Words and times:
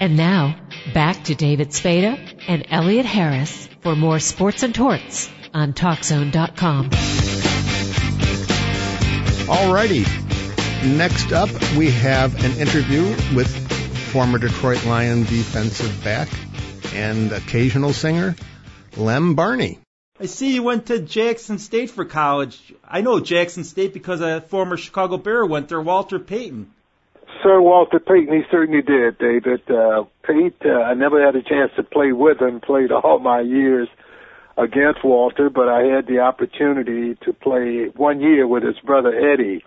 And 0.00 0.16
now, 0.16 0.56
back 0.94 1.24
to 1.24 1.34
David 1.34 1.72
Spada 1.72 2.18
and 2.46 2.66
Elliot 2.70 3.04
Harris 3.04 3.68
for 3.80 3.96
more 3.96 4.20
sports 4.20 4.62
and 4.62 4.74
torts 4.74 5.28
on 5.52 5.72
TalkZone.com. 5.72 6.90
Alrighty. 9.48 10.06
Next 10.96 11.32
up, 11.32 11.48
we 11.76 11.90
have 11.90 12.44
an 12.44 12.52
interview 12.58 13.02
with 13.34 13.48
former 14.12 14.38
Detroit 14.38 14.84
Lion 14.86 15.24
defensive 15.24 16.04
back 16.04 16.28
and 16.94 17.32
occasional 17.32 17.92
singer, 17.92 18.36
Lem 18.96 19.34
Barney. 19.34 19.80
I 20.20 20.26
see 20.26 20.54
you 20.54 20.62
went 20.62 20.86
to 20.86 21.00
Jackson 21.00 21.58
State 21.58 21.90
for 21.90 22.04
college. 22.04 22.74
I 22.84 23.00
know 23.00 23.20
Jackson 23.20 23.64
State 23.64 23.92
because 23.92 24.20
a 24.20 24.40
former 24.40 24.76
Chicago 24.76 25.16
Bear 25.16 25.44
went 25.46 25.68
there, 25.68 25.80
Walter 25.80 26.18
Payton. 26.18 26.72
Sir 27.42 27.60
Walter 27.60 28.00
Payton, 28.00 28.34
he 28.34 28.42
certainly 28.50 28.82
did, 28.82 29.18
David. 29.18 29.70
Uh, 29.70 30.04
Pete, 30.26 30.56
uh, 30.64 30.82
I 30.82 30.94
never 30.94 31.24
had 31.24 31.36
a 31.36 31.42
chance 31.42 31.70
to 31.76 31.82
play 31.82 32.12
with 32.12 32.40
him, 32.40 32.60
played 32.60 32.90
all 32.90 33.18
my 33.22 33.40
years 33.40 33.88
against 34.56 35.04
Walter, 35.04 35.48
but 35.48 35.68
I 35.68 35.82
had 35.84 36.06
the 36.06 36.18
opportunity 36.18 37.16
to 37.24 37.32
play 37.32 37.86
one 37.94 38.20
year 38.20 38.46
with 38.46 38.64
his 38.64 38.78
brother 38.80 39.12
Eddie, 39.12 39.64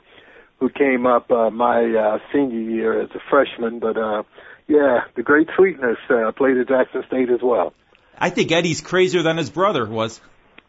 who 0.60 0.70
came 0.70 1.05
up 1.05 1.32
uh, 1.32 1.49
my 1.49 1.84
uh, 1.86 2.20
senior 2.32 2.60
year 2.60 3.02
as 3.02 3.10
a 3.16 3.20
freshman. 3.30 3.80
But 3.80 3.98
uh, 3.98 4.24
yeah, 4.68 5.02
the 5.16 5.24
great 5.24 5.48
sweetness 5.55 5.98
uh, 6.10 6.32
played 6.34 6.58
at 6.58 6.68
Jackson 6.68 7.04
State 7.08 7.30
as 7.30 7.40
well. 7.41 7.74
I 8.18 8.30
think 8.30 8.52
Eddie's 8.52 8.82
crazier 8.82 9.24
than 9.24 9.38
his 9.38 9.49
brother 9.49 9.85
was. 9.85 10.22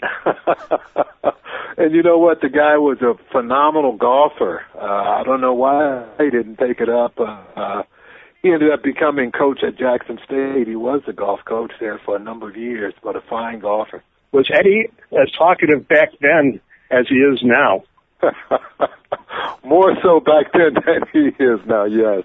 and 1.77 1.95
you 1.95 2.03
know 2.03 2.19
what? 2.19 2.41
The 2.41 2.49
guy 2.49 2.77
was 2.79 2.99
a 3.03 3.15
phenomenal 3.31 3.97
golfer. 3.97 4.63
Uh, 4.75 4.81
I 4.81 5.23
don't 5.25 5.41
know 5.41 5.55
why 5.55 6.07
he 6.19 6.31
didn't 6.31 6.57
take 6.57 6.81
it 6.81 6.89
up. 6.89 7.19
Uh, 7.19 7.43
uh, 7.57 7.83
he 8.43 8.51
ended 8.51 8.73
up 8.73 8.83
becoming 8.83 9.31
coach 9.31 9.61
at 9.63 9.79
Jackson 9.79 10.19
State. 10.25 10.67
He 10.67 10.77
was 10.77 11.03
the 11.07 11.13
golf 11.13 11.41
coach 11.45 11.73
there 11.79 12.01
for 12.05 12.17
a 12.17 12.19
number 12.19 12.49
of 12.49 12.57
years, 12.57 12.93
but 13.03 13.15
a 13.15 13.21
fine 13.21 13.61
golfer. 13.61 14.03
Was 14.33 14.51
Eddie 14.53 14.89
as 15.13 15.31
talkative 15.39 15.87
back 15.87 16.09
then 16.21 16.61
as 16.91 17.07
he 17.09 17.17
is 17.17 17.41
now? 17.43 17.85
More 19.65 19.95
so 20.03 20.21
back 20.21 20.53
then 20.53 20.75
than 20.75 21.03
he 21.13 21.29
is 21.43 21.61
now, 21.67 21.85
yes. 21.85 22.25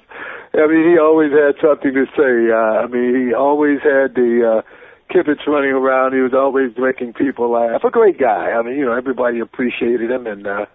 I 0.53 0.65
mean, 0.65 0.91
he 0.91 0.97
always 0.97 1.31
had 1.31 1.55
something 1.61 1.93
to 1.93 2.05
say. 2.17 2.51
Uh, 2.51 2.83
I 2.83 2.87
mean, 2.87 3.27
he 3.27 3.33
always 3.33 3.79
had 3.83 4.15
the 4.15 4.57
uh, 4.57 4.61
Kibitz 5.09 5.45
running 5.47 5.71
around. 5.71 6.13
He 6.13 6.19
was 6.19 6.33
always 6.33 6.71
making 6.77 7.13
people 7.13 7.51
laugh. 7.51 7.83
A 7.83 7.89
great 7.89 8.19
guy. 8.19 8.51
I 8.51 8.61
mean, 8.61 8.77
you 8.77 8.85
know, 8.85 8.93
everybody 8.93 9.39
appreciated 9.39 10.11
him 10.11 10.27
and 10.27 10.45
uh, 10.45 10.65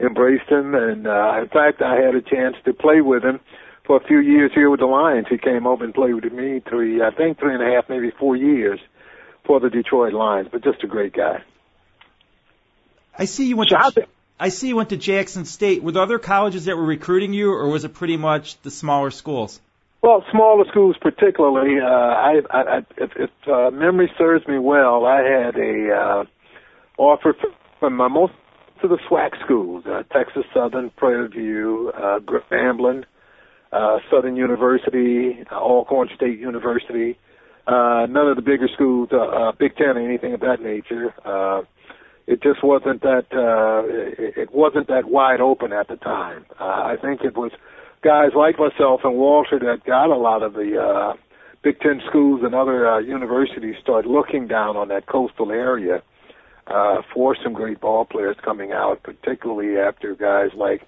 embraced 0.00 0.48
him. 0.48 0.74
And 0.74 1.06
uh, 1.06 1.40
in 1.42 1.48
fact, 1.48 1.82
I 1.82 1.96
had 1.96 2.14
a 2.14 2.22
chance 2.22 2.56
to 2.64 2.72
play 2.72 3.00
with 3.00 3.22
him 3.22 3.40
for 3.86 3.96
a 3.96 4.04
few 4.04 4.18
years 4.18 4.50
here 4.54 4.70
with 4.70 4.80
the 4.80 4.86
Lions. 4.86 5.26
He 5.28 5.38
came 5.38 5.66
over 5.66 5.84
and 5.84 5.94
played 5.94 6.14
with 6.14 6.32
me 6.32 6.62
three, 6.68 7.02
I 7.02 7.10
think, 7.10 7.38
three 7.38 7.54
and 7.54 7.62
a 7.62 7.74
half, 7.74 7.88
maybe 7.88 8.10
four 8.18 8.36
years 8.36 8.80
for 9.44 9.60
the 9.60 9.70
Detroit 9.70 10.12
Lions. 10.12 10.48
But 10.50 10.64
just 10.64 10.82
a 10.82 10.86
great 10.86 11.12
guy. 11.12 11.42
I 13.18 13.26
see 13.26 13.46
you 13.46 13.56
went 13.56 13.70
to. 13.70 14.06
I 14.40 14.48
see 14.48 14.68
you 14.68 14.76
went 14.76 14.88
to 14.88 14.96
Jackson 14.96 15.44
State. 15.44 15.82
Were 15.82 15.92
there 15.92 16.02
other 16.02 16.18
colleges 16.18 16.64
that 16.64 16.76
were 16.76 16.84
recruiting 16.84 17.32
you, 17.32 17.52
or 17.52 17.68
was 17.68 17.84
it 17.84 17.94
pretty 17.94 18.16
much 18.16 18.60
the 18.62 18.70
smaller 18.70 19.10
schools? 19.10 19.60
Well, 20.02 20.24
smaller 20.32 20.64
schools 20.68 20.96
particularly. 21.00 21.80
Uh, 21.80 21.86
I, 21.86 22.40
I, 22.50 22.60
I, 22.60 22.78
if, 22.98 23.10
if 23.16 23.30
uh, 23.46 23.70
memory 23.70 24.10
serves 24.18 24.46
me 24.48 24.58
well, 24.58 25.06
I 25.06 25.18
had 25.22 25.56
a 25.56 25.94
uh, 25.94 26.24
offer 26.98 27.36
from 27.78 28.00
uh, 28.00 28.08
most 28.08 28.32
of 28.82 28.90
the 28.90 28.98
SWAC 29.08 29.30
schools: 29.44 29.84
uh, 29.86 30.02
Texas 30.12 30.42
Southern, 30.52 30.90
Prairie 30.96 31.28
View, 31.28 31.92
uh, 31.96 32.18
Grambling, 32.18 33.04
uh, 33.72 33.98
Southern 34.10 34.34
University, 34.34 35.44
uh, 35.52 35.54
Alcorn 35.54 36.08
State 36.16 36.40
University. 36.40 37.16
Uh, 37.68 38.06
none 38.10 38.26
of 38.26 38.34
the 38.34 38.42
bigger 38.42 38.68
schools, 38.74 39.08
uh, 39.12 39.18
uh, 39.18 39.52
Big 39.52 39.76
Ten, 39.76 39.96
or 39.96 40.00
anything 40.00 40.34
of 40.34 40.40
that 40.40 40.60
nature. 40.60 41.14
Uh, 41.24 41.62
it 42.26 42.42
just 42.42 42.64
wasn't 42.64 43.02
that 43.02 43.26
uh, 43.32 43.86
it, 43.86 44.36
it 44.36 44.52
wasn't 44.52 44.88
that 44.88 45.04
wide 45.04 45.40
open 45.40 45.72
at 45.72 45.86
the 45.86 45.96
time. 45.96 46.44
Uh, 46.58 46.64
I 46.64 46.96
think 47.00 47.20
it 47.22 47.36
was 47.36 47.52
guys 48.02 48.30
like 48.36 48.58
myself 48.58 49.00
and 49.04 49.14
Walter 49.14 49.58
that 49.58 49.84
got 49.86 50.10
a 50.10 50.16
lot 50.16 50.42
of 50.42 50.54
the 50.54 50.78
uh, 50.78 51.14
Big 51.62 51.80
Ten 51.80 52.00
schools 52.08 52.40
and 52.42 52.54
other 52.54 52.88
uh, 52.88 52.98
universities 52.98 53.76
start 53.80 54.06
looking 54.06 54.48
down 54.48 54.76
on 54.76 54.88
that 54.88 55.06
coastal 55.06 55.50
area 55.52 56.02
uh, 56.66 57.02
for 57.14 57.36
some 57.42 57.52
great 57.52 57.80
ball 57.80 58.04
players 58.04 58.36
coming 58.44 58.72
out, 58.72 59.02
particularly 59.02 59.78
after 59.78 60.14
guys 60.14 60.50
like, 60.56 60.82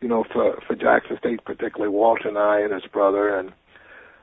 you 0.00 0.08
know, 0.08 0.24
for 0.32 0.60
for 0.66 0.74
Jackson 0.74 1.18
State, 1.18 1.44
particularly 1.44 1.92
Walter 1.92 2.28
and 2.28 2.38
I 2.38 2.60
and 2.60 2.72
his 2.72 2.90
brother, 2.90 3.28
and 3.38 3.52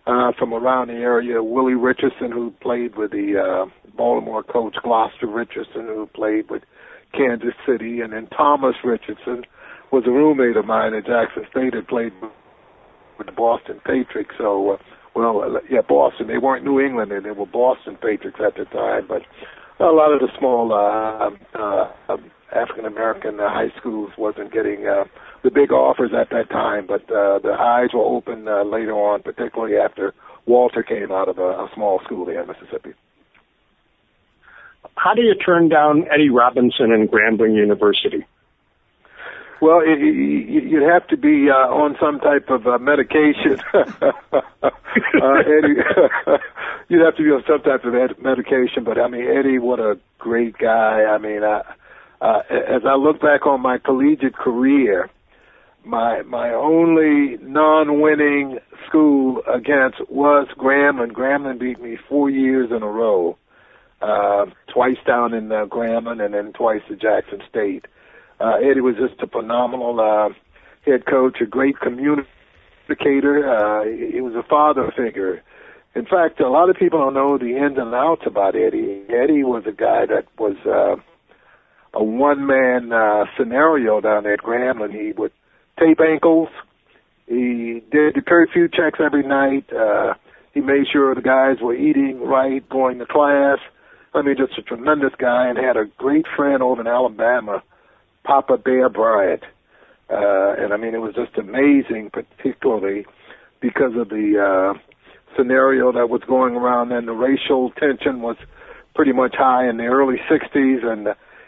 uh, 0.07 0.31
from 0.37 0.53
around 0.53 0.87
the 0.87 0.95
area, 0.95 1.43
Willie 1.43 1.75
Richardson, 1.75 2.31
who 2.31 2.51
played 2.61 2.95
with 2.95 3.11
the 3.11 3.37
uh, 3.37 3.69
Baltimore 3.95 4.43
Colts 4.43 4.77
Gloster 4.83 5.27
Richardson, 5.27 5.85
who 5.85 6.07
played 6.13 6.49
with 6.49 6.63
Kansas 7.13 7.53
City, 7.67 8.01
and 8.01 8.13
then 8.13 8.27
Thomas 8.27 8.75
Richardson, 8.83 9.43
was 9.91 10.03
a 10.07 10.11
roommate 10.11 10.57
of 10.57 10.65
mine 10.65 10.93
at 10.93 11.05
Jackson 11.05 11.45
State 11.51 11.73
and 11.73 11.87
played 11.87 12.13
with 13.17 13.27
the 13.27 13.33
Boston 13.33 13.79
Patriots. 13.85 14.31
So, 14.37 14.71
uh, 14.71 14.77
well, 15.15 15.41
uh, 15.41 15.59
yeah, 15.69 15.81
Boston. 15.87 16.27
They 16.27 16.37
weren't 16.37 16.63
New 16.63 16.79
England, 16.79 17.11
and 17.11 17.25
they 17.25 17.31
were 17.31 17.45
Boston 17.45 17.97
Patriots 18.01 18.39
at 18.45 18.55
the 18.55 18.65
time. 18.65 19.05
But 19.07 19.23
a 19.79 19.91
lot 19.91 20.13
of 20.13 20.19
the 20.21 20.29
small 20.37 20.71
uh, 20.71 21.29
uh, 21.57 21.91
um, 22.09 22.31
African 22.53 22.85
American 22.85 23.39
uh, 23.39 23.49
high 23.49 23.71
schools 23.77 24.11
wasn't 24.17 24.53
getting 24.53 24.87
uh, 24.87 25.05
the 25.43 25.51
big 25.51 25.71
offers 25.71 26.11
at 26.17 26.29
that 26.29 26.49
time. 26.49 26.87
But 26.87 27.03
uh, 27.11 27.39
the 27.39 27.55
eyes 27.59 27.89
were 27.93 28.03
open 28.03 28.47
uh, 28.47 28.63
later 28.63 28.93
on, 28.93 29.23
particularly 29.23 29.75
after 29.77 30.13
Walter 30.45 30.83
came 30.83 31.11
out 31.11 31.27
of 31.27 31.37
a, 31.37 31.41
a 31.41 31.69
small 31.75 31.99
school 32.03 32.25
there 32.25 32.41
in 32.41 32.47
Mississippi. 32.47 32.93
How 34.95 35.13
do 35.13 35.21
you 35.21 35.35
turn 35.35 35.69
down 35.69 36.05
Eddie 36.13 36.29
Robinson 36.29 36.91
and 36.91 37.09
Grambling 37.09 37.55
University? 37.55 38.25
Well, 39.61 39.79
it, 39.85 39.99
you'd 39.99 40.81
have 40.81 41.07
to 41.09 41.17
be 41.17 41.49
uh, 41.51 41.53
on 41.53 41.95
some 42.01 42.19
type 42.19 42.49
of 42.49 42.65
uh, 42.65 42.79
medication. 42.79 43.59
uh, 43.73 43.81
Eddie, 45.21 45.77
you'd 46.89 47.05
have 47.05 47.15
to 47.17 47.23
be 47.23 47.29
on 47.29 47.43
some 47.47 47.61
type 47.61 47.85
of 47.85 47.93
med- 47.93 48.19
medication. 48.21 48.83
But 48.83 48.97
I 48.99 49.07
mean, 49.07 49.27
Eddie, 49.27 49.59
what 49.59 49.79
a 49.79 49.99
great 50.17 50.57
guy. 50.57 51.03
I 51.03 51.19
mean, 51.19 51.43
I, 51.43 51.61
uh, 52.21 52.41
as 52.49 52.81
I 52.87 52.95
look 52.95 53.21
back 53.21 53.45
on 53.45 53.61
my 53.61 53.77
collegiate 53.77 54.35
career, 54.35 55.11
my 55.85 56.23
my 56.23 56.49
only 56.49 57.37
non-winning 57.43 58.57
school 58.87 59.43
against 59.47 60.09
was 60.09 60.47
Grambling. 60.57 61.11
Grambling 61.11 61.59
beat 61.59 61.79
me 61.79 61.99
four 62.09 62.31
years 62.31 62.71
in 62.71 62.81
a 62.81 62.87
row, 62.87 63.37
uh, 64.01 64.47
twice 64.73 64.97
down 65.05 65.35
in 65.35 65.51
uh, 65.51 65.65
Grambling 65.65 66.19
and 66.23 66.33
then 66.33 66.51
twice 66.53 66.81
at 66.89 66.99
Jackson 66.99 67.43
State. 67.47 67.85
Uh, 67.85 67.89
Eddie 68.57 68.81
was 68.81 68.95
just 68.95 69.21
a 69.21 69.27
phenomenal 69.27 69.99
uh, 69.99 70.29
head 70.85 71.05
coach, 71.05 71.37
a 71.41 71.45
great 71.45 71.79
communicator. 71.79 72.25
Uh, 73.47 73.83
he 73.85 74.21
was 74.21 74.33
a 74.35 74.43
father 74.47 74.91
figure. 74.95 75.41
In 75.93 76.05
fact, 76.05 76.39
a 76.39 76.49
lot 76.49 76.69
of 76.69 76.77
people 76.77 76.99
don't 76.99 77.13
know 77.13 77.37
the 77.37 77.57
ins 77.57 77.77
and 77.77 77.93
outs 77.93 78.23
about 78.25 78.55
Eddie. 78.55 79.03
Eddie 79.09 79.43
was 79.43 79.63
a 79.67 79.73
guy 79.73 80.05
that 80.05 80.25
was 80.39 80.55
uh, 80.65 80.95
a 81.93 82.03
one-man 82.03 82.93
uh, 82.93 83.25
scenario 83.37 83.99
down 83.99 84.25
at 84.25 84.39
Grambling. 84.39 84.93
He 84.93 85.11
would 85.11 85.33
tape 85.79 85.99
ankles. 85.99 86.49
He 87.27 87.83
did 87.91 88.15
the 88.15 88.21
curfew 88.25 88.69
checks 88.69 88.99
every 89.03 89.23
night. 89.23 89.71
Uh, 89.71 90.13
he 90.53 90.61
made 90.61 90.85
sure 90.91 91.13
the 91.13 91.21
guys 91.21 91.57
were 91.61 91.75
eating 91.75 92.21
right, 92.21 92.67
going 92.69 92.99
to 92.99 93.05
class. 93.05 93.59
I 94.13 94.21
mean, 94.21 94.35
just 94.37 94.57
a 94.57 94.61
tremendous 94.61 95.13
guy, 95.17 95.47
and 95.47 95.57
had 95.57 95.77
a 95.77 95.85
great 95.97 96.25
friend 96.35 96.61
over 96.61 96.81
in 96.81 96.87
Alabama 96.87 97.63
Papa 98.23 98.57
Bear 98.57 98.89
Bryant. 98.89 99.43
Uh, 100.09 100.55
and 100.57 100.73
I 100.73 100.77
mean, 100.77 100.93
it 100.93 101.01
was 101.01 101.15
just 101.15 101.37
amazing, 101.37 102.09
particularly 102.11 103.05
because 103.61 103.95
of 103.95 104.09
the 104.09 104.75
uh, 104.75 104.79
scenario 105.37 105.91
that 105.93 106.09
was 106.09 106.21
going 106.27 106.55
around 106.55 106.89
then. 106.89 107.05
The 107.05 107.13
racial 107.13 107.71
tension 107.71 108.21
was 108.21 108.35
pretty 108.93 109.13
much 109.13 109.35
high 109.35 109.69
in 109.69 109.77
the 109.77 109.85
early 109.85 110.17
60s, 110.29 110.85
and 110.85 111.07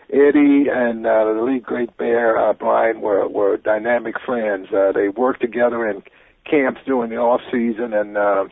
Eddie 0.10 0.70
and 0.70 1.06
uh, 1.06 1.34
the 1.34 1.42
late 1.42 1.64
great 1.64 1.96
Bear 1.98 2.38
uh, 2.38 2.54
Bryant 2.54 3.02
were, 3.02 3.28
were 3.28 3.58
dynamic 3.58 4.16
friends. 4.26 4.68
Uh, 4.72 4.92
they 4.94 5.10
worked 5.10 5.42
together 5.42 5.90
in 5.90 6.04
camps 6.50 6.82
during 6.86 7.10
the 7.10 7.18
off 7.18 7.42
season, 7.52 7.94
and 7.94 8.18
uh, 8.18 8.46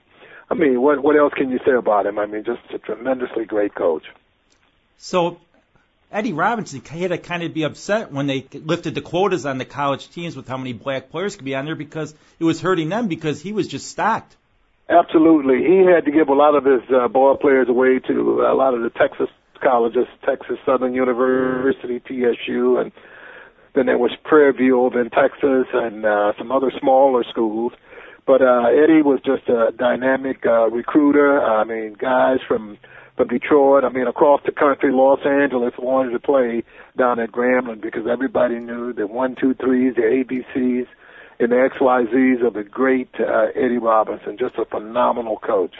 I 0.49 0.53
mean, 0.53 0.81
what 0.81 1.01
what 1.03 1.15
else 1.15 1.33
can 1.33 1.49
you 1.49 1.59
say 1.65 1.73
about 1.73 2.05
him? 2.05 2.19
I 2.19 2.25
mean, 2.25 2.43
just 2.43 2.61
a 2.73 2.79
tremendously 2.79 3.45
great 3.45 3.75
coach. 3.75 4.03
So 4.97 5.39
Eddie 6.11 6.33
Robinson 6.33 6.81
had 6.81 7.09
to 7.09 7.17
kind 7.17 7.41
of 7.43 7.53
be 7.53 7.63
upset 7.63 8.11
when 8.11 8.27
they 8.27 8.45
lifted 8.53 8.95
the 8.95 9.01
quotas 9.01 9.45
on 9.45 9.57
the 9.57 9.65
college 9.65 10.09
teams 10.09 10.35
with 10.35 10.47
how 10.47 10.57
many 10.57 10.73
black 10.73 11.09
players 11.09 11.35
could 11.35 11.45
be 11.45 11.55
on 11.55 11.65
there 11.65 11.75
because 11.75 12.13
it 12.37 12.43
was 12.43 12.59
hurting 12.59 12.89
them 12.89 13.07
because 13.07 13.41
he 13.41 13.53
was 13.53 13.67
just 13.67 13.87
stacked. 13.87 14.35
Absolutely. 14.89 15.63
He 15.63 15.85
had 15.85 16.03
to 16.03 16.11
give 16.11 16.27
a 16.27 16.33
lot 16.33 16.55
of 16.55 16.65
his 16.65 16.81
uh, 16.93 17.07
ball 17.07 17.37
players 17.37 17.69
away 17.69 17.99
to 17.99 18.41
a 18.41 18.53
lot 18.53 18.73
of 18.73 18.81
the 18.81 18.89
Texas 18.89 19.29
colleges, 19.61 20.07
Texas 20.25 20.57
Southern 20.65 20.93
University, 20.93 22.01
TSU, 22.01 22.77
and 22.77 22.91
then 23.73 23.85
there 23.85 23.97
was 23.97 24.11
Prairie 24.25 24.51
View 24.51 24.81
over 24.81 24.99
in 24.99 25.09
Texas 25.09 25.67
and 25.71 26.05
uh, 26.05 26.33
some 26.37 26.51
other 26.51 26.73
smaller 26.77 27.23
schools. 27.23 27.71
But 28.25 28.41
uh, 28.41 28.65
Eddie 28.67 29.01
was 29.01 29.21
just 29.25 29.47
a 29.47 29.71
dynamic 29.71 30.45
uh, 30.45 30.69
recruiter. 30.69 31.41
I 31.41 31.63
mean, 31.63 31.93
guys 31.93 32.39
from 32.47 32.77
from 33.17 33.27
Detroit, 33.27 33.83
I 33.83 33.89
mean, 33.89 34.07
across 34.07 34.41
the 34.45 34.51
country, 34.51 34.91
Los 34.91 35.19
Angeles 35.25 35.73
wanted 35.77 36.11
to 36.11 36.19
play 36.19 36.63
down 36.97 37.19
at 37.19 37.31
Grambling 37.31 37.81
because 37.81 38.07
everybody 38.09 38.59
knew 38.59 38.93
the 38.93 39.07
one, 39.07 39.35
two, 39.39 39.53
threes, 39.53 39.95
the 39.95 40.01
ABCs, 40.01 40.87
and 41.39 41.51
the 41.51 41.55
XYZs 41.55 42.45
of 42.45 42.53
the 42.53 42.63
great 42.63 43.09
uh, 43.19 43.47
Eddie 43.55 43.77
Robinson. 43.77 44.37
Just 44.37 44.55
a 44.55 44.65
phenomenal 44.65 45.37
coach. 45.37 45.75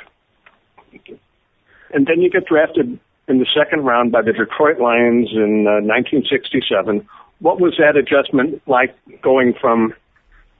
And 1.94 2.07
then 2.07 2.22
you 2.22 2.30
get 2.30 2.45
drafted 2.45 3.00
in 3.28 3.39
the 3.39 3.45
second 3.56 3.86
round 3.86 4.12
by 4.12 4.22
the 4.22 4.34
Detroit 4.34 4.80
Lions 4.80 5.30
in 5.34 5.68
uh, 5.68 5.80
1967. 5.81 7.07
What 7.39 7.60
was 7.60 7.74
that 7.80 7.95
adjustment 7.95 8.62
like 8.68 8.95
going 9.22 9.54
from 9.60 9.94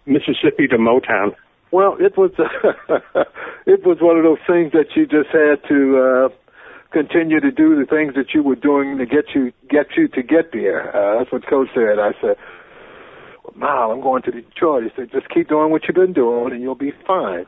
Mississippi 0.06 0.68
to 0.68 0.78
Motown? 0.78 1.36
Well, 1.72 1.96
it 2.00 2.18
was 2.18 2.32
it 3.66 3.86
was 3.86 3.98
one 4.02 4.18
of 4.18 4.24
those 4.24 4.40
things 4.48 4.74
that 4.74 4.96
you 4.96 5.06
just 5.06 5.30
had 5.30 5.64
to 5.70 5.98
uh, 5.98 6.30
continue 6.92 7.40
to 7.40 7.52
do 7.52 7.76
the 7.76 7.86
things 7.86 8.14
that 8.16 8.34
you 8.34 8.44
were 8.44 8.56
doing 8.56 8.98
to 8.98 9.06
get 9.06 9.34
you 9.34 9.52
get 9.70 9.88
you 9.98 10.08
to 10.10 10.22
get 10.22 10.52
there. 10.52 10.96
Uh, 10.96 11.20
that's 11.20 11.32
what 11.32 11.48
Coach 11.48 11.70
said. 11.74 12.00
I 12.00 12.12
said, 12.22 12.36
"Wow, 13.58 13.92
I'm 13.92 14.02
going 14.02 14.22
to 14.24 14.32
Detroit." 14.32 14.84
He 14.84 14.90
said, 14.96 15.12
"Just 15.12 15.30
keep 15.30 15.50
doing 15.50 15.72
what 15.72 15.84
you've 15.88 15.96
been 15.96 16.14
doing, 16.14 16.54
and 16.54 16.62
you'll 16.62 16.76
be 16.76 16.94
fine." 17.08 17.46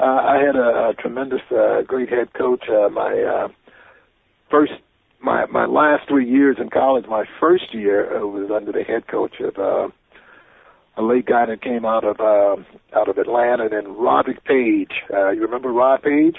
Uh, 0.00 0.04
I 0.04 0.36
had 0.44 0.56
a, 0.56 0.90
a 0.90 0.94
tremendous, 0.98 1.42
uh, 1.50 1.82
great 1.82 2.08
head 2.08 2.32
coach. 2.34 2.64
Uh, 2.68 2.88
my 2.88 3.22
uh, 3.22 3.48
first, 4.50 4.72
my 5.20 5.46
my 5.46 5.66
last 5.66 6.08
three 6.08 6.28
years 6.28 6.56
in 6.60 6.70
college, 6.70 7.06
my 7.08 7.24
first 7.38 7.72
year 7.72 8.16
uh, 8.16 8.26
was 8.26 8.50
under 8.50 8.72
the 8.72 8.82
head 8.82 9.06
coach 9.06 9.40
of 9.40 9.58
uh, 9.58 9.88
a 10.96 11.02
late 11.02 11.26
guy 11.26 11.46
that 11.46 11.62
came 11.62 11.84
out 11.84 12.04
of 12.04 12.20
uh, 12.20 12.60
out 12.98 13.08
of 13.08 13.18
Atlanta, 13.18 13.68
and 13.70 13.96
Roderick 13.96 14.44
Paige. 14.44 14.92
Uh, 15.12 15.30
you 15.30 15.42
remember 15.42 15.72
Rod 15.72 16.02
Paige? 16.02 16.36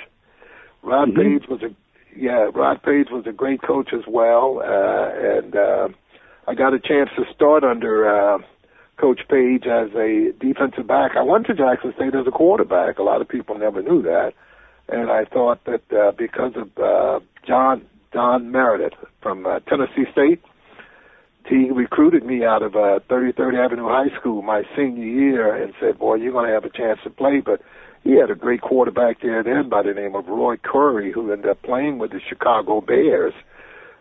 Rod 0.83 1.09
mm-hmm. 1.09 1.39
Paige 1.39 1.49
was 1.49 1.61
a 1.63 1.73
yeah, 2.15 2.49
Rod 2.53 2.81
Paige 2.83 3.07
was 3.11 3.25
a 3.27 3.31
great 3.31 3.61
coach 3.61 3.89
as 3.93 4.03
well, 4.07 4.61
uh, 4.63 5.37
and 5.37 5.55
uh, 5.55 5.87
I 6.47 6.55
got 6.55 6.73
a 6.73 6.79
chance 6.79 7.09
to 7.15 7.23
start 7.33 7.63
under 7.63 8.07
uh, 8.07 8.37
Coach 8.97 9.21
Paige 9.29 9.65
as 9.65 9.89
a 9.95 10.33
defensive 10.39 10.87
back. 10.87 11.11
I 11.17 11.23
went 11.23 11.47
to 11.47 11.53
Jackson 11.53 11.93
State 11.95 12.15
as 12.15 12.27
a 12.27 12.31
quarterback. 12.31 12.99
A 12.99 13.03
lot 13.03 13.21
of 13.21 13.27
people 13.27 13.57
never 13.57 13.81
knew 13.81 14.01
that, 14.03 14.33
and 14.89 15.09
I 15.09 15.25
thought 15.25 15.63
that 15.65 15.81
uh, 15.91 16.11
because 16.17 16.53
of 16.55 16.69
uh, 16.77 17.19
John 17.47 17.85
Don 18.11 18.51
Meredith 18.51 18.93
from 19.21 19.45
uh, 19.45 19.59
Tennessee 19.61 20.05
State, 20.11 20.41
he 21.47 21.71
recruited 21.71 22.23
me 22.23 22.45
out 22.45 22.61
of 22.61 22.75
uh, 22.75 22.99
33rd 23.09 23.65
Avenue 23.65 23.87
High 23.87 24.15
School 24.19 24.41
my 24.41 24.63
senior 24.75 25.05
year 25.05 25.55
and 25.55 25.73
said, 25.79 25.97
"Boy, 25.97 26.15
you're 26.15 26.31
going 26.31 26.47
to 26.47 26.53
have 26.53 26.65
a 26.65 26.69
chance 26.69 26.99
to 27.03 27.09
play, 27.09 27.41
but." 27.43 27.61
He 28.03 28.15
had 28.15 28.29
a 28.29 28.35
great 28.35 28.61
quarterback 28.61 29.21
there 29.21 29.43
then 29.43 29.69
by 29.69 29.81
the 29.81 29.93
name 29.93 30.15
of 30.15 30.27
Roy 30.27 30.57
Curry, 30.57 31.11
who 31.11 31.31
ended 31.31 31.49
up 31.49 31.61
playing 31.61 31.99
with 31.99 32.11
the 32.11 32.19
Chicago 32.27 32.81
Bears. 32.81 33.33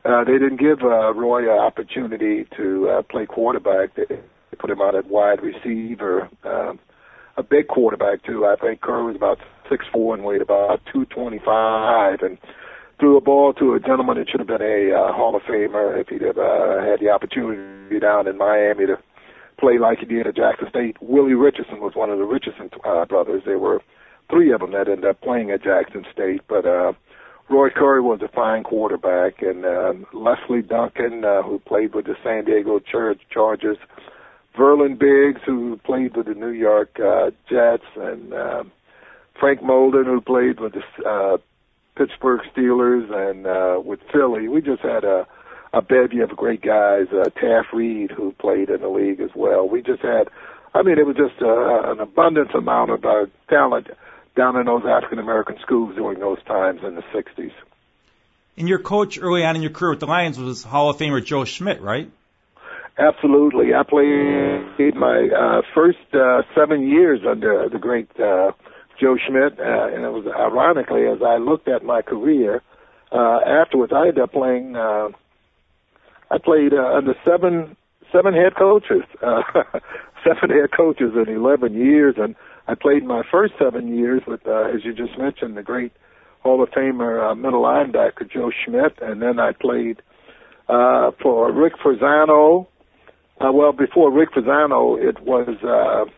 Uh, 0.05 0.25
they 0.25 0.33
didn't 0.33 0.59
give 0.59 0.83
uh, 0.83 1.15
Roy 1.15 1.45
an 1.53 1.59
opportunity 1.61 2.47
to 2.57 2.89
uh, 2.89 3.03
play 3.03 3.27
quarterback. 3.27 3.95
They, 3.95 4.19
put 4.59 4.71
him 4.71 4.81
out 4.81 4.95
at 4.95 5.09
wide 5.09 5.41
receiver. 5.43 6.29
Um, 6.45 6.79
a 7.37 7.43
big 7.43 7.69
quarterback 7.69 8.23
too. 8.23 8.47
I 8.47 8.55
think 8.57 8.81
Curry 8.81 9.07
was 9.07 9.17
about 9.17 9.39
six 9.69 9.85
four 9.93 10.15
and 10.15 10.25
weighed 10.25 10.43
about 10.43 10.81
two 10.93 11.05
twenty 11.07 11.41
five, 11.45 12.21
and 12.23 12.39
threw 13.01 13.17
a 13.17 13.21
ball 13.21 13.53
to 13.55 13.75
a 13.75 13.81
gentleman 13.81 14.19
that 14.19 14.29
should 14.29 14.41
have 14.41 14.47
been 14.47 14.63
a 14.63 14.95
uh, 14.95 15.13
Hall 15.13 15.35
of 15.35 15.43
Famer 15.43 16.01
if 16.01 16.09
he'd 16.09 16.23
have 16.23 16.39
uh, 16.39 16.81
had 16.81 17.01
the 17.01 17.11
opportunity 17.11 17.99
down 17.99 18.29
in 18.29 18.39
Miami 18.39 18.87
to 18.87 18.99
play 19.59 19.79
like 19.79 19.99
he 19.99 20.07
did 20.07 20.27
at 20.27 20.37
Jackson 20.37 20.69
State. 20.69 20.97
Willie 21.01 21.35
Richardson 21.35 21.81
was 21.81 21.95
one 21.95 22.11
of 22.11 22.19
the 22.19 22.25
Richardson 22.25 22.71
uh, 22.85 23.05
brothers. 23.05 23.43
There 23.45 23.59
were 23.59 23.81
three 24.31 24.53
of 24.53 24.61
them 24.61 24.73
that 24.73 24.89
ended 24.89 25.05
up 25.05 25.21
playing 25.21 25.51
at 25.51 25.63
Jackson 25.63 26.05
State, 26.13 26.41
but 26.49 26.67
uh, 26.67 26.93
Roy 27.49 27.71
Curry 27.71 28.01
was 28.01 28.21
a 28.23 28.29
fine 28.29 28.63
quarterback, 28.63 29.43
and 29.43 29.65
uh, 29.65 29.93
Leslie 30.13 30.63
Duncan, 30.63 31.25
uh, 31.25 31.43
who 31.43 31.59
played 31.59 31.95
with 31.95 32.07
the 32.07 32.17
San 32.23 32.45
Diego 32.45 32.79
Char- 32.81 33.17
Chargers, 33.31 33.79
Verlon 34.57 34.99
Biggs, 34.99 35.41
who 35.45 35.77
played 35.85 36.17
with 36.17 36.27
the 36.27 36.35
New 36.35 36.51
York 36.51 36.99
uh, 37.01 37.31
Jets, 37.49 37.85
and 37.97 38.33
uh, 38.33 38.65
Frank 39.39 39.61
Molden, 39.61 40.07
who 40.07 40.21
played 40.21 40.61
with 40.61 40.75
the 40.75 41.09
uh, 41.09 41.37
Pittsburgh 41.97 42.41
Steelers 42.55 43.11
and 43.13 43.47
uh, 43.47 43.81
with 43.85 44.01
Philly. 44.13 44.49
We 44.49 44.63
just 44.63 44.83
had 44.83 45.05
a 45.05 45.27
a 45.73 45.83
bevy 45.83 46.21
of 46.21 46.31
great 46.31 46.63
guys. 46.63 47.07
Uh, 47.13 47.25
Taft 47.31 47.73
Reed, 47.73 48.11
who 48.11 48.33
played 48.33 48.69
in 48.69 48.81
the 48.81 48.89
league 48.89 49.21
as 49.21 49.31
well. 49.35 49.69
We 49.69 49.83
just 49.83 50.03
had, 50.03 50.29
I 50.75 50.83
mean, 50.83 50.99
it 50.99 51.07
was 51.07 51.17
just 51.17 51.41
uh, 51.41 51.93
an 51.93 52.01
abundance 52.01 52.51
amount 52.55 52.91
of 52.91 53.05
uh, 53.05 53.27
talent 53.49 53.89
down 54.37 54.57
in 54.57 54.67
those 54.67 54.83
African 54.87 55.19
American 55.19 55.57
schools 55.63 55.95
during 55.97 56.21
those 56.21 56.43
times 56.45 56.81
in 56.87 56.95
the 56.95 57.03
60s. 57.15 57.53
And 58.57 58.69
your 58.69 58.79
coach 58.79 59.19
early 59.21 59.45
on 59.45 59.57
in 59.57 59.63
your 59.63 59.71
career 59.71 59.91
with 59.91 60.01
the 60.01 60.07
Lions 60.07 60.39
was 60.39 60.63
Hall 60.63 60.91
of 60.91 60.99
Famer 60.99 61.25
Joe 61.25 61.45
Schmidt, 61.45 61.81
right? 61.81 62.11
Absolutely. 62.99 63.75
I 63.75 63.83
played 63.83 64.95
my 64.95 65.29
uh, 65.29 65.63
first 65.75 65.99
uh, 66.13 66.43
seven 66.55 66.87
years 66.87 67.21
under 67.27 67.67
the 67.71 67.79
great 67.79 68.11
uh, 68.21 68.53
Joe 69.01 69.17
Schmidt, 69.17 69.59
uh, 69.59 69.87
and 69.87 70.05
it 70.05 70.13
was 70.13 70.27
ironically 70.27 71.07
as 71.07 71.23
I 71.23 71.39
looked 71.39 71.69
at 71.69 71.83
my 71.83 72.03
career 72.03 72.63
uh, 73.13 73.41
afterwards, 73.47 73.93
I 73.95 74.09
ended 74.09 74.21
up 74.21 74.33
playing 74.33 74.75
uh, 74.75 75.09
I 76.33 76.39
played 76.39 76.73
uh, 76.73 76.97
under 76.97 77.15
seven 77.27 77.77
seven 78.11 78.33
head 78.35 78.55
coaches, 78.57 79.03
uh, 79.23 79.43
seven 80.25 80.51
head 80.51 80.71
coaches 80.75 81.13
in 81.15 81.35
11 81.35 81.75
years, 81.75 82.15
and 82.19 82.35
I 82.67 82.75
played 82.75 83.05
my 83.05 83.23
first 83.31 83.55
seven 83.59 83.97
years 83.97 84.23
with, 84.27 84.47
uh, 84.47 84.69
as 84.75 84.85
you 84.85 84.93
just 84.95 85.19
mentioned, 85.19 85.57
the 85.57 85.63
great 85.63 85.93
Hall 86.41 86.63
of 86.63 86.71
Famer 86.71 87.31
uh, 87.31 87.35
middle 87.35 87.63
linebacker 87.63 88.31
Joe 88.31 88.51
Schmidt, 88.51 88.99
and 89.01 89.23
then 89.23 89.39
I 89.39 89.53
played 89.53 90.03
uh, 90.69 91.11
for 91.23 91.53
Rick 91.53 91.75
Forzano. 91.85 92.67
Uh, 93.41 93.53
well, 93.53 93.73
before 93.73 94.11
Rick 94.11 94.33
Forzano, 94.33 94.99
it 95.03 95.21
was 95.23 95.49
uh, 95.63 96.11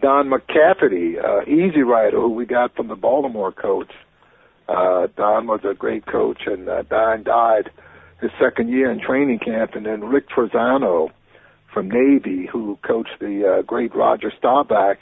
Don 0.00 0.30
McCafferty, 0.30 1.22
uh, 1.22 1.42
Easy 1.50 1.82
Rider, 1.82 2.20
who 2.20 2.30
we 2.30 2.46
got 2.46 2.74
from 2.74 2.88
the 2.88 2.96
Baltimore 2.96 3.52
Colts. 3.52 3.92
Uh, 4.68 5.06
Don 5.16 5.46
was 5.46 5.60
a 5.64 5.74
great 5.74 6.06
coach, 6.06 6.42
and 6.46 6.68
uh, 6.68 6.82
Don 6.82 7.22
died 7.22 7.70
his 8.20 8.30
second 8.40 8.68
year 8.68 8.90
in 8.90 9.00
training 9.00 9.38
camp, 9.38 9.74
and 9.74 9.86
then 9.86 10.04
Rick 10.04 10.28
Forzano 10.30 11.10
from 11.72 11.90
Navy, 11.90 12.46
who 12.50 12.78
coached 12.86 13.18
the 13.20 13.58
uh, 13.58 13.62
great 13.62 13.94
Roger 13.94 14.32
Staubach 14.38 14.98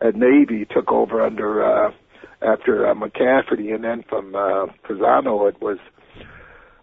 at 0.00 0.14
Navy, 0.14 0.64
took 0.64 0.90
over 0.90 1.20
under 1.20 1.64
uh, 1.64 1.92
after 2.40 2.86
uh, 2.86 2.94
McCafferty, 2.94 3.74
and 3.74 3.84
then 3.84 4.04
from 4.08 4.34
uh, 4.34 4.66
Forzano 4.86 5.48
it 5.48 5.60
was 5.60 5.78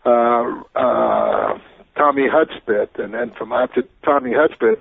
uh, 0.05 0.79
uh, 0.79 1.57
Tommy 1.97 2.27
Hudspeth, 2.27 2.97
and 2.97 3.13
then 3.13 3.31
from 3.37 3.51
after 3.51 3.83
Tommy 4.03 4.31
Hudspeth 4.33 4.79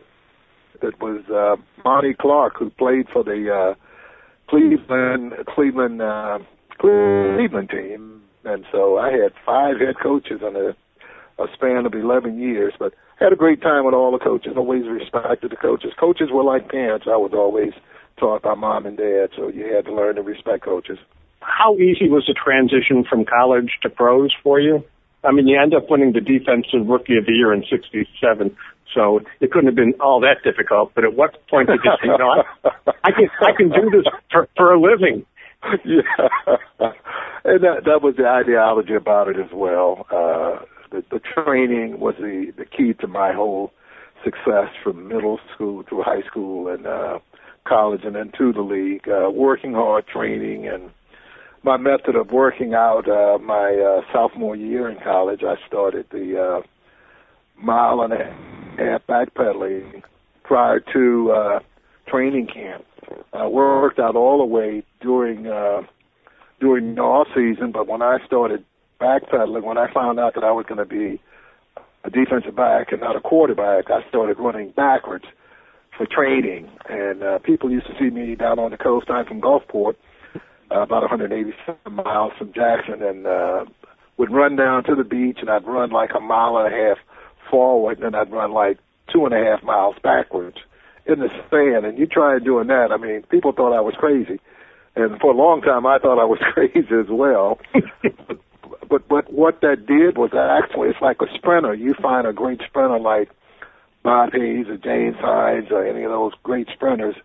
it 0.83 1.01
was 1.01 1.23
uh, 1.29 1.57
Monte 1.85 2.15
Clark, 2.15 2.57
who 2.59 2.71
played 2.71 3.09
for 3.13 3.25
the 3.25 3.53
uh, 3.53 3.75
Cleveland 4.49 5.35
Cleveland 5.47 6.01
uh, 6.01 6.39
Cleveland 6.81 7.71
team, 7.71 8.23
and 8.45 8.65
so 8.71 8.99
I 8.99 9.13
had 9.13 9.33
five 9.45 9.79
head 9.81 9.97
coaches 10.01 10.41
on 10.45 10.55
the 10.55 10.77
a 11.39 11.47
span 11.55 11.87
of 11.87 11.95
11 11.95 12.39
years, 12.39 12.75
but 12.79 12.95
had 13.19 13.33
a 13.33 13.37
great 13.37 13.61
time 13.63 13.85
with 13.85 13.95
all 13.95 14.13
the 14.13 14.19
coaches. 14.19 14.55
Always 14.57 14.87
respected 14.87 15.51
the 15.51 15.57
coaches. 15.57 15.93
Coaches 15.99 16.31
were 16.33 16.45
like 16.45 16.69
parents. 16.69 17.07
I 17.09 17.17
was 17.17 17.33
always 17.33 17.73
taught 18.19 18.43
by 18.43 18.55
mom 18.55 18.87
and 18.87 18.97
dad, 18.97 19.31
so 19.37 19.49
you 19.49 19.73
had 19.75 19.85
to 19.87 19.95
learn 19.95 20.17
to 20.17 20.23
respect 20.23 20.65
coaches. 20.65 20.99
How 21.41 21.77
easy 21.77 22.09
was 22.09 22.25
the 22.27 22.35
transition 22.35 23.05
from 23.09 23.25
college 23.25 23.79
to 23.83 23.89
pros 23.89 24.35
for 24.43 24.61
you? 24.61 24.85
I 25.25 25.33
mean, 25.33 25.47
you 25.49 25.61
end 25.61 25.75
up 25.75 25.91
winning 25.91 26.13
the 26.13 26.21
defensive 26.21 26.87
rookie 26.87 27.17
of 27.17 27.27
the 27.27 27.33
year 27.33 27.53
in 27.53 27.65
'67, 27.69 28.57
so 28.95 29.21
it 29.41 29.51
couldn't 29.51 29.67
have 29.67 29.75
been 29.75 29.95
all 30.01 30.21
that 30.21 30.43
difficult. 30.45 30.93
But 30.95 31.05
at 31.05 31.15
what 31.15 31.47
point 31.49 31.69
did 31.69 31.81
you 31.85 31.93
you 32.05 32.19
know, 32.19 32.45
I, 32.65 32.93
I 33.05 33.11
can 33.13 33.29
I 33.41 33.53
can 33.57 33.69
do 33.71 33.91
this 33.91 34.05
for, 34.31 34.49
for 34.57 34.73
a 34.73 34.81
living? 34.81 35.25
Yeah, 35.85 36.03
and 37.45 37.65
that 37.65 37.83
that 37.85 38.01
was 38.01 38.15
the 38.17 38.29
ideology 38.29 38.95
about 38.95 39.27
it 39.27 39.37
as 39.39 39.51
well. 39.53 40.07
Uh, 40.09 40.65
the, 40.91 41.05
the 41.11 41.21
training 41.21 42.01
was 42.01 42.15
the, 42.19 42.53
the 42.57 42.65
key 42.65 42.93
to 43.01 43.07
my 43.07 43.33
whole 43.33 43.73
success 44.25 44.69
from 44.83 45.09
middle 45.09 45.39
school 45.55 45.85
through 45.89 46.03
high 46.03 46.23
school 46.27 46.69
and 46.69 46.87
uh, 46.87 47.19
college 47.67 48.01
and 48.05 48.15
then 48.15 48.33
to 48.39 48.53
the 48.53 48.63
league. 48.63 49.09
Uh, 49.09 49.31
working 49.31 49.73
hard, 49.73 50.07
training, 50.07 50.67
and 50.67 50.91
my 51.63 51.77
method 51.77 52.17
of 52.17 52.31
working 52.31 52.75
out. 52.75 53.09
Uh, 53.09 53.39
my 53.39 53.75
uh, 53.75 54.13
sophomore 54.13 54.57
year 54.57 54.89
in 54.89 54.99
college, 55.03 55.41
I 55.43 55.55
started 55.67 56.07
the 56.11 56.41
uh, 56.41 56.67
mile 57.61 58.01
and 58.03 58.13
a 58.13 58.35
half 58.79 59.07
backpedaling 59.07 60.03
prior 60.45 60.81
to 60.93 61.33
uh, 61.33 61.61
training 62.07 62.49
camp. 62.53 62.85
I 63.33 63.47
worked 63.47 63.99
out 63.99 64.17
all 64.17 64.39
the 64.39 64.45
way 64.45 64.83
during 65.01 65.47
uh, 65.47 65.83
during 66.61 66.95
the 66.97 67.01
off 67.03 67.29
season, 67.35 67.73
but 67.73 67.87
when 67.87 68.03
I 68.03 68.19
started 68.27 68.65
backpedaling. 69.01 69.63
When 69.63 69.79
I 69.79 69.93
found 69.93 70.19
out 70.19 70.35
that 70.35 70.45
I 70.45 70.53
was 70.53 70.67
going 70.67 70.79
to 70.79 70.85
be 70.85 71.21
a 72.05 72.11
defensive 72.11 72.57
back 72.57 72.93
and 72.93 73.01
not 73.01 73.17
a 73.17 73.21
quarterback, 73.21 73.91
I 73.91 74.09
started 74.09 74.39
running 74.39 74.71
backwards 74.71 75.25
for 75.97 76.07
training. 76.07 76.71
And 76.89 77.23
uh, 77.23 77.39
people 77.39 77.71
used 77.71 77.87
to 77.87 77.95
see 77.99 78.11
me 78.11 78.35
down 78.35 78.59
on 78.59 78.71
the 78.71 78.77
coast. 78.77 79.11
I'm 79.11 79.27
from 79.27 79.41
Gulfport, 79.41 79.97
uh, 80.71 80.81
about 80.81 81.03
187 81.03 81.77
miles 81.93 82.33
from 82.39 82.53
Jackson, 82.53 83.03
and 83.03 83.27
uh, 83.27 83.65
would 84.17 84.33
run 84.33 84.57
down 84.57 84.85
to 84.85 84.95
the 84.95 85.05
beach, 85.05 85.39
and 85.41 85.51
I'd 85.51 85.67
run 85.67 85.91
like 85.91 86.11
a 86.17 86.21
mile 86.21 86.57
and 86.59 86.73
a 86.73 86.77
half 86.77 86.99
forward, 87.51 87.99
and 87.99 88.07
then 88.07 88.15
I'd 88.15 88.33
run 88.33 88.53
like 88.53 88.79
two 89.13 89.25
and 89.25 89.35
a 89.35 89.45
half 89.45 89.63
miles 89.63 89.97
backwards 90.03 90.59
in 91.07 91.21
the 91.21 91.29
sand. 91.51 91.87
And 91.87 91.99
you 91.99 92.07
try 92.07 92.39
doing 92.39 92.69
that, 92.69 92.93
I 92.93 92.97
mean, 92.97 93.23
people 93.31 93.53
thought 93.53 93.77
I 93.77 93.81
was 93.81 93.95
crazy. 93.99 94.41
And 94.95 95.19
for 95.21 95.33
a 95.33 95.37
long 95.37 95.63
time, 95.63 95.87
I 95.87 95.99
thought 95.99 96.21
I 96.21 96.25
was 96.25 96.41
crazy 96.53 96.79
as 96.79 97.09
well. 97.09 97.59
but 98.89 99.09
but 99.09 99.33
what 99.33 99.61
that 99.61 99.87
did 99.87 100.17
was 100.17 100.31
that 100.33 100.63
actually 100.63 100.89
it's 100.89 101.01
like 101.01 101.21
a 101.21 101.27
sprinter. 101.35 101.75
You 101.75 101.95
find 101.95 102.27
a 102.27 102.33
great 102.33 102.61
sprinter 102.67 102.99
like 102.99 103.31
Bob 104.03 104.33
Hayes 104.33 104.67
or 104.69 104.77
James 104.77 105.17
Hines 105.21 105.69
or 105.71 105.87
any 105.87 106.05
of 106.05 106.11
those 106.11 106.33
great 106.43 106.69
sprinters. 106.73 107.17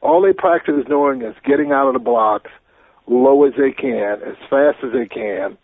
All 0.00 0.22
they 0.22 0.32
practice 0.32 0.84
doing 0.86 1.22
is 1.22 1.34
getting 1.44 1.72
out 1.72 1.88
of 1.88 1.94
the 1.94 1.98
blocks 1.98 2.50
low 3.06 3.44
as 3.44 3.54
they 3.58 3.72
can, 3.72 4.20
as 4.22 4.36
fast 4.50 4.78
as 4.84 4.92
they 4.92 5.06
can, 5.06 5.56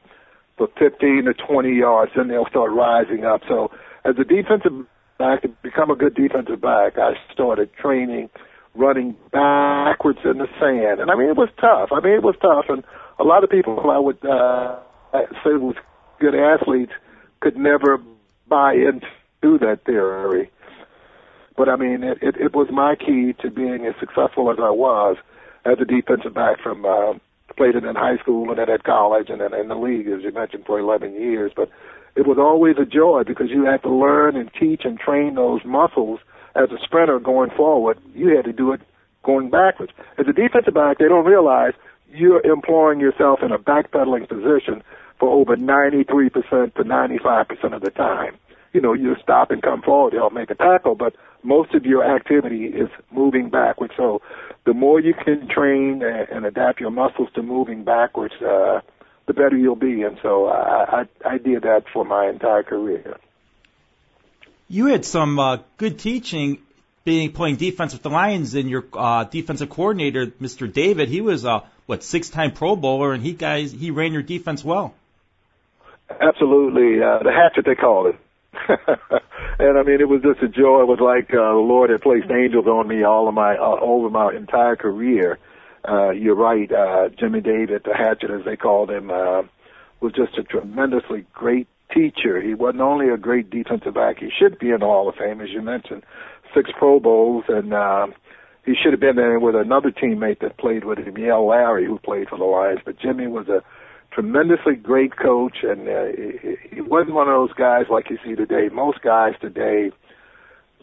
for 0.57 0.69
15 0.79 1.25
to 1.27 1.35
20 1.35 1.77
yards. 1.77 2.13
Then 2.17 2.29
they'll 2.29 2.47
start 2.47 2.73
rising 2.73 3.25
up. 3.25 3.43
So 3.47 3.71
as 4.05 4.17
a 4.19 4.25
defensive 4.25 4.87
back, 5.19 5.43
to 5.43 5.49
become 5.63 5.91
a 5.91 5.97
good 5.97 6.15
defensive 6.15 6.61
back, 6.61 6.99
I 6.99 7.13
started 7.33 7.73
training 7.75 8.31
running 8.75 9.17
backwards 9.31 10.19
in 10.25 10.39
the 10.39 10.49
sand. 10.59 11.01
And 11.01 11.11
I 11.11 11.15
mean, 11.15 11.29
it 11.29 11.37
was 11.37 11.49
tough. 11.61 11.91
I 11.93 12.01
mean, 12.01 12.15
it 12.15 12.23
was 12.23 12.35
tough. 12.41 12.67
And 12.69 12.83
a 13.19 13.25
lot 13.25 13.45
of 13.45 13.51
people 13.51 13.91
I 13.91 13.99
would 13.99 14.25
uh, 14.25 14.79
was 15.45 15.77
good 16.21 16.35
athletes 16.35 16.93
could 17.41 17.57
never 17.57 18.01
buy 18.49 18.75
into 18.75 19.59
that 19.59 19.81
theory. 19.85 20.51
But 21.57 21.69
I 21.69 21.77
mean, 21.77 22.03
it, 22.03 22.19
it, 22.21 22.37
it 22.37 22.55
was 22.55 22.69
my 22.73 22.97
key 22.97 23.35
to 23.41 23.51
being 23.51 23.87
as 23.87 23.95
successful 24.01 24.51
as 24.51 24.59
I 24.59 24.71
was 24.71 25.17
as 25.65 25.79
a 25.81 25.85
defensive 25.85 26.35
back 26.35 26.61
from 26.61 26.85
uh, 26.85 27.15
played 27.57 27.77
it 27.77 27.85
in 27.85 27.95
high 27.95 28.17
school 28.19 28.49
and 28.51 28.59
then 28.59 28.71
at 28.71 28.85
college 28.85 29.29
and 29.29 29.41
then 29.41 29.55
in 29.55 29.69
the 29.69 29.77
league, 29.77 30.09
as 30.09 30.23
you 30.23 30.33
mentioned, 30.33 30.65
for 30.67 30.79
11 30.79 31.15
years. 31.15 31.53
But 31.55 31.71
it 32.17 32.27
was 32.27 32.39
always 32.39 32.77
a 32.79 32.85
joy 32.85 33.23
because 33.27 33.51
you 33.51 33.65
had 33.65 33.83
to 33.83 33.91
learn 33.91 34.37
and 34.37 34.51
teach 34.59 34.83
and 34.85 34.99
train 34.99 35.35
those 35.35 35.61
muscles 35.65 36.21
as 36.57 36.71
a 36.71 36.79
sprinter 36.83 37.19
going 37.19 37.51
forward. 37.51 37.99
You 38.15 38.35
had 38.35 38.45
to 38.47 38.53
do 38.53 38.73
it 38.73 38.81
going 39.25 39.51
backwards. 39.51 39.93
As 40.19 40.27
a 40.29 40.33
defensive 40.33 40.75
back, 40.75 40.99
they 40.99 41.09
don't 41.09 41.25
realize 41.25 41.73
you're 42.09 42.45
employing 42.45 43.01
yourself 43.01 43.41
in 43.43 43.53
a 43.53 43.59
backpedaling 43.59 44.29
position 44.29 44.83
for 45.19 45.29
over 45.29 45.57
93% 45.57 46.75
to 46.75 46.85
95% 46.85 47.75
of 47.75 47.83
the 47.83 47.91
time. 47.91 48.37
You 48.73 48.81
know, 48.81 48.93
you 48.93 49.15
stop 49.23 49.51
and 49.51 49.63
come 49.63 49.83
forward 49.83 50.11
to 50.13 50.17
help 50.19 50.33
make 50.33 50.51
a 50.51 50.55
tackle, 50.55 50.95
but 50.97 51.15
most 51.45 51.75
of 51.75 51.87
your 51.87 52.05
activity 52.05 52.65
is 52.67 52.89
moving 53.13 53.49
backwards. 53.49 53.95
So 53.97 54.21
the 54.65 54.75
more 54.75 54.99
you 54.99 55.15
can 55.15 55.49
train 55.49 56.03
and 56.03 56.45
adapt 56.45 56.81
your 56.81 56.91
muscles 56.91 57.29
to 57.35 57.43
moving 57.43 57.85
backwards, 57.85 58.35
uh, 58.41 58.81
the 59.27 59.33
better 59.33 59.57
you'll 59.57 59.77
be. 59.77 60.03
And 60.03 60.19
so 60.23 60.47
I, 60.47 61.03
I, 61.25 61.29
I 61.35 61.39
did 61.39 61.63
that 61.63 61.85
for 61.93 62.05
my 62.05 62.29
entire 62.29 62.63
career. 62.63 63.17
You 64.69 64.87
had 64.87 65.05
some 65.05 65.39
uh, 65.39 65.59
good 65.77 65.99
teaching 65.99 66.59
being 67.05 67.33
playing 67.33 67.57
defense 67.57 67.93
with 67.93 68.03
the 68.03 68.09
Lions, 68.09 68.55
and 68.55 68.69
your 68.69 68.85
uh, 68.95 69.25
defensive 69.25 69.69
coordinator, 69.69 70.27
Mr. 70.27 70.73
David, 70.73 71.09
he 71.09 71.21
was 71.21 71.45
a 71.45 71.65
what 71.87 72.03
six-time 72.03 72.53
Pro 72.53 72.77
Bowler, 72.77 73.13
and 73.13 73.23
he 73.23 73.35
guys 73.35 73.73
he 73.73 73.91
ran 73.91 74.13
your 74.15 74.23
defense 74.23 74.65
well. 74.65 74.95
Absolutely, 76.21 77.03
uh, 77.03 77.19
the 77.23 77.33
hatchet 77.33 77.65
they 77.65 77.75
called 77.75 78.15
it. 78.15 78.17
and 79.59 79.79
I 79.79 79.83
mean, 79.83 80.01
it 80.01 80.09
was 80.09 80.23
just 80.23 80.43
a 80.43 80.49
joy. 80.49 80.83
It 80.83 80.89
was 80.89 81.01
like 81.01 81.31
uh, 81.31 81.53
the 81.53 81.59
Lord 81.59 81.91
had 81.91 82.03
placed 82.03 82.31
angels 82.31 82.67
on 82.67 82.89
me 82.89 83.03
all 83.03 83.29
of 83.29 83.35
my 83.35 83.57
uh, 83.57 83.79
over 83.81 84.11
my 84.11 84.33
entire 84.35 84.77
career. 84.77 85.39
Uh, 85.87 86.11
you're 86.11 86.37
right, 86.37 86.71
uh, 86.73 87.09
Jimmy 87.19 87.41
David, 87.41 87.83
the 87.85 87.95
Hatchet, 87.95 88.31
as 88.31 88.45
they 88.45 88.57
called 88.57 88.91
him, 88.91 89.11
uh, 89.11 89.43
was 90.01 90.13
just 90.15 90.39
a 90.39 90.43
tremendously 90.43 91.27
great 91.35 91.69
teacher. 91.93 92.41
He 92.41 92.55
wasn't 92.55 92.81
only 92.81 93.11
a 93.11 93.19
great 93.19 93.51
defensive 93.51 93.95
back; 93.95 94.19
he 94.19 94.31
should 94.31 94.59
be 94.59 94.71
in 94.71 94.81
the 94.81 94.87
Hall 94.87 95.09
of 95.09 95.17
Fame, 95.17 95.41
as 95.41 95.51
you 95.51 95.61
mentioned, 95.61 96.05
six 96.55 96.71
Pro 96.79 97.01
Bowls, 97.01 97.45
and 97.49 97.75
uh, 97.75 98.07
he 98.65 98.75
should 98.75 98.93
have 98.93 99.01
been 99.01 99.17
there 99.17 99.39
with 99.39 99.55
another 99.57 99.91
teammate 99.91 100.41
that 100.41 100.57
played 100.57 100.85
with 100.85 100.99
him, 100.99 101.19
Yale 101.19 101.47
Lary, 101.47 101.85
who 101.85 101.99
played 101.99 102.29
for 102.29 102.39
the 102.39 102.45
Lions. 102.45 102.81
But 102.85 102.99
Jimmy 102.99 103.27
was 103.27 103.49
a 103.49 103.63
tremendously 104.15 104.77
great 104.77 105.17
coach, 105.17 105.59
and 105.63 105.89
uh, 105.89 106.05
he, 106.71 106.81
wasn't 106.81 107.15
one 107.15 107.29
of 107.29 107.35
those 107.35 107.53
guys 107.55 107.87
like 107.91 108.09
you 108.11 108.19
see 108.25 108.37
today. 108.37 108.69
Most 108.73 109.03
guys 109.03 109.35
today 109.41 109.91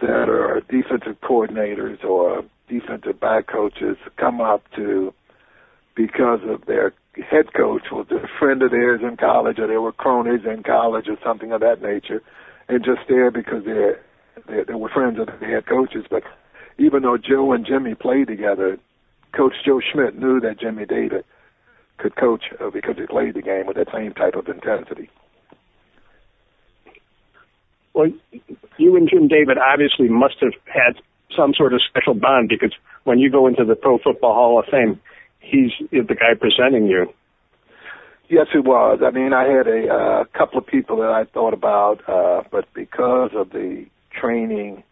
that 0.02 0.28
are 0.30 0.62
defensive 0.70 1.20
coordinators 1.22 2.04
or 2.04 2.44
defensive 2.68 3.20
back 3.20 3.48
coaches 3.48 3.98
come 4.18 4.42
up 4.42 4.64
to 4.76 5.14
because 5.96 6.40
of 6.48 6.66
their 6.66 6.94
head 7.30 7.54
coach 7.54 7.84
was 7.92 8.08
a 8.12 8.28
friend 8.40 8.62
of 8.64 8.72
theirs 8.72 9.02
in 9.04 9.18
college 9.18 9.60
or 9.60 9.68
they 9.68 9.78
were 9.78 9.92
cronies 9.92 10.46
in 10.46 10.64
college 10.64 11.08
or 11.08 11.18
something 11.24 11.52
of 11.52 11.62
that 11.62 11.82
nature 11.82 12.22
and 12.70 12.84
just 12.84 13.02
there 13.10 13.30
because 13.30 13.66
they're, 13.66 14.00
they 14.48 14.64
they 14.64 14.74
were 14.74 14.90
friends 14.90 15.20
of 15.20 15.28
the 15.28 15.46
head 15.46 15.66
coaches 15.66 16.06
but 16.10 16.24
even 16.78 17.04
though 17.04 17.18
Joe 17.18 17.52
and 17.52 17.66
Jimmy 17.66 17.96
played 17.96 18.28
together 18.28 18.80
coach 19.34 19.54
Joe 19.66 19.82
Schmidt 19.82 20.18
knew 20.18 20.40
that 20.40 20.60
Jimmy 20.60 20.86
David 20.86 21.26
could 22.02 22.16
coach 22.16 22.46
uh, 22.60 22.70
because 22.70 22.96
he 22.98 23.06
played 23.06 23.36
the 23.36 23.42
game 23.42 23.68
with 23.68 23.78
that 23.78 23.88
same 23.94 24.14
type 24.14 24.36
of 24.36 24.48
intensity. 24.48 25.10
Well, 27.94 28.08
you 28.78 28.96
and 28.96 29.10
Jim 29.10 29.28
David 29.28 29.58
obviously 29.58 30.08
must 30.08 30.36
have 30.42 30.54
had 30.66 31.02
some 31.36 31.54
sort 31.54 31.74
of 31.74 31.82
special 31.88 32.14
bond 32.14 32.50
because 32.50 32.74
when 33.04 33.20
you 33.20 33.30
go 33.30 33.48
into 33.48 33.66
the 33.66 33.76
Pro 33.76 33.98
Football 33.98 34.34
Hall 34.34 34.60
of 34.60 34.66
Fame, 34.72 35.00
he's 35.40 35.72
the 35.92 36.16
guy 36.16 36.34
presenting 36.40 36.88
you. 36.88 37.14
Yes, 38.30 38.48
it 38.54 38.64
was. 38.64 39.00
I 39.06 39.12
mean, 39.12 39.34
I 39.34 39.44
had 39.44 39.68
a 39.68 39.94
uh, 39.94 40.24
couple 40.38 40.58
of 40.58 40.66
people 40.66 40.98
that 40.98 41.10
I 41.10 41.26
thought 41.26 41.54
about, 41.54 42.00
uh, 42.08 42.44
but 42.50 42.66
because 42.74 43.32
of 43.36 43.50
the 43.50 43.86
training 44.10 44.84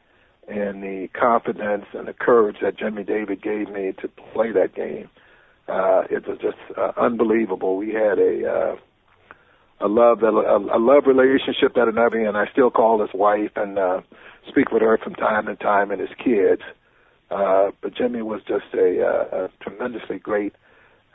and 0.49 0.83
the 0.83 1.07
confidence 1.13 1.85
and 1.93 2.07
the 2.07 2.13
courage 2.13 2.57
that 2.61 2.77
Jimmy 2.77 3.03
David 3.03 3.41
gave 3.41 3.69
me 3.69 3.93
to 4.01 4.09
play 4.33 4.51
that 4.51 4.75
game, 4.75 5.09
uh, 5.69 6.03
it 6.09 6.27
was 6.27 6.37
just 6.41 6.57
uh, 6.77 6.91
unbelievable. 6.97 7.77
We 7.77 7.93
had 7.93 8.19
a 8.19 8.49
uh, 8.49 8.75
a 9.81 9.87
love 9.87 10.23
a, 10.23 10.27
a 10.27 10.79
love 10.79 11.03
relationship 11.05 11.73
that 11.75 11.87
and 11.87 11.97
and 12.27 12.37
I 12.37 12.45
still 12.51 12.69
call 12.69 13.01
his 13.01 13.13
wife 13.13 13.51
and 13.55 13.77
uh, 13.77 14.01
speak 14.47 14.71
with 14.71 14.81
her 14.81 14.97
from 14.97 15.15
time 15.15 15.45
to 15.45 15.55
time 15.55 15.91
and 15.91 16.01
his 16.01 16.09
kids. 16.17 16.61
Uh, 17.31 17.69
but 17.81 17.95
Jimmy 17.95 18.23
was 18.23 18.41
just 18.47 18.73
a, 18.73 19.05
uh, 19.05 19.45
a 19.45 19.49
tremendously 19.61 20.17
great 20.17 20.53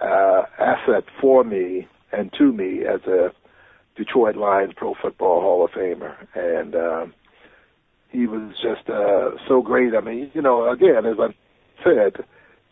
uh, 0.01 0.43
asset 0.59 1.05
for 1.21 1.43
me 1.43 1.89
and 2.13 2.33
to 2.39 2.53
me 2.53 2.83
as 2.87 3.01
a 3.07 3.33
Detroit 3.97 4.37
Lions 4.37 4.73
Pro 4.77 4.95
Football 5.01 5.41
Hall 5.41 5.65
of 5.65 5.71
Famer, 5.73 6.15
and 6.35 6.75
uh, 6.75 7.07
he 8.11 8.27
was 8.27 8.53
just 8.63 8.89
uh, 8.89 9.31
so 9.49 9.63
great. 9.63 9.95
I 9.95 10.01
mean, 10.01 10.31
you 10.35 10.43
know, 10.43 10.71
again, 10.71 11.05
as 11.05 11.17
I 11.19 11.35
said, 11.83 12.25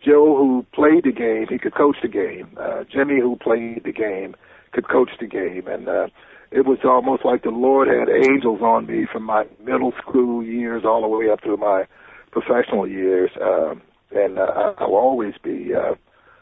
Joe, 0.04 0.36
who 0.36 0.66
played 0.72 1.04
the 1.04 1.12
game, 1.12 1.46
he 1.48 1.58
could 1.58 1.74
coach 1.74 1.96
the 2.02 2.08
game. 2.08 2.56
Uh, 2.58 2.84
Jimmy, 2.90 3.20
who 3.20 3.36
played 3.36 3.84
the 3.84 3.92
game, 3.92 4.34
could 4.72 4.88
coach 4.88 5.10
the 5.20 5.26
game, 5.26 5.66
and 5.66 5.88
uh, 5.88 6.08
it 6.50 6.66
was 6.66 6.78
almost 6.84 7.24
like 7.24 7.42
the 7.42 7.50
Lord 7.50 7.88
had 7.88 8.08
angels 8.08 8.60
on 8.62 8.86
me 8.86 9.06
from 9.10 9.22
my 9.22 9.44
middle 9.64 9.92
school 10.02 10.42
years 10.42 10.82
all 10.84 11.02
the 11.02 11.08
way 11.08 11.30
up 11.30 11.40
to 11.42 11.56
my 11.56 11.84
professional 12.30 12.88
years, 12.88 13.30
um, 13.40 13.82
and 14.10 14.38
uh, 14.38 14.74
I 14.78 14.84
will 14.84 14.96
always 14.96 15.34
be 15.42 15.72
uh, 15.74 15.94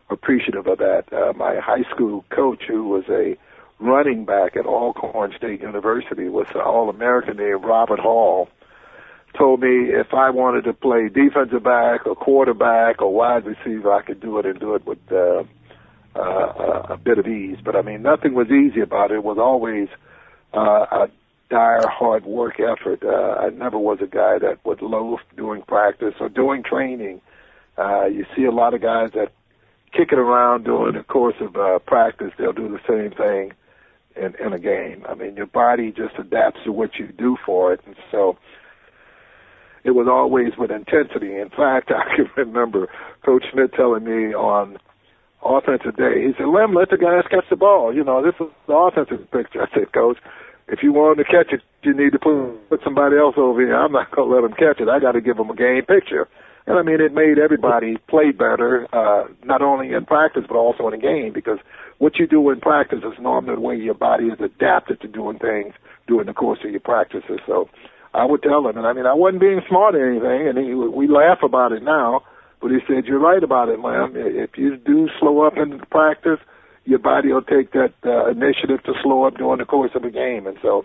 appreciative 0.08 0.66
of 0.66 0.78
that. 0.78 1.04
Uh, 1.12 1.32
my 1.34 1.56
high 1.60 1.84
school 1.94 2.24
coach, 2.30 2.62
who 2.66 2.88
was 2.88 3.04
a 3.08 3.36
running 3.78 4.24
back 4.24 4.56
at 4.56 4.66
Alcorn 4.66 5.32
State 5.36 5.60
University, 5.60 6.28
was 6.28 6.46
an 6.54 6.60
All-American 6.60 7.36
named 7.36 7.64
Robert 7.64 8.00
Hall 8.00 8.48
told 9.36 9.60
me 9.60 9.90
if 9.90 10.12
I 10.12 10.30
wanted 10.30 10.64
to 10.64 10.72
play 10.72 11.08
defensive 11.08 11.62
back 11.62 12.06
or 12.06 12.14
quarterback 12.14 13.00
or 13.00 13.12
wide 13.12 13.46
receiver, 13.46 13.92
I 13.92 14.02
could 14.02 14.20
do 14.20 14.38
it 14.38 14.46
and 14.46 14.58
do 14.58 14.74
it 14.74 14.86
with 14.86 14.98
uh, 15.10 15.44
uh, 16.14 16.86
a 16.90 16.96
bit 16.96 17.18
of 17.18 17.26
ease. 17.26 17.58
But 17.64 17.76
I 17.76 17.82
mean, 17.82 18.02
nothing 18.02 18.34
was 18.34 18.48
easy 18.50 18.80
about 18.80 19.10
it. 19.10 19.16
It 19.16 19.24
was 19.24 19.38
always 19.38 19.88
uh, 20.54 20.86
a 20.90 21.10
dire, 21.48 21.86
hard 21.88 22.24
work 22.24 22.60
effort. 22.60 23.02
Uh, 23.02 23.40
I 23.40 23.50
never 23.50 23.78
was 23.78 23.98
a 24.00 24.06
guy 24.06 24.38
that 24.38 24.58
would 24.64 24.82
loaf 24.82 25.20
doing 25.36 25.62
practice 25.62 26.14
or 26.20 26.28
doing 26.28 26.62
training. 26.62 27.20
Uh, 27.78 28.06
you 28.06 28.26
see 28.36 28.44
a 28.44 28.50
lot 28.52 28.74
of 28.74 28.82
guys 28.82 29.10
that 29.14 29.32
kick 29.92 30.12
it 30.12 30.18
around 30.18 30.64
during 30.64 30.94
the 30.94 31.02
course 31.02 31.36
of 31.40 31.56
uh, 31.56 31.78
practice. 31.80 32.32
They'll 32.38 32.52
do 32.52 32.68
the 32.68 32.80
same 32.88 33.10
thing 33.16 33.52
in, 34.16 34.34
in 34.44 34.52
a 34.52 34.58
game. 34.58 35.04
I 35.08 35.14
mean, 35.14 35.36
your 35.36 35.46
body 35.46 35.92
just 35.92 36.18
adapts 36.18 36.60
to 36.64 36.72
what 36.72 36.96
you 36.96 37.06
do 37.06 37.36
for 37.44 37.72
it, 37.72 37.80
and 37.86 37.96
so 38.10 38.36
it 39.84 39.92
was 39.92 40.06
always 40.08 40.52
with 40.58 40.70
intensity. 40.70 41.36
In 41.36 41.50
fact, 41.50 41.90
I 41.96 42.16
can 42.16 42.30
remember 42.36 42.88
Coach 43.24 43.44
Schmidt 43.50 43.72
telling 43.74 44.04
me 44.04 44.34
on 44.34 44.78
offensive 45.42 45.96
day, 45.96 46.26
he 46.26 46.32
said, 46.36 46.48
Lem, 46.48 46.74
let 46.74 46.90
the 46.90 46.98
guys 46.98 47.24
catch 47.30 47.48
the 47.48 47.56
ball. 47.56 47.94
You 47.94 48.04
know, 48.04 48.22
this 48.22 48.34
is 48.40 48.52
the 48.66 48.74
offensive 48.74 49.30
picture. 49.30 49.62
I 49.66 49.68
said, 49.74 49.92
Coach, 49.92 50.18
if 50.68 50.82
you 50.82 50.92
want 50.92 51.18
to 51.18 51.24
catch 51.24 51.52
it, 51.52 51.62
you 51.82 51.94
need 51.94 52.12
to 52.12 52.18
put 52.18 52.68
put 52.68 52.80
somebody 52.84 53.16
else 53.16 53.34
over 53.36 53.60
here. 53.60 53.74
I'm 53.74 53.92
not 53.92 54.10
gonna 54.10 54.32
let 54.32 54.42
them 54.42 54.52
catch 54.52 54.80
it. 54.80 54.88
I 54.88 55.00
got 55.00 55.12
to 55.12 55.20
give 55.20 55.36
them 55.36 55.50
a 55.50 55.56
game 55.56 55.84
picture. 55.84 56.28
And 56.66 56.78
I 56.78 56.82
mean, 56.82 57.00
it 57.00 57.12
made 57.12 57.38
everybody 57.38 57.96
play 58.08 58.30
better, 58.30 58.86
uh, 58.92 59.26
not 59.42 59.62
only 59.62 59.92
in 59.92 60.04
practice 60.04 60.44
but 60.46 60.56
also 60.56 60.86
in 60.86 60.94
a 60.94 60.98
game 60.98 61.32
because 61.32 61.58
what 61.98 62.18
you 62.18 62.26
do 62.26 62.50
in 62.50 62.60
practice 62.60 63.00
is 63.00 63.18
normally 63.20 63.54
the 63.54 63.60
way 63.60 63.76
your 63.76 63.94
body 63.94 64.26
is 64.26 64.38
adapted 64.40 65.00
to 65.00 65.08
doing 65.08 65.38
things 65.38 65.74
during 66.06 66.26
the 66.26 66.34
course 66.34 66.60
of 66.64 66.70
your 66.70 66.80
practices. 66.80 67.40
So 67.46 67.68
I 68.12 68.24
would 68.24 68.42
tell 68.42 68.66
him, 68.66 68.76
and 68.76 68.86
I 68.86 68.92
mean, 68.92 69.06
I 69.06 69.14
wasn't 69.14 69.40
being 69.40 69.60
smart 69.68 69.94
or 69.94 70.10
anything, 70.10 70.48
and 70.48 70.58
he, 70.58 70.74
we 70.74 71.06
laugh 71.06 71.38
about 71.42 71.72
it 71.72 71.82
now, 71.82 72.22
but 72.60 72.70
he 72.70 72.78
said, 72.86 73.06
you're 73.06 73.20
right 73.20 73.42
about 73.42 73.68
it, 73.68 73.78
ma'am. 73.80 74.12
If 74.14 74.58
you 74.58 74.76
do 74.76 75.08
slow 75.18 75.46
up 75.46 75.56
in 75.56 75.78
practice, 75.90 76.38
your 76.84 76.98
body 76.98 77.32
will 77.32 77.42
take 77.42 77.72
that 77.72 77.94
uh, 78.04 78.30
initiative 78.30 78.82
to 78.84 78.92
slow 79.02 79.24
up 79.24 79.36
during 79.36 79.58
the 79.58 79.64
course 79.64 79.92
of 79.94 80.04
a 80.04 80.10
game. 80.10 80.46
And 80.46 80.58
so 80.60 80.84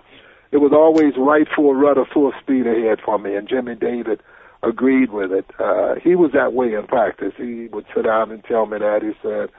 it 0.52 0.58
was 0.58 0.72
always 0.72 1.14
right 1.18 1.48
full 1.54 1.74
rudder, 1.74 2.06
full 2.14 2.32
speed 2.42 2.68
ahead 2.68 3.00
for 3.04 3.18
me. 3.18 3.36
And 3.36 3.50
Jimmy 3.50 3.76
David 3.76 4.22
agreed 4.64 5.12
with 5.12 5.32
it. 5.32 5.46
Uh, 5.60 5.96
he 6.02 6.16
was 6.16 6.32
that 6.34 6.54
way 6.54 6.74
in 6.74 6.88
practice. 6.88 7.34
He 7.38 7.68
would 7.72 7.86
sit 7.94 8.06
down 8.06 8.32
and 8.32 8.44
tell 8.44 8.66
me 8.66 8.78
that. 8.78 9.02
He 9.02 9.12
said, 9.22 9.50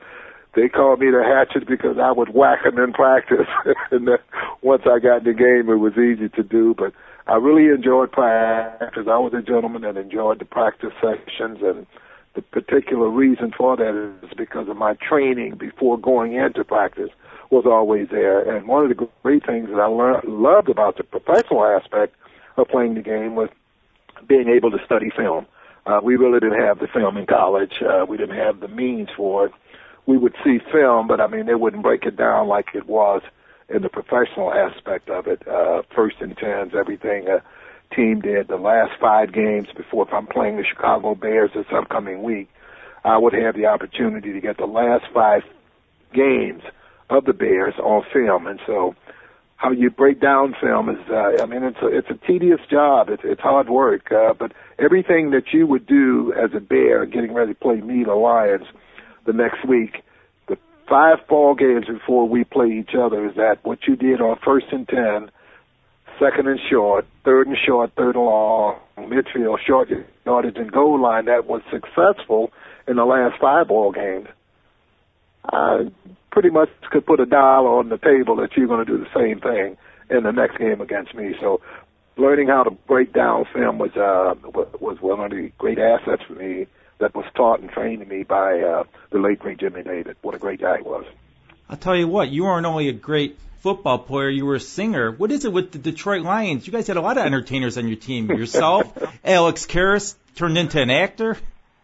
they 0.54 0.68
called 0.68 1.00
me 1.00 1.10
the 1.10 1.22
hatchet 1.22 1.68
because 1.68 1.98
I 2.00 2.12
would 2.12 2.30
whack 2.34 2.64
them 2.64 2.78
in 2.78 2.92
practice. 2.92 3.46
and 3.90 4.08
then 4.08 4.18
once 4.62 4.82
I 4.86 4.98
got 4.98 5.18
in 5.18 5.24
the 5.24 5.34
game, 5.34 5.68
it 5.68 5.76
was 5.76 5.98
easy 5.98 6.28
to 6.30 6.42
do. 6.42 6.74
But 6.76 6.94
I 7.26 7.36
really 7.36 7.74
enjoyed 7.74 8.12
practice. 8.12 9.06
I 9.08 9.18
was 9.18 9.32
a 9.34 9.42
gentleman 9.42 9.84
and 9.84 9.98
enjoyed 9.98 10.38
the 10.38 10.44
practice 10.44 10.92
sessions 11.00 11.58
and 11.62 11.86
the 12.34 12.42
particular 12.42 13.08
reason 13.08 13.52
for 13.56 13.76
that 13.76 14.16
is 14.22 14.30
because 14.36 14.68
of 14.68 14.76
my 14.76 14.94
training 14.94 15.56
before 15.56 15.98
going 15.98 16.34
into 16.34 16.62
practice 16.64 17.10
was 17.50 17.64
always 17.66 18.08
there. 18.10 18.40
And 18.40 18.68
one 18.68 18.82
of 18.82 18.90
the 18.90 19.08
great 19.22 19.44
things 19.44 19.70
that 19.70 19.80
I 19.80 19.86
learned, 19.86 20.28
loved 20.28 20.68
about 20.68 20.98
the 20.98 21.04
professional 21.04 21.64
aspect 21.64 22.14
of 22.56 22.68
playing 22.68 22.94
the 22.94 23.02
game 23.02 23.34
was 23.34 23.48
being 24.28 24.48
able 24.48 24.70
to 24.70 24.78
study 24.84 25.10
film. 25.16 25.46
Uh, 25.86 26.00
we 26.02 26.16
really 26.16 26.40
didn't 26.40 26.60
have 26.60 26.78
the 26.78 26.88
film 26.88 27.16
in 27.16 27.26
college. 27.26 27.80
Uh, 27.80 28.04
we 28.06 28.16
didn't 28.16 28.36
have 28.36 28.60
the 28.60 28.68
means 28.68 29.08
for 29.16 29.46
it. 29.46 29.52
We 30.04 30.18
would 30.18 30.34
see 30.44 30.60
film, 30.70 31.08
but 31.08 31.20
I 31.20 31.26
mean, 31.26 31.46
they 31.46 31.54
wouldn't 31.54 31.82
break 31.82 32.04
it 32.04 32.16
down 32.16 32.48
like 32.48 32.74
it 32.74 32.86
was 32.86 33.22
in 33.68 33.82
the 33.82 33.88
professional 33.88 34.52
aspect 34.52 35.08
of 35.10 35.26
it. 35.26 35.46
Uh, 35.46 35.82
first 35.94 36.16
and 36.20 36.36
tens, 36.36 36.72
everything. 36.78 37.28
Uh, 37.28 37.40
team 37.94 38.20
did 38.20 38.48
the 38.48 38.56
last 38.56 38.92
five 39.00 39.32
games 39.32 39.68
before 39.76 40.06
if 40.06 40.12
I'm 40.12 40.26
playing 40.26 40.56
the 40.56 40.64
Chicago 40.64 41.14
Bears 41.14 41.50
this 41.54 41.66
upcoming 41.72 42.22
week, 42.22 42.48
I 43.04 43.16
would 43.16 43.32
have 43.32 43.54
the 43.54 43.66
opportunity 43.66 44.32
to 44.32 44.40
get 44.40 44.56
the 44.58 44.66
last 44.66 45.04
five 45.14 45.42
games 46.12 46.62
of 47.08 47.24
the 47.24 47.32
Bears 47.32 47.74
on 47.78 48.02
film. 48.12 48.46
And 48.46 48.60
so 48.66 48.94
how 49.56 49.70
you 49.70 49.90
break 49.90 50.20
down 50.20 50.54
film 50.60 50.88
is, 50.88 50.98
uh, 51.08 51.42
I 51.42 51.46
mean, 51.46 51.62
it's 51.62 51.78
a, 51.80 51.86
it's 51.86 52.10
a 52.10 52.26
tedious 52.26 52.60
job. 52.68 53.08
It's, 53.08 53.22
it's 53.24 53.40
hard 53.40 53.68
work. 53.68 54.10
Uh, 54.10 54.34
but 54.34 54.52
everything 54.78 55.30
that 55.30 55.52
you 55.52 55.66
would 55.66 55.86
do 55.86 56.32
as 56.32 56.50
a 56.54 56.60
Bear 56.60 57.06
getting 57.06 57.32
ready 57.32 57.54
to 57.54 57.58
play 57.58 57.80
me, 57.80 58.04
the 58.04 58.14
Lions, 58.14 58.66
the 59.24 59.32
next 59.32 59.66
week, 59.66 60.02
five 60.88 61.18
ball 61.28 61.54
games 61.54 61.86
before 61.86 62.28
we 62.28 62.44
play 62.44 62.68
each 62.68 62.94
other 62.98 63.28
is 63.28 63.36
that 63.36 63.58
what 63.64 63.86
you 63.86 63.96
did 63.96 64.20
on 64.20 64.38
first 64.44 64.66
and 64.70 64.88
ten 64.88 65.30
second 66.18 66.48
and 66.48 66.60
short, 66.70 67.06
third 67.24 67.46
and 67.46 67.56
short, 67.56 67.92
third 67.96 68.16
and 68.16 68.24
long, 68.24 68.78
midfield, 68.98 69.58
short 69.66 69.90
yardage, 70.24 70.56
and 70.56 70.72
goal 70.72 71.00
line 71.00 71.26
that 71.26 71.46
was 71.46 71.62
successful 71.70 72.52
in 72.88 72.96
the 72.96 73.04
last 73.04 73.38
five 73.40 73.68
ball 73.68 73.92
games, 73.92 74.26
I 75.52 75.90
pretty 76.30 76.50
much 76.50 76.68
could 76.90 77.06
put 77.06 77.20
a 77.20 77.26
dollar 77.26 77.78
on 77.78 77.88
the 77.88 77.98
table 77.98 78.36
that 78.36 78.56
you're 78.56 78.66
going 78.66 78.84
to 78.84 78.90
do 78.90 78.98
the 78.98 79.10
same 79.14 79.40
thing 79.40 79.76
in 80.10 80.24
the 80.24 80.32
next 80.32 80.58
game 80.58 80.80
against 80.80 81.14
me. 81.14 81.34
So 81.40 81.60
learning 82.16 82.48
how 82.48 82.62
to 82.62 82.70
break 82.70 83.12
down 83.12 83.44
film 83.52 83.78
was 83.78 83.96
uh, 83.96 84.34
was 84.80 84.98
one 85.00 85.20
of 85.20 85.30
the 85.30 85.50
great 85.58 85.78
assets 85.78 86.22
for 86.26 86.34
me 86.34 86.66
that 86.98 87.14
was 87.14 87.24
taught 87.34 87.60
and 87.60 87.70
trained 87.70 88.00
to 88.00 88.06
me 88.06 88.22
by 88.22 88.60
uh, 88.60 88.84
the 89.10 89.18
late 89.18 89.38
great 89.38 89.58
Jimmy 89.58 89.82
David. 89.82 90.16
What 90.22 90.34
a 90.34 90.38
great 90.38 90.60
guy 90.60 90.78
he 90.78 90.82
was. 90.82 91.04
I'll 91.68 91.76
tell 91.76 91.96
you 91.96 92.08
what, 92.08 92.28
you 92.28 92.46
aren't 92.46 92.66
only 92.66 92.88
a 92.88 92.92
great 92.92 93.38
football 93.60 93.98
player, 93.98 94.28
you 94.28 94.46
were 94.46 94.54
a 94.54 94.60
singer. 94.60 95.10
What 95.10 95.32
is 95.32 95.44
it 95.44 95.52
with 95.52 95.72
the 95.72 95.78
Detroit 95.78 96.22
Lions? 96.22 96.66
You 96.66 96.72
guys 96.72 96.86
had 96.86 96.96
a 96.96 97.00
lot 97.00 97.18
of 97.18 97.26
entertainers 97.26 97.76
on 97.76 97.88
your 97.88 97.96
team. 97.96 98.30
Yourself, 98.30 98.96
Alex 99.24 99.66
Karras 99.66 100.14
turned 100.36 100.56
into 100.56 100.80
an 100.80 100.90
actor. 100.90 101.36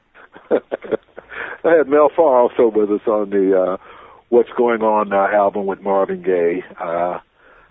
I 0.50 1.76
had 1.78 1.88
Mel 1.88 2.10
Farr 2.14 2.42
also 2.42 2.68
with 2.68 2.90
us 2.90 3.06
on 3.06 3.30
the 3.30 3.60
uh, 3.60 3.76
What's 4.28 4.50
Going 4.56 4.82
On 4.82 5.12
uh, 5.12 5.16
album 5.16 5.66
with 5.66 5.80
Marvin 5.80 6.22
Gaye. 6.22 6.62
Uh, 6.78 7.18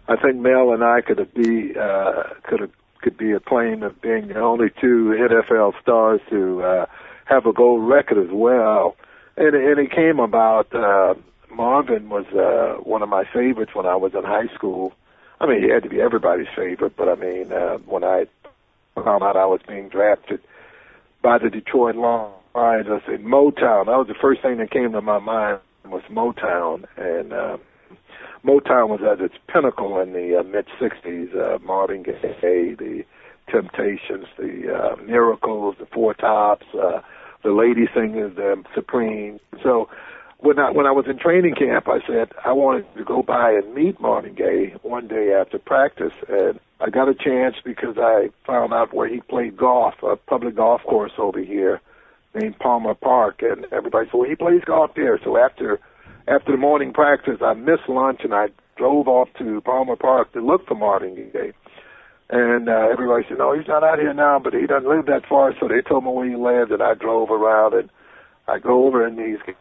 I 0.08 0.16
think 0.22 0.36
Mel 0.38 0.74
and 0.74 0.84
I 0.84 1.02
could 1.02 1.34
be 1.34 1.74
uh, 1.78 2.24
could 2.44 2.60
have 2.60 2.72
could 3.02 3.18
be 3.18 3.32
a 3.32 3.40
claim 3.40 3.82
of 3.84 4.02
being 4.02 4.28
the 4.28 4.40
only 4.40 4.70
two 4.80 5.16
NFL 5.18 5.74
stars 5.82 6.22
to 6.30 6.62
uh, 6.62 6.86
have 7.32 7.46
a 7.46 7.54
gold 7.54 7.88
record 7.88 8.18
as 8.18 8.30
well. 8.32 8.96
And, 9.38 9.56
and 9.56 9.80
it 9.80 9.92
came 9.92 10.20
about 10.20 10.74
uh, 10.76 11.14
Marvin 11.54 12.10
was 12.10 12.26
uh, 12.34 12.82
one 12.84 13.02
of 13.02 13.10
my 13.10 13.24
favorites 13.34 13.72
when 13.74 13.86
I 13.86 13.96
was 13.96 14.14
in 14.14 14.24
high 14.24 14.54
school. 14.54 14.94
I 15.40 15.48
mean, 15.48 15.64
he 15.64 15.70
had 15.70 15.84
to 15.84 15.90
be 15.90 16.02
everybody's 16.02 16.48
favorite, 16.56 16.96
but 16.98 17.10
I 17.10 17.16
mean, 17.16 17.52
uh, 17.52 17.78
when 17.88 18.04
I 18.04 18.26
found 18.96 19.24
out 19.24 19.38
I 19.38 19.46
was 19.46 19.62
being 19.68 19.90
drafted 19.90 20.42
by 21.24 21.38
the 21.38 21.50
Detroit 21.50 21.96
Lions, 21.96 22.36
I 22.56 23.02
said 23.06 23.24
Motown. 23.24 23.86
That 23.86 23.98
was 23.98 24.08
the 24.08 24.22
first 24.22 24.42
thing 24.42 24.58
that 24.58 24.70
came 24.70 24.92
to 24.92 25.02
my 25.02 25.20
mind 25.20 25.60
was 25.86 26.04
Motown, 26.12 26.86
and 26.98 27.34
uh, 27.34 27.58
Motown 28.46 28.90
was 28.90 29.02
at 29.02 29.24
its 29.24 29.36
pinnacle 29.52 30.00
in 30.00 30.14
the 30.14 30.40
uh, 30.40 30.44
mid 30.44 30.68
'60s. 30.80 31.36
Uh, 31.36 31.60
Marvin 31.60 32.04
Gaye, 32.04 32.76
the 32.78 33.04
Temptations, 33.50 34.28
the 34.38 34.74
uh, 34.74 34.96
Miracles, 35.02 35.76
the 35.80 35.86
Four 35.88 36.14
Tops, 36.14 36.66
uh, 36.74 37.02
the 37.44 37.52
Lady 37.52 37.88
Singers, 37.94 38.36
the 38.36 38.64
Supreme. 38.76 39.40
So 39.64 39.90
when 40.40 40.60
I 40.60 40.72
when 40.72 40.86
I 40.86 40.92
was 40.92 41.06
in 41.08 41.18
training 41.18 41.56
camp, 41.56 41.88
I 41.88 42.00
said 42.06 42.32
I 42.44 42.52
wanted 42.52 42.86
to 42.98 43.04
go 43.04 43.22
by 43.24 43.52
and 43.52 43.74
meet 43.74 44.00
Marvin 44.02 44.34
Gaye 44.34 44.76
one 44.82 45.08
day 45.08 45.34
after 45.34 45.60
practice, 45.60 46.14
and 46.28 46.60
I 46.80 46.90
got 46.90 47.10
a 47.10 47.14
chance 47.14 47.56
because 47.64 47.98
I 47.98 48.30
found 48.46 48.74
out 48.74 48.94
where 48.94 49.08
he 49.08 49.22
played 49.22 49.56
golf, 49.56 49.96
a 50.04 50.16
public 50.16 50.56
golf 50.56 50.82
course 50.84 51.14
over 51.18 51.40
here 51.40 51.80
named 52.34 52.58
Palmer 52.60 52.96
Park, 52.96 53.42
and 53.42 53.66
everybody 53.72 54.08
said, 54.08 54.18
"Well, 54.18 54.30
he 54.30 54.36
plays 54.36 54.64
golf 54.66 54.92
there." 54.96 55.20
So 55.24 55.38
after 55.38 55.80
after 56.28 56.52
the 56.52 56.58
morning 56.58 56.94
practice, 56.94 57.40
I 57.42 57.54
missed 57.54 57.88
lunch 57.88 58.22
and 58.24 58.34
I 58.34 58.48
drove 58.78 59.08
off 59.08 59.30
to 59.38 59.62
Palmer 59.62 59.96
Park 59.96 60.34
to 60.34 60.42
look 60.42 60.66
for 60.68 60.76
Marvin 60.76 61.16
Gaye. 61.32 61.54
And 62.32 62.70
uh, 62.70 62.88
everybody 62.92 63.26
said, 63.28 63.38
"No, 63.38 63.54
he's 63.54 63.68
not 63.68 63.84
out 63.84 64.00
here 64.00 64.14
now, 64.14 64.40
but 64.40 64.54
he 64.54 64.66
doesn't 64.66 64.90
live 64.90 65.06
that 65.08 65.26
far." 65.28 65.54
So 65.60 65.68
they 65.68 65.82
told 65.82 66.06
me 66.06 66.12
where 66.12 66.30
he 66.30 66.36
lived, 66.36 66.72
and 66.72 66.82
I 66.82 66.94
drove 66.94 67.30
around 67.30 67.74
and 67.74 67.90
I 68.48 68.60
go 68.60 68.88
over 68.88 69.06
and 69.06 69.20
he's 69.20 69.56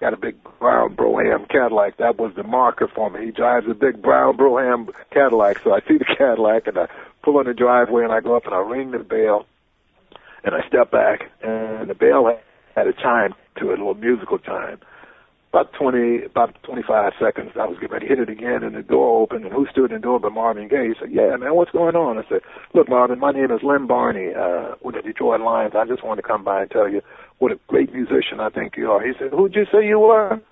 got 0.00 0.12
a 0.12 0.16
big 0.16 0.36
brown 0.58 0.94
Brougham 0.94 1.46
Cadillac. 1.46 1.96
That 1.98 2.18
was 2.18 2.32
the 2.36 2.42
marker 2.42 2.88
for 2.94 3.10
me. 3.10 3.26
He 3.26 3.30
drives 3.30 3.66
a 3.70 3.74
big 3.74 4.02
brown 4.02 4.36
Brougham 4.36 4.88
Cadillac, 5.10 5.58
so 5.64 5.72
I 5.72 5.80
see 5.80 5.98
the 5.98 6.04
Cadillac 6.18 6.66
and 6.66 6.78
I 6.78 6.86
pull 7.22 7.40
in 7.40 7.46
the 7.46 7.54
driveway 7.54 8.04
and 8.04 8.12
I 8.12 8.20
go 8.20 8.36
up 8.36 8.44
and 8.44 8.54
I 8.54 8.58
ring 8.58 8.90
the 8.90 8.98
bell 8.98 9.46
and 10.44 10.54
I 10.54 10.66
step 10.68 10.90
back 10.90 11.30
and 11.42 11.88
the 11.88 11.94
bell 11.94 12.38
had 12.76 12.86
a 12.86 12.92
chime 12.92 13.34
to 13.56 13.70
it, 13.70 13.78
a 13.78 13.84
little 13.84 13.94
musical 13.94 14.38
chime. 14.38 14.78
About 15.54 15.72
20, 15.74 16.24
about 16.24 16.50
25 16.64 17.12
seconds, 17.22 17.52
I 17.54 17.64
was 17.66 17.78
getting 17.78 17.92
ready 17.94 18.08
to 18.08 18.10
hit 18.10 18.18
it 18.18 18.28
again, 18.28 18.64
and 18.64 18.74
the 18.74 18.82
door 18.82 19.22
opened, 19.22 19.44
and 19.44 19.54
who 19.54 19.68
stood 19.70 19.92
in 19.92 19.98
the 19.98 20.02
door 20.02 20.18
but 20.18 20.32
Marvin 20.32 20.66
Gaye? 20.66 20.88
He 20.88 20.94
said, 20.98 21.12
yeah, 21.12 21.36
man, 21.36 21.54
what's 21.54 21.70
going 21.70 21.94
on? 21.94 22.18
I 22.18 22.26
said, 22.28 22.40
look, 22.74 22.88
Marvin, 22.88 23.20
my 23.20 23.30
name 23.30 23.52
is 23.52 23.62
Lem 23.62 23.86
Barney 23.86 24.34
uh, 24.34 24.74
with 24.82 24.96
the 24.96 25.02
Detroit 25.02 25.40
Lions. 25.40 25.74
I 25.78 25.86
just 25.86 26.02
wanted 26.02 26.22
to 26.22 26.26
come 26.26 26.42
by 26.42 26.62
and 26.62 26.70
tell 26.72 26.90
you 26.90 27.02
what 27.38 27.52
a 27.52 27.58
great 27.68 27.94
musician 27.94 28.40
I 28.40 28.50
think 28.50 28.74
you 28.76 28.90
are. 28.90 28.98
He 29.06 29.12
said, 29.16 29.30
who'd 29.30 29.54
you 29.54 29.62
say 29.70 29.86
you 29.86 30.00
were? 30.00 30.42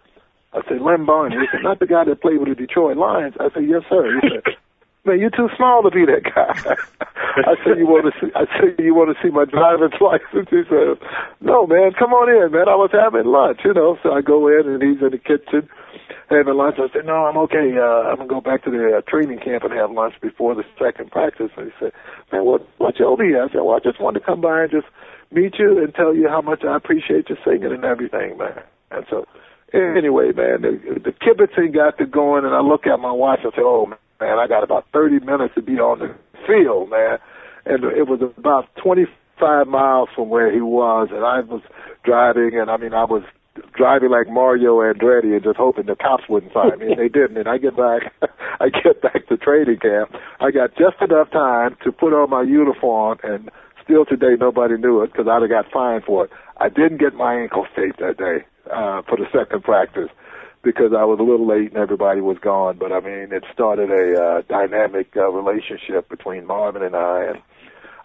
I 0.53 0.61
said, 0.69 0.81
Lem 0.81 1.05
Barney. 1.05 1.35
He 1.35 1.47
said, 1.51 1.65
not 1.65 1.81
the 1.81 1.91
guy 1.91 2.05
that 2.05 2.23
played 2.23 2.39
with 2.39 2.51
the 2.51 2.55
Detroit 2.55 2.97
Lions. 2.97 3.35
I 3.41 3.51
said, 3.53 3.65
yes, 3.67 3.83
sir. 3.91 4.07
He 4.07 4.29
said, 4.31 4.55
man, 5.05 5.19
you're 5.19 5.31
too 5.31 5.49
small 5.57 5.83
to 5.83 5.91
be 5.91 6.05
that 6.07 6.23
guy. 6.25 6.55
I 7.49 7.57
said, 7.65 7.79
you 7.79 7.87
want 7.87 8.13
to 8.13 8.15
see, 8.21 8.31
I 8.37 8.45
said, 8.59 8.79
you 8.79 8.95
want 8.95 9.15
to 9.15 9.19
see 9.23 9.33
my 9.33 9.45
driver's 9.45 9.95
license? 10.01 10.49
He 10.51 10.63
said, 10.69 11.01
no, 11.41 11.67
man, 11.67 11.93
come 11.99 12.13
on 12.13 12.29
in, 12.29 12.53
man. 12.53 12.69
I 12.69 12.77
was 12.77 12.91
having 12.93 13.27
lunch, 13.27 13.61
you 13.65 13.73
know. 13.73 13.99
So 14.03 14.13
I 14.13 14.21
go 14.21 14.49
in 14.49 14.69
and 14.69 14.83
he's 14.83 15.01
in 15.03 15.11
the 15.11 15.19
kitchen 15.19 15.69
having 16.29 16.55
lunch. 16.55 16.77
I 16.79 16.93
said, 16.93 17.07
no, 17.07 17.27
I'm 17.27 17.37
okay. 17.49 17.73
Uh, 17.77 18.13
I'm 18.13 18.17
going 18.17 18.29
to 18.29 18.35
go 18.35 18.41
back 18.41 18.65
to 18.65 18.71
the 18.71 18.99
uh, 18.99 19.01
training 19.09 19.41
camp 19.41 19.65
and 19.65 19.73
have 19.73 19.91
lunch 19.91 20.15
before 20.21 20.55
the 20.55 20.65
second 20.79 21.11
practice. 21.11 21.51
And 21.57 21.73
he 21.73 21.73
said, 21.81 21.93
man, 22.31 22.45
what, 22.45 22.69
what 22.79 22.99
you 22.99 23.07
over? 23.07 23.25
I 23.25 23.49
said, 23.49 23.65
well, 23.65 23.77
I 23.77 23.81
just 23.81 24.01
wanted 24.01 24.21
to 24.21 24.27
come 24.27 24.41
by 24.41 24.63
and 24.63 24.71
just 24.71 24.87
meet 25.33 25.59
you 25.59 25.83
and 25.83 25.95
tell 25.95 26.15
you 26.15 26.29
how 26.29 26.41
much 26.41 26.65
I 26.65 26.77
appreciate 26.77 27.29
your 27.29 27.39
singing 27.45 27.73
and 27.73 27.85
everything, 27.85 28.37
man. 28.37 28.61
And 28.91 29.07
so, 29.09 29.25
anyway, 29.73 30.33
man, 30.37 30.61
the, 30.61 31.01
the 31.01 31.13
kibitzing 31.17 31.75
got 31.75 31.97
to 31.99 32.07
going, 32.07 32.45
and 32.45 32.55
I 32.55 32.61
look 32.61 32.87
at 32.87 33.01
my 33.01 33.13
watch 33.13 33.41
and 33.43 33.53
say, 33.57 33.63
oh, 33.65 33.89
man, 34.23 34.39
I 34.39 34.47
got 34.47 34.63
about 34.63 34.87
30 34.93 35.25
minutes 35.27 35.55
to 35.57 35.63
be 35.63 35.79
on 35.83 35.99
the 35.99 36.15
field, 36.47 36.91
man. 36.91 37.19
And 37.67 37.85
it 37.85 38.07
was 38.07 38.21
about 38.37 38.69
25 38.83 39.67
miles 39.67 40.09
from 40.15 40.31
where 40.31 40.53
he 40.53 40.61
was, 40.61 41.09
and 41.11 41.25
I 41.25 41.41
was 41.41 41.63
driving, 42.05 42.59
and 42.59 42.71
I 42.71 42.77
mean, 42.77 42.95
I 42.95 43.05
was 43.05 43.23
driving 43.75 44.11
like 44.11 44.29
Mario 44.29 44.79
Andretti 44.79 45.35
and 45.35 45.43
just 45.43 45.59
hoping 45.59 45.87
the 45.87 45.97
cops 45.97 46.25
wouldn't 46.29 46.53
find 46.53 46.79
me, 46.79 46.93
and 46.93 46.99
they 46.99 47.09
didn't. 47.09 47.37
And 47.37 47.49
I 47.49 47.59
get 47.59 47.77
back, 47.77 48.15
I 48.61 48.71
get 48.71 49.03
back 49.03 49.27
to 49.29 49.37
training 49.37 49.79
camp, 49.79 50.15
I 50.41 50.51
got 50.51 50.71
just 50.79 51.03
enough 51.03 51.31
time 51.31 51.77
to 51.85 51.93
put 51.93 52.15
on 52.15 52.31
my 52.31 52.43
uniform, 52.43 53.19
and 53.23 53.51
still 53.83 54.05
today 54.05 54.35
nobody 54.39 54.77
knew 54.77 55.03
it 55.03 55.13
because 55.13 55.27
I'd 55.29 55.43
have 55.43 55.51
got 55.51 55.71
fined 55.71 56.05
for 56.05 56.27
it. 56.27 56.31
I 56.59 56.69
didn't 56.69 56.99
get 56.99 57.15
my 57.15 57.35
ankles 57.35 57.67
taped 57.75 57.99
that 57.99 58.19
day 58.19 58.47
uh, 58.71 59.03
for 59.03 59.19
the 59.19 59.27
second 59.33 59.63
practice 59.65 60.11
because 60.63 60.93
I 60.97 61.05
was 61.05 61.19
a 61.19 61.23
little 61.23 61.47
late 61.47 61.73
and 61.73 61.77
everybody 61.77 62.21
was 62.21 62.39
gone. 62.39 62.79
But 62.79 62.93
I 62.93 63.01
mean, 63.01 63.33
it 63.33 63.45
started 63.53 63.91
a 63.91 64.23
uh, 64.23 64.43
dynamic 64.49 65.17
uh, 65.17 65.31
relationship 65.31 66.09
between 66.09 66.47
Marvin 66.47 66.83
and 66.83 66.97
I, 66.97 67.25
and 67.25 67.43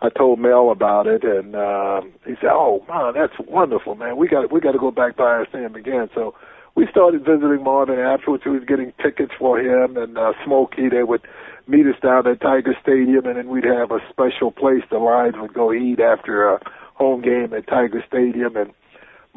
I 0.02 0.10
told 0.10 0.40
Mel 0.40 0.70
about 0.72 1.08
it, 1.08 1.24
and 1.24 1.56
um, 1.56 2.14
he 2.26 2.36
said, 2.42 2.52
"Oh 2.52 2.84
man, 2.88 3.14
that's 3.14 3.34
wonderful, 3.48 3.96
man. 3.96 4.18
We 4.18 4.28
got 4.28 4.52
we 4.52 4.60
got 4.60 4.74
to 4.74 4.80
go 4.80 4.92
back 4.92 5.16
by 5.16 5.40
and 5.40 5.48
see 5.52 5.80
again." 5.80 6.10
So 6.14 6.36
we 6.76 6.88
started 6.92 7.26
visiting 7.26 7.64
Marvin 7.64 8.00
afterwards. 8.00 8.44
We 8.46 8.52
was 8.52 8.66
getting 8.68 8.94
tickets 9.02 9.34
for 9.40 9.60
him 9.60 9.98
and 9.98 10.18
uh, 10.18 10.34
Smokey. 10.46 10.90
They 10.90 11.04
would 11.04 11.22
meet 11.68 11.88
us 11.88 12.00
down 12.02 12.28
at 12.28 12.40
Tiger 12.42 12.76
Stadium, 12.82 13.26
and 13.26 13.38
then 13.38 13.50
we'd 13.50 13.66
have 13.66 13.92
a 13.92 14.00
special 14.10 14.52
place 14.52 14.84
the 14.90 15.00
Lions 15.00 15.36
would 15.38 15.54
go 15.54 15.74
eat 15.74 16.00
after 16.00 16.48
a 16.48 16.60
home 16.94 17.22
game 17.22 17.54
at 17.54 17.68
Tiger 17.68 18.04
Stadium, 18.08 18.56
and 18.56 18.72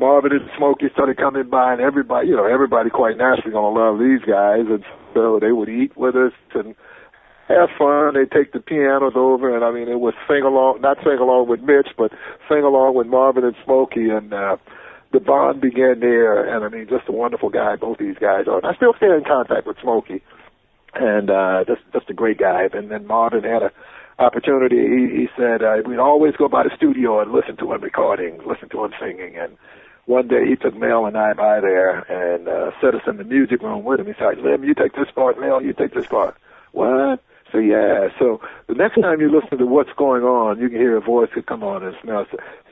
Marvin 0.00 0.32
and 0.32 0.48
Smokey 0.56 0.86
started 0.92 1.18
coming 1.18 1.48
by, 1.50 1.72
and 1.72 1.80
everybody, 1.80 2.28
you 2.28 2.36
know, 2.36 2.46
everybody 2.46 2.88
quite 2.88 3.18
naturally 3.18 3.52
gonna 3.52 3.68
love 3.68 4.00
these 4.00 4.24
guys, 4.24 4.64
and 4.66 4.82
so 5.12 5.38
they 5.38 5.52
would 5.52 5.68
eat 5.68 5.94
with 5.96 6.16
us 6.16 6.32
and 6.54 6.74
have 7.48 7.68
fun. 7.76 8.14
They 8.14 8.24
take 8.24 8.52
the 8.52 8.60
pianos 8.60 9.12
over, 9.14 9.54
and 9.54 9.62
I 9.62 9.70
mean, 9.70 9.88
it 9.88 10.00
was 10.00 10.14
sing 10.26 10.42
along, 10.42 10.80
not 10.80 10.96
sing 11.04 11.18
along 11.20 11.48
with 11.48 11.60
Mitch, 11.60 11.92
but 11.98 12.12
sing 12.48 12.64
along 12.64 12.94
with 12.94 13.08
Marvin 13.08 13.44
and 13.44 13.56
Smokey, 13.62 14.08
and 14.08 14.32
uh, 14.32 14.56
the 15.12 15.20
bond 15.20 15.60
began 15.60 16.00
there. 16.00 16.48
And 16.48 16.64
I 16.64 16.68
mean, 16.68 16.88
just 16.88 17.08
a 17.08 17.12
wonderful 17.12 17.50
guy. 17.50 17.76
Both 17.76 17.98
these 17.98 18.16
guys 18.16 18.48
are. 18.48 18.56
And 18.56 18.66
I 18.66 18.74
still 18.74 18.94
stay 18.96 19.12
in 19.12 19.24
contact 19.28 19.66
with 19.66 19.76
Smokey, 19.82 20.22
and 20.94 21.28
uh, 21.28 21.64
just 21.66 21.82
just 21.92 22.08
a 22.08 22.14
great 22.14 22.38
guy. 22.38 22.68
And 22.72 22.90
then 22.90 23.06
Marvin 23.06 23.44
had 23.44 23.62
a 23.62 23.70
opportunity. 24.18 24.76
He, 24.76 25.22
he 25.22 25.28
said 25.36 25.62
uh, 25.62 25.76
we'd 25.84 25.98
always 25.98 26.36
go 26.36 26.48
by 26.48 26.62
the 26.62 26.70
studio 26.76 27.20
and 27.20 27.32
listen 27.32 27.56
to 27.58 27.72
him 27.72 27.82
recording, 27.82 28.38
listen 28.46 28.68
to 28.70 28.84
him 28.84 28.92
singing, 29.00 29.36
and 29.36 29.56
one 30.10 30.26
day 30.26 30.44
he 30.44 30.56
took 30.56 30.76
Mel 30.76 31.06
and 31.06 31.16
I 31.16 31.32
by 31.34 31.60
there 31.60 32.00
and 32.00 32.48
uh, 32.48 32.72
set 32.80 32.96
us 32.96 33.02
in 33.06 33.16
the 33.16 33.24
music 33.24 33.62
room 33.62 33.84
with 33.84 34.00
him. 34.00 34.06
He 34.06 34.12
said, 34.18 34.38
"Lem, 34.42 34.64
you 34.64 34.74
take 34.74 34.94
this 34.94 35.10
part, 35.14 35.38
Mel, 35.38 35.62
you 35.62 35.72
take 35.72 35.94
this 35.94 36.06
part." 36.06 36.36
What? 36.72 37.22
So 37.52 37.58
yeah, 37.58 38.08
so 38.18 38.40
the 38.66 38.74
next 38.74 39.00
time 39.00 39.20
you 39.20 39.30
listen 39.30 39.58
to 39.58 39.66
what's 39.66 39.92
going 39.96 40.22
on, 40.22 40.58
you 40.58 40.68
can 40.68 40.78
hear 40.78 40.96
a 40.96 41.00
voice 41.00 41.30
that 41.34 41.46
come 41.46 41.62
on 41.62 41.84
and 41.84 41.94
smell. 42.02 42.26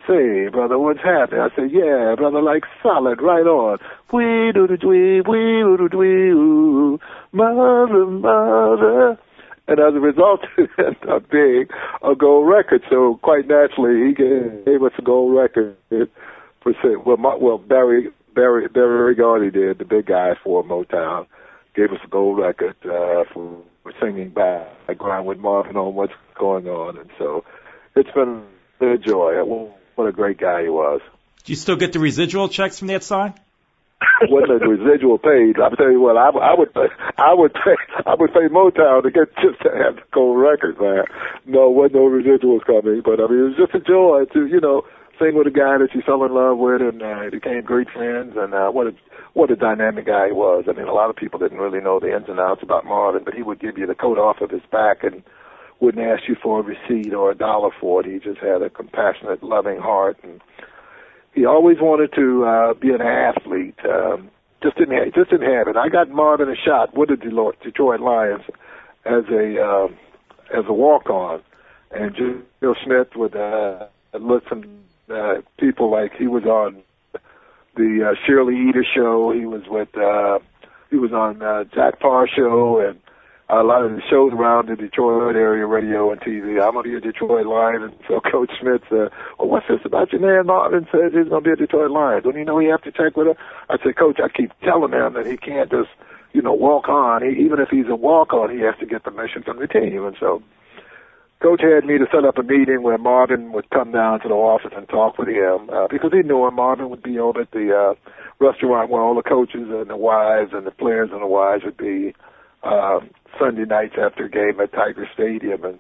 Say, 0.07 0.49
brother, 0.49 0.79
what's 0.79 1.01
happening? 1.01 1.41
I 1.41 1.49
say, 1.55 1.67
yeah, 1.67 2.15
brother, 2.17 2.41
like 2.41 2.65
solid, 2.83 3.21
right 3.21 3.47
on. 3.47 3.79
Wee 4.13 4.53
do 4.53 4.67
do 4.67 4.77
dwee, 4.77 5.27
wee 5.27 5.63
do 5.63 5.77
do 5.77 5.89
dwee, 5.89 6.99
mother, 7.33 8.07
mother. 8.07 9.19
And 9.67 9.81
as 9.81 9.95
a 9.95 10.01
result, 10.01 10.41
ended 10.79 11.09
up 11.09 11.29
being 11.31 11.67
a 12.03 12.15
gold 12.15 12.49
record. 12.49 12.83
So 12.89 13.19
quite 13.23 13.47
naturally, 13.49 14.09
he 14.09 14.15
gave 14.15 14.83
us 14.83 14.93
a 14.97 15.03
gold 15.03 15.37
record 15.37 15.77
for 16.63 16.75
well, 17.05 17.17
my, 17.17 17.35
well 17.35 17.59
Berry 17.59 18.09
Berry 18.35 18.69
Berry 18.69 19.15
Gordy 19.15 19.51
did 19.51 19.79
the 19.79 19.85
big 19.85 20.07
guy 20.07 20.35
for 20.43 20.65
Motown, 20.65 21.27
gave 21.75 21.91
us 21.93 21.99
a 22.05 22.09
gold 22.09 22.39
record 22.39 22.77
uh, 22.85 23.25
for 23.33 23.63
singing 24.01 24.31
background 24.31 25.27
with 25.27 25.39
Marvin 25.39 25.77
on 25.77 25.95
what's 25.95 26.13
going 26.39 26.67
on, 26.69 26.99
and 26.99 27.11
so 27.19 27.45
it's 27.97 28.11
been 28.11 28.45
a 28.81 28.99
joy. 28.99 29.43
What 29.95 30.07
a 30.07 30.13
great 30.13 30.39
guy 30.39 30.63
he 30.63 30.69
was. 30.69 31.01
Do 31.45 31.53
you 31.53 31.57
still 31.57 31.77
get 31.77 31.93
the 31.93 31.99
residual 31.99 32.49
checks 32.49 32.79
from 32.79 32.89
that 32.89 33.03
song? 33.03 33.35
what 34.29 34.47
the 34.47 34.65
residual 34.67 35.19
paid. 35.19 35.59
I'll 35.59 35.71
tell 35.71 35.91
you 35.91 36.01
what, 36.01 36.17
I, 36.17 36.31
I 36.31 36.55
would 36.55 36.71
I 37.17 37.35
would 37.35 37.53
pay, 37.55 37.75
I 38.07 38.15
would 38.15 38.33
pay 38.33 38.47
Motown 38.47 39.03
to 39.03 39.11
get 39.11 39.35
just 39.37 39.61
to 39.63 39.71
have 39.75 39.97
the 39.97 40.03
gold 40.13 40.39
records, 40.39 40.79
man. 40.79 41.05
No, 41.47 41.71
wasn't 41.71 41.95
no 41.95 42.07
residuals 42.09 42.65
coming, 42.65 43.03
but 43.05 43.21
I 43.21 43.27
mean, 43.27 43.41
it 43.41 43.49
was 43.49 43.57
just 43.59 43.75
a 43.75 43.81
joy 43.81 44.25
to, 44.35 44.47
you 44.47 44.61
know, 44.61 44.83
sing 45.19 45.35
with 45.35 45.47
a 45.47 45.51
guy 45.51 45.79
that 45.79 45.95
you 45.95 46.03
fell 46.03 46.25
in 46.25 46.35
love 46.35 46.59
with 46.59 46.81
and 46.81 47.03
uh, 47.03 47.31
became 47.31 47.63
great 47.63 47.91
friends. 47.91 48.35
And 48.37 48.55
uh, 48.55 48.71
what 48.71 48.87
a 48.87 48.95
what 49.35 49.51
a 49.51 49.57
dynamic 49.57 50.07
guy 50.07 50.29
he 50.29 50.33
was. 50.33 50.65
I 50.69 50.73
mean, 50.73 50.89
a 50.89 50.93
lot 50.93 51.11
of 51.11 51.17
people 51.17 51.39
didn't 51.39 51.59
really 51.59 51.81
know 51.81 52.01
the 52.01 52.15
ins 52.15 52.29
and 52.29 52.41
outs 52.41 52.63
about 52.63 52.85
Marvin, 52.85 53.23
but 53.25 53.35
he 53.35 53.43
would 53.43 53.61
give 53.61 53.79
you 53.79 53.87
the 53.87 53.95
coat 53.95 54.19
off 54.19 54.41
of 54.41 54.51
his 54.51 54.63
back 54.73 55.05
and 55.05 55.23
wouldn't 55.81 56.05
ask 56.05 56.29
you 56.29 56.37
for 56.43 56.61
a 56.61 56.63
receipt 56.63 57.15
or 57.15 57.31
a 57.31 57.37
dollar 57.37 57.71
for 57.81 58.01
it. 58.01 58.11
He 58.11 58.19
just 58.19 58.41
had 58.41 58.63
a 58.63 58.71
compassionate, 58.71 59.43
loving 59.43 59.79
heart, 59.79 60.17
and 60.23 60.41
he 61.35 61.45
always 61.45 61.77
wanted 61.81 62.13
to 62.15 62.45
uh, 62.45 62.75
be 62.75 62.91
an 62.91 63.01
athlete. 63.01 63.79
Um, 63.89 64.31
just 64.63 64.77
didn't 64.77 64.97
have, 64.97 65.15
just 65.15 65.31
didn't 65.31 65.53
have 65.53 65.69
it. 65.69 65.77
I 65.77 65.89
got 65.89 66.11
Marvin 66.11 66.49
a 66.49 66.57
shot 66.57 66.97
with 66.97 67.11
the 67.11 67.53
Detroit 67.63 68.01
Lions 68.01 68.43
as 69.05 69.25
a 69.31 69.63
uh, 69.63 69.87
as 70.53 70.65
a 70.67 70.73
walk 70.73 71.11
on, 71.11 71.43
and 71.93 72.43
Bill 72.61 72.75
Smith 72.85 73.09
would 73.15 73.37
uh, 73.37 73.87
listen 74.15 74.88
uh, 75.11 75.43
people 75.59 75.91
like 75.91 76.13
he 76.17 76.27
was 76.27 76.45
on 76.45 76.83
the 77.77 78.11
uh, 78.11 78.15
Shirley 78.27 78.69
Eder 78.69 78.85
show. 78.85 79.33
He 79.33 79.47
was 79.47 79.63
with 79.69 79.97
uh, 79.97 80.39
he 80.91 80.97
was 80.97 81.13
on 81.13 81.43
uh, 81.43 81.65
Jack 81.75 82.01
Paar 82.01 82.29
show 82.29 82.81
and 82.81 82.99
a 83.51 83.63
lot 83.63 83.83
of 83.83 83.93
the 83.93 84.03
shows 84.11 84.33
around 84.33 84.69
the 84.69 84.77
Detroit 84.77 85.35
area, 85.35 85.65
radio 85.65 86.13
and 86.13 86.21
TV. 86.21 86.63
I'm 86.63 86.75
gonna 86.75 86.83
be 86.83 86.95
a 86.95 87.01
Detroit 87.01 87.47
Lion, 87.47 87.83
and 87.83 87.95
so 88.07 88.21
Coach 88.21 88.51
Schmidt 88.61 88.83
said, 88.91 89.11
"Well, 89.39 89.49
what's 89.49 89.67
this 89.69 89.81
about 89.85 90.13
your 90.13 90.21
man 90.21 90.47
Marvin 90.47 90.87
says 90.93 91.13
he's 91.15 91.29
gonna 91.29 91.41
be 91.41 91.53
a 91.53 91.57
Detroit 91.57 91.91
Lion? 91.91 92.23
Don't 92.23 92.37
you 92.37 92.45
know 92.45 92.59
he 92.59 92.69
have 92.69 92.83
to 92.83 92.93
check 92.93 93.17
with 93.17 93.29
her?" 93.29 93.37
I 93.71 93.79
said, 93.83 93.97
"Coach, 93.97 94.21
I 94.23 94.29
keep 94.29 94.53
telling 94.61 94.93
him 94.93 95.15
that 95.15 95.27
he 95.27 95.37
can't 95.37 95.71
just." 95.71 95.91
You 96.35 96.43
know, 96.43 96.53
walk 96.53 96.91
on. 96.91 97.23
He, 97.23 97.43
even 97.43 97.59
if 97.59 97.71
he's 97.71 97.89
a 97.89 97.97
walk 97.97 98.35
on, 98.35 98.51
he 98.51 98.61
has 98.61 98.75
to 98.81 98.87
get 98.87 99.03
the 99.03 99.11
permission 99.11 99.43
from 99.43 99.59
the 99.59 99.67
team. 99.67 100.05
And 100.05 100.15
so 100.21 100.43
Coach 101.41 101.61
had 101.63 101.85
me 101.85 101.99
to 101.99 102.07
set 102.13 102.25
up 102.25 102.37
a 102.37 102.43
meeting 102.43 102.83
where 102.83 102.99
Marvin 102.99 103.53
would 103.53 103.71
come 103.71 103.93
down 103.93 104.21
to 104.21 104.29
the 104.29 104.35
office 104.35 104.73
and 104.77 104.89
talk 104.89 105.19
with 105.19 105.29
him 105.29 105.71
uh, 105.71 105.87
because 105.89 106.11
he 106.13 106.27
knew 106.27 106.47
him. 106.47 106.57
Marvin 106.57 106.91
would 106.91 107.03
be 107.03 107.19
over 107.19 107.43
at 107.43 107.53
the 107.53 107.71
uh, 107.71 107.95
restaurant 108.45 108.91
where 108.91 109.01
all 109.01 109.15
the 109.15 109.23
coaches 109.23 109.69
and 109.71 109.89
the 109.89 109.97
wives 109.97 110.51
and 110.53 110.67
the 110.67 110.73
players 110.73 111.11
and 111.13 111.23
the 111.23 111.29
wives 111.29 111.63
would 111.65 111.77
be 111.77 112.13
uh, 112.65 112.99
Sunday 113.39 113.65
nights 113.67 113.95
after 113.97 114.25
a 114.25 114.31
game 114.31 114.61
at 114.61 114.73
Tiger 114.73 115.09
Stadium. 115.15 115.65
And 115.65 115.79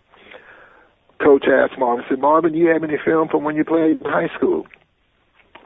Coach 1.20 1.46
asked 1.50 1.76
Marvin, 1.76 2.04
said, 2.08 2.20
Marvin, 2.20 2.52
do 2.52 2.58
you 2.58 2.68
have 2.68 2.84
any 2.84 2.98
film 3.04 3.26
from 3.28 3.42
when 3.42 3.56
you 3.56 3.64
played 3.64 4.00
in 4.00 4.06
high 4.06 4.30
school? 4.36 4.64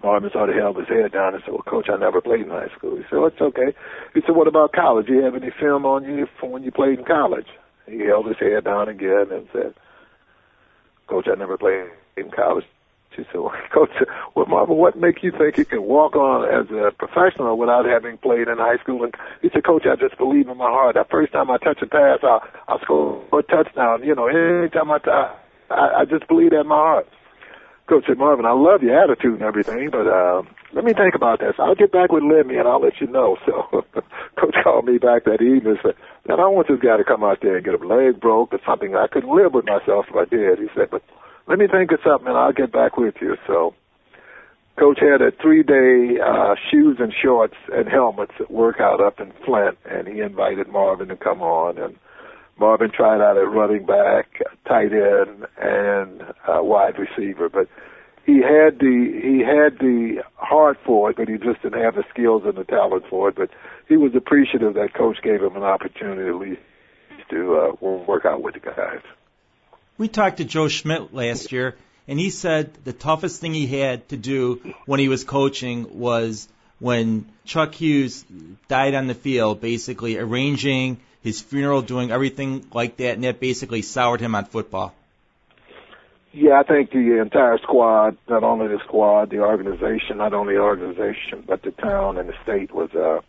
Marvin 0.02 0.31
sort 0.33 0.48
of 0.48 0.57
held 0.57 0.78
his 0.78 0.88
head 0.88 1.12
down 1.12 1.35
and 1.35 1.42
said, 1.44 1.52
well, 1.52 1.68
Coach, 1.68 1.88
I 1.92 1.98
never 1.98 2.22
played 2.22 2.40
in 2.40 2.48
high 2.48 2.72
school. 2.76 2.96
He 2.96 3.02
said, 3.11 3.18
well, 3.18 3.26
it's 3.26 3.40
okay. 3.40 3.76
He 4.14 4.22
said, 4.26 4.35
what 4.35 4.48
about 4.48 4.72
college? 4.72 5.07
Do 5.07 5.12
you 5.12 5.22
have 5.22 5.37
any 5.37 5.52
film 5.61 5.85
on 5.85 6.05
you 6.05 6.26
from 6.40 6.50
when 6.50 6.64
you 6.64 6.72
played 6.72 6.98
in 6.98 7.05
college? 7.05 7.46
He 7.87 8.00
held 8.07 8.26
his 8.26 8.38
head 8.40 8.64
down 8.64 8.88
again 8.88 9.26
and 9.31 9.46
said, 9.52 9.74
Coach, 11.12 11.29
I 11.31 11.35
never 11.35 11.59
played 11.59 11.90
in 12.16 12.31
college. 12.31 12.64
She 13.14 13.25
said, 13.31 13.42
well, 13.42 13.53
Coach, 13.70 13.90
well, 14.35 14.46
Marvin, 14.46 14.79
what 14.79 14.96
makes 14.96 15.22
you 15.22 15.31
think 15.31 15.59
you 15.59 15.66
can 15.66 15.83
walk 15.83 16.16
on 16.16 16.48
as 16.48 16.70
a 16.70 16.90
professional 16.90 17.59
without 17.59 17.85
having 17.85 18.16
played 18.16 18.48
in 18.48 18.57
high 18.57 18.79
school? 18.79 19.05
And 19.05 19.14
he 19.42 19.51
said, 19.53 19.62
Coach, 19.62 19.85
I 19.85 19.94
just 19.94 20.16
believe 20.16 20.48
in 20.48 20.57
my 20.57 20.70
heart. 20.70 20.94
The 20.94 21.05
first 21.11 21.35
time 21.35 21.51
I 21.51 21.59
touch 21.59 21.83
a 21.83 21.87
pass, 21.87 22.20
I'll, 22.22 22.40
I'll 22.66 22.81
score 22.81 23.22
a 23.31 23.42
touchdown. 23.42 24.03
You 24.03 24.14
know, 24.14 24.27
anytime 24.27 24.90
I, 24.90 25.01
I, 25.68 26.01
I 26.01 26.05
just 26.07 26.27
believe 26.29 26.53
that 26.53 26.61
in 26.61 26.68
my 26.68 26.77
heart. 26.77 27.09
Coach 27.90 28.05
said, 28.07 28.16
Marvin, 28.16 28.46
I 28.46 28.53
love 28.53 28.83
your 28.83 28.98
attitude 28.98 29.35
and 29.35 29.42
everything, 29.42 29.90
but 29.90 30.07
uh, 30.07 30.44
let 30.72 30.85
me 30.85 30.92
think 30.94 31.14
about 31.14 31.40
this. 31.40 31.54
I'll 31.58 31.74
get 31.74 31.92
back 31.92 32.12
with 32.12 32.22
Lemmy 32.22 32.56
and 32.56 32.66
I'll 32.66 32.80
let 32.80 33.00
you 33.00 33.06
know. 33.06 33.37
So 33.46 33.85
Coach 34.40 34.56
called 34.62 34.87
me 34.87 34.98
back 34.98 35.24
that 35.24 35.42
evening 35.42 35.76
and 35.76 35.78
said, 35.82 35.94
man, 36.26 36.40
I 36.40 36.48
want 36.48 36.68
this 36.68 36.80
guy 36.80 36.96
to 36.96 37.04
come 37.04 37.22
out 37.22 37.38
there 37.42 37.56
and 37.56 37.64
get 37.64 37.80
a 37.80 37.87
leg 37.87 38.20
broke 38.20 38.52
or 38.52 38.61
something. 38.66 38.96
I 38.96 39.06
couldn't 39.06 39.35
live 39.35 39.52
with 39.52 39.66
myself 39.66 40.06
if 40.08 40.16
I 40.16 40.24
did. 40.24 40.58
He 40.58 40.68
said, 40.74 40.90
but 40.90 41.02
let 41.46 41.58
me 41.58 41.66
think 41.66 41.92
of 41.92 42.00
something 42.04 42.28
and 42.28 42.37
I'll 42.37 42.52
get 42.52 42.72
back 42.72 42.96
with 42.96 43.14
you. 43.20 43.37
So 43.46 43.74
Coach 44.78 45.00
had 45.00 45.20
a 45.20 45.30
three-day 45.30 46.18
uh, 46.18 46.54
shoes 46.70 46.96
and 46.98 47.12
shorts 47.12 47.56
and 47.72 47.88
helmets 47.88 48.32
workout 48.48 49.00
up 49.00 49.20
in 49.20 49.32
Flint, 49.44 49.76
and 49.85 50.08
he 50.08 50.20
invited 50.20 50.68
Marvin 50.68 51.08
to 51.08 51.16
come 51.16 51.42
on. 51.42 51.76
And 51.76 51.96
Marvin 52.58 52.90
tried 52.90 53.20
out 53.20 53.37
at 53.37 53.50
running 53.50 53.85
back, 53.85 54.40
tight 54.66 54.92
end, 54.92 55.46
and 55.61 56.22
uh, 56.48 56.62
wide 56.62 56.94
receiver, 56.98 57.50
but 57.50 57.68
he 58.24 58.40
had 58.40 58.78
the 58.78 59.20
he 59.22 59.40
had 59.40 59.78
the 59.78 60.22
heart 60.35 60.78
for 60.85 61.11
it, 61.11 61.16
but 61.16 61.28
he 61.28 61.38
just 61.38 61.62
didn't 61.62 61.82
have 61.82 61.94
the 61.94 62.04
skills 62.11 62.42
and 62.44 62.54
the 62.54 62.64
talent 62.64 63.04
for 63.11 63.28
it. 63.28 63.35
But 63.35 63.50
he 63.88 63.96
was 63.96 64.14
appreciative 64.14 64.74
that 64.74 64.94
coach 64.94 65.18
gave 65.22 65.42
him 65.42 65.56
an 65.56 65.62
opportunity 65.62 66.28
at 66.28 66.37
least 66.37 66.61
to 67.30 67.56
uh, 67.56 67.87
work 67.87 68.24
out 68.24 68.42
with 68.42 68.54
the 68.54 68.61
guys. 68.61 69.00
We 69.98 70.08
talked 70.08 70.38
to 70.38 70.44
Joe 70.44 70.68
Schmidt 70.68 71.12
last 71.12 71.52
year, 71.52 71.76
and 72.06 72.18
he 72.18 72.30
said 72.30 72.72
the 72.85 72.92
toughest 72.92 73.40
thing 73.40 73.54
he 73.54 73.66
had 73.66 74.08
to 74.11 74.16
do 74.16 74.74
when 74.87 75.00
he 75.00 75.08
was 75.08 75.24
coaching 75.24 75.98
was 75.98 76.48
when 76.78 77.26
Chuck 77.44 77.74
Hughes 77.74 78.24
died 78.68 78.94
on 78.94 79.06
the 79.06 79.14
field, 79.14 79.61
basically 79.61 80.18
arranging 80.18 81.00
his 81.22 81.40
funeral, 81.40 81.82
doing 81.82 82.11
everything 82.11 82.66
like 82.72 82.96
that, 82.96 83.14
and 83.14 83.24
that 83.24 83.40
basically 83.40 83.82
soured 83.82 84.20
him 84.20 84.35
on 84.35 84.44
football. 84.44 84.94
Yeah, 86.35 86.61
I 86.61 86.62
think 86.62 86.92
the 86.92 87.21
entire 87.21 87.59
squad, 87.59 88.16
not 88.27 88.42
only 88.42 88.66
the 88.66 88.79
squad, 88.85 89.31
the 89.31 89.40
organization, 89.40 90.16
not 90.16 90.33
only 90.33 90.55
the 90.55 90.61
organization, 90.61 91.45
but 91.47 91.62
the 91.62 91.73
town 91.73 92.16
and 92.16 92.27
the 92.27 92.33
state 92.42 92.75
was 92.75 92.90
uh, 92.95 93.21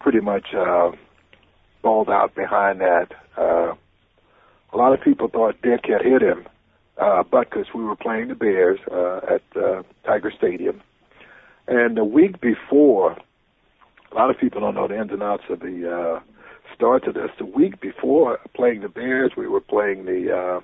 pretty 0.00 0.20
much 0.20 0.54
uh, 0.56 0.92
balled 1.82 2.08
out 2.08 2.34
behind 2.34 2.80
that. 2.80 3.08
Uh, 3.36 3.74
a 4.72 4.76
lot 4.76 4.94
of 4.94 5.02
people 5.02 5.28
thought 5.28 5.60
Dick 5.60 5.80
had 5.84 6.00
hit 6.00 6.22
him, 6.22 6.46
uh, 6.96 7.22
but 7.22 7.50
because 7.50 7.66
we 7.74 7.84
were 7.84 7.96
playing 7.96 8.28
the 8.28 8.34
Bears 8.34 8.80
uh, 8.90 9.20
at 9.34 9.42
uh, 9.54 9.82
Tiger 10.06 10.32
Stadium, 10.34 10.80
and 11.68 11.98
the 11.98 12.04
week 12.04 12.40
before, 12.40 13.18
a 14.10 14.14
lot 14.14 14.30
of 14.30 14.38
people 14.38 14.62
don't 14.62 14.74
know 14.74 14.88
the 14.88 14.98
ins 14.98 15.12
and 15.12 15.22
outs 15.22 15.44
of 15.50 15.60
the 15.60 15.90
uh, 15.90 16.20
start 16.74 17.04
to 17.04 17.12
this. 17.12 17.30
The 17.36 17.44
week 17.44 17.78
before 17.78 18.38
playing 18.54 18.80
the 18.80 18.88
Bears, 18.88 19.32
we 19.36 19.46
were 19.46 19.60
playing 19.60 20.06
the 20.06 20.34
uh, 20.34 20.60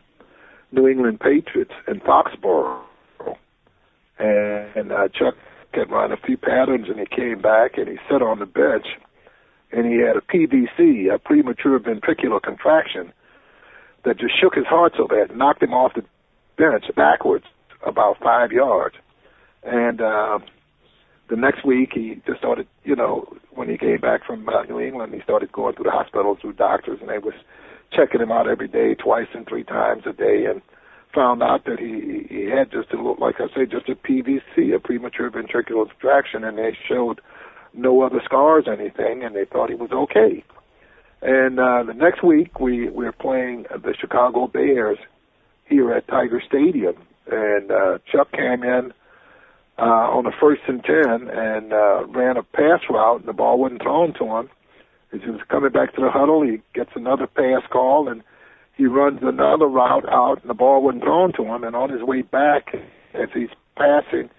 New 0.72 0.87
England 0.88 1.20
Patriots 1.20 1.72
in 1.87 2.00
Foxborough, 2.00 2.83
and, 4.18 4.92
uh, 4.92 5.09
Chuck 5.09 5.35
had 5.72 5.90
run 5.90 6.12
a 6.12 6.16
few 6.16 6.37
patterns, 6.37 6.88
and 6.88 6.98
he 6.98 7.07
came 7.07 7.40
back 7.40 7.76
and 7.76 7.88
he 7.88 7.98
sat 8.09 8.22
on 8.22 8.38
the 8.38 8.46
bench, 8.46 8.87
and 9.72 9.87
he 9.87 9.98
had 9.98 10.16
a 10.16 10.20
PVC, 10.20 11.12
a 11.12 11.18
premature 11.18 11.79
ventricular 11.79 12.40
contraction, 12.40 13.12
that 14.05 14.18
just 14.18 14.38
shook 14.40 14.55
his 14.55 14.66
heart 14.66 14.94
so 14.96 15.07
bad, 15.07 15.37
knocked 15.37 15.62
him 15.62 15.74
off 15.74 15.94
the 15.94 16.05
bench 16.57 16.85
backwards 16.94 17.44
about 17.85 18.18
five 18.22 18.52
yards, 18.52 18.96
and. 19.62 20.00
Uh, 20.00 20.38
the 21.28 21.36
next 21.36 21.64
week 21.64 21.90
he 21.94 22.20
just 22.26 22.38
started, 22.38 22.66
you 22.84 22.94
know, 22.94 23.26
when 23.50 23.68
he 23.68 23.76
came 23.76 24.00
back 24.00 24.24
from 24.24 24.48
uh, 24.48 24.62
New 24.64 24.80
England, 24.80 25.14
he 25.14 25.20
started 25.22 25.50
going 25.52 25.74
through 25.74 25.84
the 25.84 25.90
hospital 25.90 26.36
through 26.40 26.54
doctors, 26.54 26.98
and 27.00 27.08
they 27.08 27.18
was 27.18 27.34
checking 27.92 28.20
him 28.20 28.30
out 28.30 28.48
every 28.48 28.68
day, 28.68 28.94
twice 28.94 29.28
and 29.34 29.46
three 29.46 29.64
times 29.64 30.04
a 30.06 30.12
day, 30.12 30.46
and 30.48 30.62
found 31.14 31.42
out 31.42 31.64
that 31.64 31.78
he 31.78 32.26
he 32.28 32.50
had 32.50 32.70
just 32.70 32.92
a 32.92 32.96
little, 32.96 33.16
like 33.18 33.36
I 33.40 33.48
say, 33.54 33.66
just 33.66 33.88
a 33.88 33.94
PVC, 33.94 34.74
a 34.74 34.78
premature 34.78 35.30
ventricular 35.30 35.88
contraction, 35.88 36.44
and 36.44 36.58
they 36.58 36.76
showed 36.88 37.20
no 37.74 38.02
other 38.02 38.20
scars 38.24 38.64
or 38.66 38.74
anything, 38.74 39.24
and 39.24 39.34
they 39.34 39.44
thought 39.44 39.70
he 39.70 39.74
was 39.74 39.90
okay. 39.92 40.44
And 41.22 41.58
uh, 41.58 41.82
the 41.84 41.94
next 41.94 42.22
week 42.22 42.60
we 42.60 42.88
we 42.88 43.04
were 43.04 43.12
playing 43.12 43.64
the 43.70 43.94
Chicago 43.98 44.46
Bears 44.46 44.98
here 45.64 45.92
at 45.92 46.06
Tiger 46.06 46.42
Stadium, 46.46 46.96
and 47.30 47.70
uh, 47.70 47.98
Chuck 48.12 48.30
came 48.32 48.62
in 48.62 48.92
uh, 49.78 49.82
on 49.82 50.26
a 50.26 50.32
first 50.40 50.62
and 50.66 50.82
ten 50.82 51.28
and 51.30 51.72
uh, 51.72 52.06
ran 52.06 52.36
a 52.36 52.42
pass 52.42 52.80
route, 52.88 53.20
and 53.20 53.28
the 53.28 53.32
ball 53.32 53.58
wasn't 53.58 53.82
thrown 53.82 54.14
to 54.14 54.24
him. 54.24 54.50
As 55.12 55.20
he 55.22 55.30
was 55.30 55.40
coming 55.48 55.70
back 55.70 55.94
to 55.94 56.00
the 56.00 56.10
huddle, 56.10 56.42
he 56.42 56.60
gets 56.74 56.90
another 56.94 57.26
pass 57.26 57.62
call, 57.70 58.08
and 58.08 58.22
he 58.76 58.86
runs 58.86 59.20
another 59.22 59.66
route 59.66 60.08
out, 60.08 60.40
and 60.40 60.50
the 60.50 60.54
ball 60.54 60.82
wasn't 60.82 61.04
thrown 61.04 61.32
to 61.34 61.44
him. 61.44 61.64
And 61.64 61.76
on 61.76 61.90
his 61.90 62.02
way 62.02 62.22
back, 62.22 62.74
as 63.14 63.28
he's 63.32 63.50
passing 63.76 64.30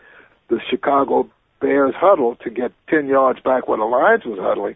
the 0.49 0.59
Chicago 0.69 1.29
Bears 1.59 1.95
huddle 1.95 2.35
to 2.43 2.49
get 2.49 2.71
ten 2.89 3.07
yards 3.07 3.39
back 3.39 3.67
where 3.67 3.77
the 3.77 3.85
Lions 3.85 4.25
was 4.25 4.39
huddling, 4.39 4.75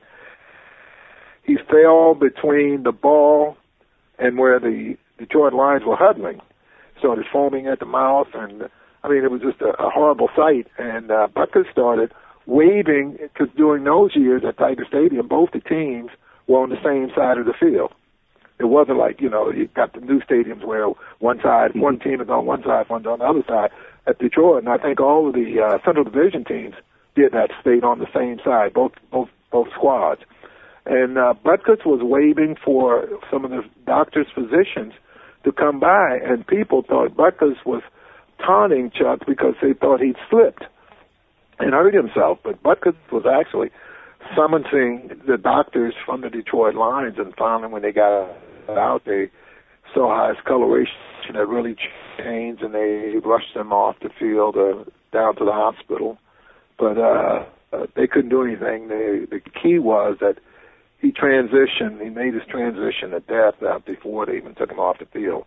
he 1.44 1.58
fell 1.70 2.16
between 2.16 2.84
the 2.84 2.92
ball 2.92 3.58
and 4.18 4.38
where 4.38 4.60
the 4.60 4.96
Detroit 5.18 5.54
Lions 5.54 5.84
were 5.86 5.96
huddling. 5.96 6.40
Started 6.98 7.26
foaming 7.32 7.68
at 7.68 7.80
the 7.80 7.86
mouth 7.86 8.28
and 8.34 8.70
I 9.04 9.10
mean, 9.10 9.24
it 9.24 9.32
was 9.32 9.42
just 9.42 9.62
a, 9.62 9.70
a 9.82 9.90
horrible 9.90 10.30
sight. 10.36 10.68
And 10.78 11.12
uh, 11.12 11.28
Butkus 11.36 11.72
started 11.72 12.14
waving 12.46 13.18
because 13.22 13.48
during 13.56 13.84
those 13.84 14.16
years 14.16 14.44
at 14.48 14.58
Tiger 14.58 14.86
Stadium, 14.88 15.28
both 15.28 15.52
the 15.52 15.60
teams 15.60 16.12
were 16.48 16.62
on 16.62 16.70
the 16.70 16.82
same 16.84 17.12
side 17.16 17.38
of 17.38 17.46
the 17.46 17.54
field. 17.60 17.94
It 18.60 18.66
wasn't 18.66 19.00
like 19.00 19.22
you 19.22 19.30
know 19.30 19.52
you 19.52 19.68
got 19.76 19.94
the 19.94 20.02
new 20.02 20.22
stadiums 20.22 20.64
where 20.64 20.88
one 21.18 21.40
side, 21.42 21.72
one 21.74 22.00
team 22.00 22.22
is 22.22 22.30
on 22.30 22.46
one 22.46 22.62
side, 22.64 22.86
one's 22.90 23.08
on 23.08 23.20
the 23.20 23.26
other 23.26 23.44
side. 23.48 23.72
At 24.08 24.20
Detroit, 24.20 24.64
and 24.64 24.70
I 24.70 24.78
think 24.78 25.00
all 25.00 25.28
of 25.28 25.34
the 25.34 25.62
uh, 25.62 25.78
Central 25.86 26.04
Division 26.04 26.44
teams 26.44 26.74
did 27.16 27.34
that, 27.34 27.50
stayed 27.62 27.84
on 27.84 28.00
the 28.00 28.08
same 28.14 28.40
side, 28.44 28.74
both 28.74 28.94
both 29.12 29.30
both 29.52 29.68
squads. 29.74 30.22
And 30.86 31.18
uh, 31.18 31.34
Butkus 31.46 31.86
was 31.86 32.02
waving 32.02 32.56
for 32.64 33.08
some 33.32 33.46
of 33.46 33.52
the 33.52 33.64
doctors, 33.86 34.28
physicians 34.34 34.94
to 35.44 35.52
come 35.52 35.80
by, 35.80 36.20
and 36.24 36.46
people 36.46 36.84
thought 36.84 37.16
Butkus 37.16 37.64
was 37.66 37.82
taunting 38.46 38.92
Chuck 38.92 39.20
because 39.28 39.56
they 39.62 39.74
thought 39.74 40.02
he'd 40.02 40.16
slipped 40.30 40.64
and 41.60 41.74
hurt 41.74 41.94
himself. 41.94 42.40
But 42.44 42.62
Butkus 42.64 42.96
was 43.12 43.26
actually 43.26 43.70
summoning 44.36 45.12
the 45.28 45.38
doctors 45.38 45.94
from 46.06 46.22
the 46.22 46.30
Detroit 46.30 46.76
Lions, 46.76 47.18
and 47.18 47.34
finally, 47.38 47.72
when 47.72 47.82
they 47.82 47.92
got 47.92 48.30
out, 48.70 49.04
they 49.06 49.30
saw 49.94 50.30
his 50.30 50.38
coloration 50.46 50.94
had 51.34 51.48
really 51.48 51.76
changed, 52.18 52.62
and 52.62 52.74
they 52.74 53.14
rushed 53.24 53.56
him 53.56 53.72
off 53.72 53.96
the 54.02 54.10
field 54.20 54.58
uh, 54.58 54.84
down 55.14 55.36
to 55.38 55.46
the 55.46 55.52
hospital. 55.52 56.18
But 56.78 56.98
uh, 56.98 57.46
uh, 57.74 57.86
they 57.96 58.08
couldn't 58.08 58.30
do 58.30 58.44
anything. 58.44 58.88
They, 58.88 59.26
the 59.30 59.40
key 59.40 59.80
was 59.80 60.18
that 60.20 60.38
he 61.00 61.12
transitioned. 61.12 62.02
He 62.02 62.10
made 62.10 62.34
his 62.34 62.44
transition 62.50 63.12
to 63.12 63.20
death 63.22 63.62
uh, 63.62 63.80
before 63.86 64.26
they 64.26 64.38
even 64.38 64.56
took 64.56 64.72
him 64.72 64.80
off 64.80 65.00
the 65.00 65.06
field. 65.06 65.46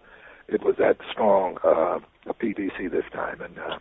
It 0.49 0.63
was 0.63 0.77
that 0.79 0.99
strong. 1.11 1.59
Uh, 1.65 2.01
PVC 2.33 2.91
this 2.91 3.05
time. 3.13 3.41
And 3.41 3.59
uh, 3.59 3.79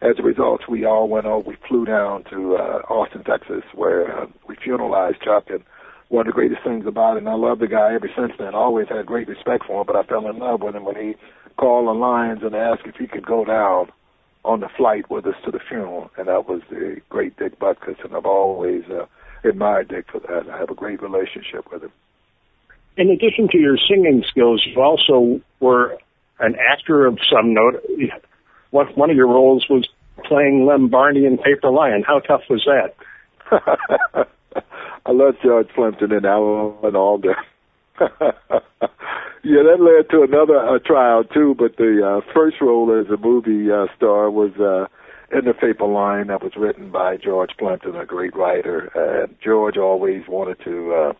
as 0.00 0.18
a 0.18 0.22
result, 0.22 0.62
we 0.68 0.84
all 0.84 1.08
went 1.08 1.26
over. 1.26 1.48
We 1.48 1.56
flew 1.68 1.84
down 1.84 2.24
to 2.30 2.56
uh, 2.56 2.82
Austin, 2.88 3.24
Texas, 3.24 3.62
where 3.74 4.22
uh, 4.22 4.26
we 4.46 4.56
funeralized 4.56 5.22
Chuck. 5.22 5.44
And 5.48 5.62
one 6.08 6.26
of 6.26 6.26
the 6.26 6.36
greatest 6.36 6.62
things 6.64 6.86
about 6.86 7.16
it, 7.16 7.20
and 7.20 7.28
I 7.28 7.34
love 7.34 7.58
the 7.58 7.68
guy 7.68 7.94
ever 7.94 8.10
since 8.16 8.32
then. 8.38 8.54
Always 8.54 8.88
had 8.88 9.06
great 9.06 9.28
respect 9.28 9.64
for 9.66 9.80
him, 9.80 9.86
but 9.86 9.96
I 9.96 10.02
fell 10.04 10.28
in 10.28 10.38
love 10.38 10.62
with 10.62 10.74
him 10.74 10.84
when 10.84 10.96
he 10.96 11.14
called 11.56 11.88
the 11.88 11.92
Lions 11.92 12.40
and 12.42 12.54
asked 12.54 12.86
if 12.86 12.96
he 12.96 13.06
could 13.06 13.26
go 13.26 13.44
down 13.44 13.90
on 14.44 14.60
the 14.60 14.68
flight 14.76 15.10
with 15.10 15.26
us 15.26 15.34
to 15.44 15.50
the 15.50 15.60
funeral. 15.68 16.10
And 16.16 16.28
that 16.28 16.48
was 16.48 16.62
the 16.70 17.00
great 17.10 17.36
Dick 17.36 17.58
Butkus, 17.58 18.02
and 18.04 18.14
I've 18.14 18.26
always 18.26 18.84
uh, 18.90 19.06
admired 19.46 19.88
Dick 19.88 20.06
for 20.10 20.20
that. 20.20 20.50
I 20.50 20.58
have 20.58 20.70
a 20.70 20.74
great 20.74 21.02
relationship 21.02 21.70
with 21.70 21.82
him. 21.82 21.92
In 22.98 23.10
addition 23.10 23.46
to 23.52 23.58
your 23.58 23.76
singing 23.88 24.24
skills, 24.28 24.66
you 24.66 24.82
also 24.82 25.40
were 25.60 25.96
an 26.40 26.56
actor 26.56 27.06
of 27.06 27.18
some 27.32 27.54
note. 27.54 27.80
One 28.70 29.08
of 29.08 29.16
your 29.16 29.28
roles 29.28 29.66
was 29.70 29.88
playing 30.24 30.66
Lem 30.66 30.88
Barney 30.88 31.24
in 31.24 31.38
Paper 31.38 31.70
Lion. 31.70 32.02
How 32.04 32.18
tough 32.18 32.42
was 32.50 32.66
that? 32.66 32.94
I 35.06 35.12
love 35.12 35.36
George 35.42 35.68
Plimpton 35.76 36.10
and 36.10 36.26
Alan 36.26 36.96
Alda. 36.96 37.34
yeah, 38.00 39.62
that 39.62 39.78
led 39.78 40.10
to 40.10 40.22
another 40.22 40.58
uh, 40.58 40.80
trial 40.84 41.22
too. 41.22 41.54
But 41.56 41.76
the 41.76 42.02
uh, 42.04 42.32
first 42.34 42.56
role 42.60 42.92
as 43.00 43.10
a 43.12 43.16
movie 43.16 43.70
uh, 43.70 43.86
star 43.96 44.28
was 44.28 44.50
uh, 44.56 44.86
in 45.36 45.44
the 45.44 45.54
Paper 45.54 45.86
Lion 45.86 46.26
that 46.28 46.42
was 46.42 46.56
written 46.56 46.90
by 46.90 47.16
George 47.16 47.50
Plimpton, 47.58 47.94
a 47.94 48.04
great 48.04 48.34
writer. 48.34 48.90
And 48.94 49.36
George 49.40 49.76
always 49.76 50.26
wanted 50.26 50.58
to 50.64 50.92
uh, 50.92 51.12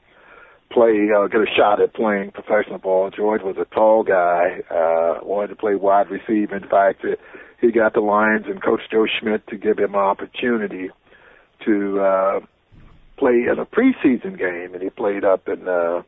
play, 0.71 1.09
uh, 1.17 1.27
get 1.29 1.41
a 1.41 1.47
shot 1.57 1.81
at 1.81 1.95
playing 1.95 2.31
professional 2.33 2.79
ball. 2.79 3.11
George 3.11 3.43
was 3.43 3.57
a 3.59 3.65
tall 3.75 4.03
guy, 4.03 4.61
uh, 4.71 5.25
wanted 5.25 5.49
to 5.49 5.57
play 5.57 5.75
wide 5.75 6.11
receiver. 6.11 6.57
In 6.57 6.69
fact, 6.69 7.05
it, 7.05 7.21
he 7.61 7.73
got 7.73 7.95
the 7.95 8.01
Lions 8.01 8.47
and 8.47 8.63
Coach 8.63 8.83
Joe 8.91 9.07
Schmidt 9.07 9.47
to 9.49 9.57
give 9.57 9.79
him 9.79 9.95
an 9.95 10.01
opportunity 10.01 10.91
to 11.65 12.01
uh, 12.01 12.41
play 13.17 13.47
in 13.51 13.59
a 13.59 13.67
preseason 13.67 14.39
game, 14.39 14.75
and 14.75 14.83
he 14.83 14.91
played 14.91 15.25
up 15.25 15.49
in 15.49 15.67
uh, 15.69 16.03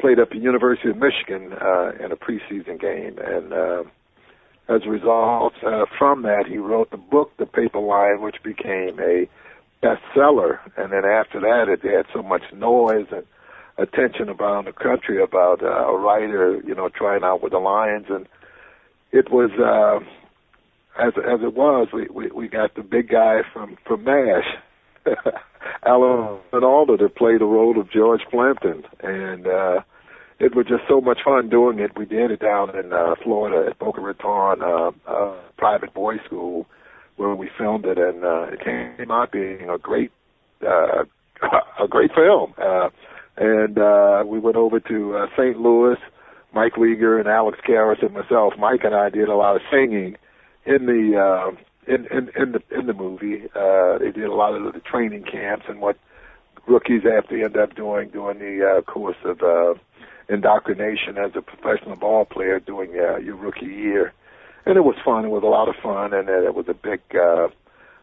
played 0.00 0.18
up 0.18 0.30
at 0.30 0.38
University 0.38 0.88
of 0.88 0.96
Michigan 0.96 1.52
uh, 1.52 1.92
in 2.02 2.10
a 2.10 2.16
preseason 2.16 2.80
game, 2.80 3.18
and 3.18 3.52
uh, 3.52 3.82
as 4.70 4.82
a 4.86 4.88
result 4.88 5.52
uh, 5.66 5.84
from 5.98 6.22
that, 6.22 6.46
he 6.48 6.58
wrote 6.58 6.90
the 6.90 6.96
book 6.96 7.32
The 7.38 7.46
Paper 7.46 7.80
Lion, 7.80 8.22
which 8.22 8.36
became 8.42 8.98
a 9.00 9.28
bestseller. 9.82 10.60
And 10.76 10.92
then 10.92 11.04
after 11.04 11.40
that, 11.40 11.66
it 11.68 11.82
had 11.82 12.06
so 12.14 12.22
much 12.22 12.42
noise 12.54 13.06
and 13.10 13.24
attention 13.80 14.28
around 14.28 14.66
the 14.66 14.72
country 14.72 15.22
about 15.22 15.62
uh, 15.62 15.66
a 15.66 15.96
writer, 15.96 16.60
you 16.66 16.74
know, 16.74 16.88
trying 16.88 17.24
out 17.24 17.42
with 17.42 17.52
the 17.52 17.58
Lions, 17.58 18.06
and 18.08 18.26
it 19.12 19.30
was 19.30 19.50
uh, 19.58 20.00
as 21.02 21.12
as 21.16 21.40
it 21.42 21.54
was. 21.54 21.88
We, 21.92 22.06
we 22.12 22.30
we 22.30 22.48
got 22.48 22.74
the 22.74 22.82
big 22.82 23.08
guy 23.08 23.40
from 23.52 23.76
from 23.86 24.04
Nash, 24.04 24.46
Alan 25.86 26.40
Alda, 26.52 26.96
to 26.98 27.08
play 27.08 27.38
the 27.38 27.44
role 27.44 27.80
of 27.80 27.90
George 27.90 28.22
Plimpton, 28.30 28.84
and 29.02 29.46
uh, 29.46 29.80
it 30.38 30.54
was 30.54 30.66
just 30.66 30.82
so 30.88 31.00
much 31.00 31.18
fun 31.24 31.48
doing 31.48 31.78
it. 31.78 31.96
We 31.96 32.06
did 32.06 32.30
it 32.30 32.40
down 32.40 32.76
in 32.76 32.92
uh, 32.92 33.14
Florida 33.22 33.70
at 33.70 33.78
Boca 33.78 34.00
Raton 34.00 34.62
uh, 34.62 34.90
uh, 35.10 35.36
private 35.56 35.92
boys 35.94 36.20
school 36.24 36.66
where 37.16 37.34
we 37.34 37.50
filmed 37.58 37.84
it, 37.84 37.98
and 37.98 38.24
uh, 38.24 38.46
it 38.50 38.64
came 38.64 39.10
out 39.10 39.30
being 39.30 39.68
a 39.68 39.76
great 39.76 40.10
uh, 40.66 41.04
a 41.82 41.88
great 41.88 42.10
film. 42.14 42.54
Uh, 42.56 42.88
and 43.36 43.78
uh, 43.78 44.24
we 44.26 44.38
went 44.38 44.56
over 44.56 44.80
to 44.80 45.16
uh, 45.16 45.26
St. 45.36 45.58
Louis. 45.58 45.96
Mike 46.52 46.76
Leager 46.76 47.18
and 47.18 47.28
Alex 47.28 47.58
Karras 47.64 48.02
and 48.02 48.12
myself, 48.12 48.54
Mike 48.58 48.80
and 48.82 48.92
I 48.92 49.08
did 49.08 49.28
a 49.28 49.36
lot 49.36 49.54
of 49.54 49.62
singing 49.70 50.16
in 50.66 50.86
the 50.86 51.16
uh, 51.16 51.50
in, 51.86 52.06
in 52.06 52.30
in 52.36 52.52
the 52.52 52.62
in 52.76 52.86
the 52.86 52.92
movie. 52.92 53.44
Uh, 53.54 53.98
they 53.98 54.10
did 54.10 54.24
a 54.24 54.34
lot 54.34 54.54
of 54.54 54.72
the 54.72 54.80
training 54.80 55.24
camps 55.24 55.66
and 55.68 55.80
what 55.80 55.96
rookies 56.66 57.02
have 57.04 57.28
to 57.28 57.42
end 57.42 57.56
up 57.56 57.74
doing 57.74 58.10
during 58.10 58.38
the 58.38 58.66
uh, 58.66 58.80
course 58.82 59.16
of 59.24 59.42
uh, 59.42 59.74
indoctrination 60.28 61.18
as 61.18 61.32
a 61.34 61.42
professional 61.42 61.96
ball 61.96 62.24
player 62.24 62.60
during 62.60 62.92
uh, 62.98 63.16
your 63.18 63.36
rookie 63.36 63.66
year. 63.66 64.12
And 64.66 64.76
it 64.76 64.82
was 64.82 64.96
fun. 65.04 65.24
It 65.24 65.28
was 65.28 65.42
a 65.42 65.46
lot 65.46 65.68
of 65.68 65.74
fun, 65.82 66.12
and 66.12 66.28
uh, 66.28 66.42
it 66.42 66.54
was 66.54 66.66
a 66.68 66.74
big 66.74 67.00
uh, 67.14 67.48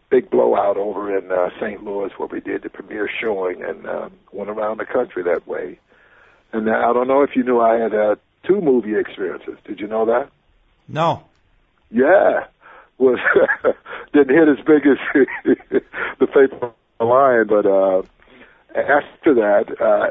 big 0.09 0.29
blowout 0.29 0.77
over 0.77 1.17
in 1.17 1.31
uh, 1.31 1.49
St. 1.59 1.83
Louis 1.83 2.11
where 2.17 2.27
we 2.27 2.39
did 2.39 2.63
the 2.63 2.69
premiere 2.69 3.09
showing 3.09 3.63
and 3.63 3.85
uh, 3.85 4.09
went 4.31 4.49
around 4.49 4.79
the 4.79 4.85
country 4.85 5.23
that 5.23 5.47
way. 5.47 5.79
And 6.53 6.69
I 6.69 6.93
don't 6.93 7.07
know 7.07 7.23
if 7.23 7.35
you 7.35 7.43
knew 7.43 7.59
I 7.59 7.77
had 7.77 7.93
uh, 7.93 8.15
two 8.45 8.61
movie 8.61 8.95
experiences. 8.95 9.57
Did 9.65 9.79
you 9.79 9.87
know 9.87 10.05
that? 10.05 10.29
No. 10.87 11.23
Yeah, 11.91 12.45
was 12.97 13.19
didn't 14.13 14.35
hit 14.35 14.47
as 14.47 14.65
big 14.65 14.87
as 14.87 14.97
the 16.19 16.27
Faithful 16.27 16.73
Lion, 16.99 17.47
but 17.47 17.65
uh, 17.65 18.01
after 18.75 19.33
that, 19.35 19.81
uh, 19.81 20.09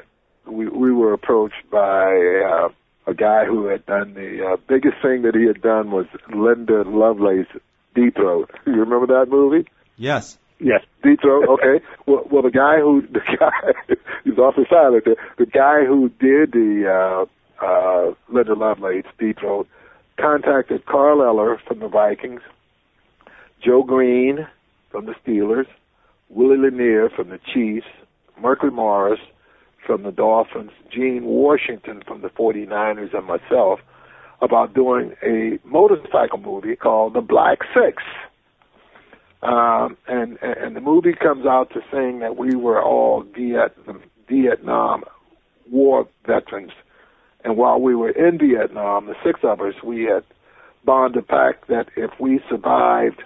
we 0.50 0.68
we 0.68 0.92
were 0.92 1.12
approached 1.12 1.68
by 1.70 2.12
uh, 2.46 2.68
a 3.06 3.14
guy 3.14 3.44
who 3.44 3.66
had 3.66 3.84
done 3.86 4.14
the 4.14 4.46
uh, 4.46 4.56
biggest 4.68 4.96
thing 5.02 5.22
that 5.22 5.34
he 5.34 5.46
had 5.46 5.60
done 5.60 5.90
was 5.90 6.06
Linda 6.34 6.82
Lovelace 6.82 7.48
Deep 7.94 8.14
Throat. 8.14 8.50
You 8.66 8.74
remember 8.74 9.06
that 9.06 9.30
movie? 9.30 9.68
Yes. 9.96 10.38
Yes. 10.58 10.82
Deep 11.02 11.20
Throat. 11.20 11.48
Okay. 11.48 11.84
well, 12.06 12.24
well, 12.30 12.42
the 12.42 12.50
guy 12.50 12.78
who 12.78 13.02
the 13.02 13.20
guy 13.38 13.94
he's 14.24 14.38
awfully 14.38 14.66
silent 14.70 15.04
there. 15.04 15.16
The 15.38 15.46
guy 15.46 15.84
who 15.84 16.08
did 16.08 16.52
the 16.52 17.26
uh, 17.60 17.64
uh, 17.64 18.14
Linda 18.28 18.54
Lovelace 18.54 19.06
Deep 19.18 19.38
Throat 19.38 19.68
contacted 20.18 20.86
Carl 20.86 21.22
Eller 21.22 21.60
from 21.66 21.80
the 21.80 21.88
Vikings, 21.88 22.40
Joe 23.62 23.82
Greene 23.82 24.46
from 24.90 25.06
the 25.06 25.14
Steelers, 25.24 25.66
Willie 26.28 26.56
Lanier 26.58 27.10
from 27.10 27.28
the 27.28 27.38
Chiefs, 27.52 27.86
Mercury 28.40 28.70
Morris 28.70 29.20
from 29.86 30.02
the 30.02 30.10
Dolphins, 30.10 30.72
Gene 30.92 31.24
Washington 31.24 32.02
from 32.06 32.22
the 32.22 32.28
49ers, 32.28 33.16
and 33.16 33.26
myself 33.26 33.80
about 34.42 34.74
doing 34.74 35.14
a 35.22 35.58
motorcycle 35.64 36.38
movie 36.38 36.76
called 36.76 37.14
The 37.14 37.20
Black 37.20 37.58
Six. 37.72 38.02
Um, 39.42 39.96
and, 40.08 40.38
and 40.42 40.74
the 40.74 40.80
movie 40.80 41.12
comes 41.12 41.46
out 41.46 41.70
to 41.74 41.80
saying 41.92 42.20
that 42.20 42.36
we 42.36 42.54
were 42.56 42.82
all 42.82 43.22
Viet, 43.22 43.76
Vietnam 44.28 45.04
War 45.70 46.08
veterans. 46.26 46.72
And 47.44 47.56
while 47.56 47.80
we 47.80 47.94
were 47.94 48.10
in 48.10 48.38
Vietnam, 48.38 49.06
the 49.06 49.14
six 49.24 49.40
of 49.42 49.60
us, 49.60 49.74
we 49.84 50.04
had 50.04 50.24
bonded 50.84 51.22
a 51.22 51.26
pact 51.26 51.68
that 51.68 51.88
if 51.96 52.10
we 52.18 52.40
survived 52.48 53.22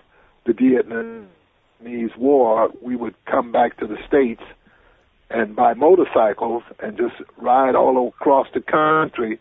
the 0.46 0.52
Vietnamese 0.52 2.16
War, 2.16 2.70
we 2.82 2.96
would 2.96 3.14
come 3.26 3.52
back 3.52 3.78
to 3.78 3.86
the 3.86 3.96
States 4.06 4.42
and 5.30 5.54
buy 5.54 5.74
motorcycles 5.74 6.64
and 6.80 6.96
just 6.96 7.14
ride 7.36 7.76
all 7.76 8.08
across 8.08 8.48
the 8.52 8.60
country, 8.60 9.38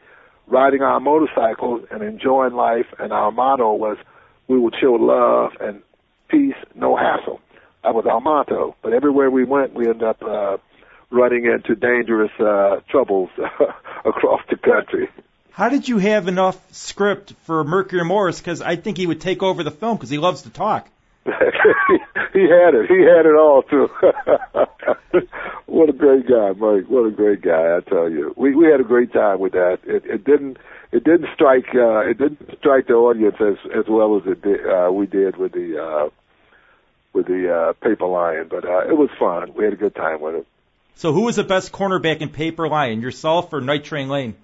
riding 0.48 0.82
our 0.82 1.00
motorcycles 1.00 1.82
and 1.92 2.04
enjoying 2.04 2.54
life. 2.54 2.86
And 3.00 3.12
our 3.12 3.32
motto 3.32 3.74
was, 3.74 3.98
we 4.48 4.60
will 4.60 4.72
show 4.80 4.94
love 4.94 5.52
and 5.60 5.82
peace, 6.30 6.56
no 6.76 6.96
hassle. 6.96 7.40
That 7.84 7.96
was 7.96 8.06
our 8.06 8.22
motto. 8.22 8.76
But 8.82 8.94
everywhere 8.94 9.30
we 9.30 9.44
went, 9.44 9.74
we 9.74 9.88
ended 9.88 10.04
up 10.04 10.22
uh, 10.22 10.58
running 11.10 11.46
into 11.46 11.76
dangerous 11.76 12.32
uh, 12.40 12.82
troubles 12.90 13.30
across 14.06 14.42
the 14.50 14.58
country. 14.58 15.10
How 15.52 15.70
did 15.70 15.88
you 15.88 15.98
have 15.98 16.28
enough 16.28 16.58
script 16.74 17.34
for 17.44 17.64
Mercury 17.64 18.06
Morris? 18.06 18.40
Because 18.40 18.62
I 18.62 18.76
think 18.76 18.98
he 18.98 19.08
would 19.08 19.20
take 19.20 19.44
over 19.44 19.64
the 19.64 19.72
film 19.72 19.98
because 19.98 20.10
he 20.10 20.18
loves 20.18 20.44
to 20.44 20.50
talk. 20.50 20.88
he 21.26 21.32
had 22.42 22.74
it. 22.76 22.90
He 22.90 23.02
had 23.02 23.26
it 23.26 23.36
all 23.36 23.64
too. 23.64 23.90
what 25.66 25.90
a 25.90 25.94
great 25.94 26.28
guy, 26.28 26.54
Mike. 26.54 26.86
What 26.88 27.06
a 27.06 27.12
great 27.12 27.42
guy. 27.42 27.78
I 27.78 27.82
tell 27.82 28.10
you, 28.10 28.34
we 28.38 28.56
we 28.56 28.68
had 28.68 28.80
a 28.80 28.86
great 28.86 29.12
time 29.12 29.40
with 29.40 29.52
that. 29.52 29.80
It, 29.86 30.06
it 30.06 30.24
didn't 30.24 30.58
it 30.92 31.04
didn't 31.04 31.28
strike 31.34 31.68
uh, 31.76 32.00
it 32.00 32.18
didn't 32.18 32.58
strike 32.60 32.88
the 32.88 32.94
audience 32.94 33.36
as 33.40 33.58
as 33.76 33.86
well 33.88 34.18
as 34.18 34.24
it 34.26 34.42
did, 34.42 34.60
uh, 34.66 34.92
we 34.92 35.06
did 35.06 35.38
with 35.38 35.52
the 35.54 35.82
uh, 35.82 36.10
with 37.14 37.28
the 37.28 37.52
uh, 37.52 37.74
Paper 37.74 38.08
Lion, 38.08 38.48
but 38.50 38.66
uh, 38.66 38.88
it 38.88 38.98
was 38.98 39.10
fun. 39.20 39.54
We 39.56 39.64
had 39.64 39.74
a 39.74 39.78
good 39.78 39.96
time 39.96 40.22
with 40.22 40.36
it. 40.36 40.48
So, 40.96 41.14
who 41.14 41.22
was 41.22 41.38
the 41.38 41.44
best 41.44 41.72
cornerback 41.72 42.22
in 42.22 42.30
Paper 42.30 42.68
Lion, 42.68 43.02
yourself 43.02 43.54
or 43.54 43.62
Night 43.62 43.86
Train 43.86 44.10
Lane? 44.10 44.36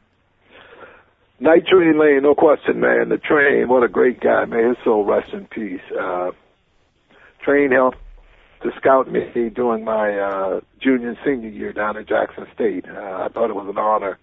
Night 1.39 1.67
Train 1.67 1.99
Lane, 1.99 2.21
no 2.23 2.34
question, 2.34 2.79
man. 2.79 3.10
The 3.10 3.17
Train, 3.17 3.67
what 3.67 3.84
a 3.84 3.89
great 3.89 4.21
guy, 4.21 4.45
man. 4.45 4.69
His 4.69 4.77
soul 4.84 5.03
rest 5.03 5.34
in 5.34 5.45
peace. 5.47 5.81
Uh, 5.91 6.31
Train 7.43 7.71
helped 7.71 7.97
to 8.63 8.71
scout 8.77 9.12
me 9.12 9.49
during 9.53 9.84
my 9.84 10.17
uh, 10.17 10.62
junior 10.81 11.10
and 11.10 11.17
senior 11.25 11.49
year 11.49 11.73
down 11.73 11.97
at 11.97 12.08
Jackson 12.08 12.47
State. 12.53 12.86
Uh, 12.88 13.25
I 13.25 13.27
thought 13.34 13.49
it 13.49 13.55
was 13.55 13.67
an 13.67 13.77
honor 13.77 14.17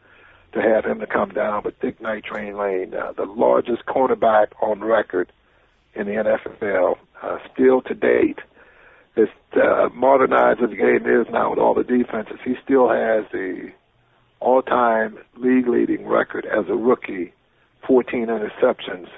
to 0.53 0.61
have 0.61 0.85
him 0.85 1.01
to 1.01 1.07
come 1.07 1.31
down, 1.31 1.63
but 1.63 1.79
Dick 1.81 2.01
Night 2.01 2.25
Train 2.25 2.57
Lane, 2.57 2.95
uh, 2.95 3.13
the 3.13 3.25
largest 3.25 3.87
cornerback 3.87 4.49
on 4.61 4.81
record 4.81 5.33
in 5.95 6.07
the 6.07 6.13
NFL, 6.13 6.97
uh, 7.23 7.39
still 7.53 7.81
to 7.83 7.95
date, 7.95 8.39
as 9.17 9.29
uh, 9.55 9.89
modernized 9.95 10.63
as 10.63 10.71
the 10.71 10.77
game 10.77 11.07
is 11.07 11.27
now 11.31 11.51
with 11.51 11.59
all 11.59 11.75
the 11.75 11.85
defenses, 11.85 12.39
he 12.45 12.55
still 12.65 12.89
has 12.89 13.25
the 13.33 13.71
all-time 14.41 15.19
league-leading 15.37 16.07
record 16.07 16.47
as 16.47 16.65
a 16.69 16.75
rookie, 16.75 17.33
14 17.87 18.27
interceptions, 18.27 19.09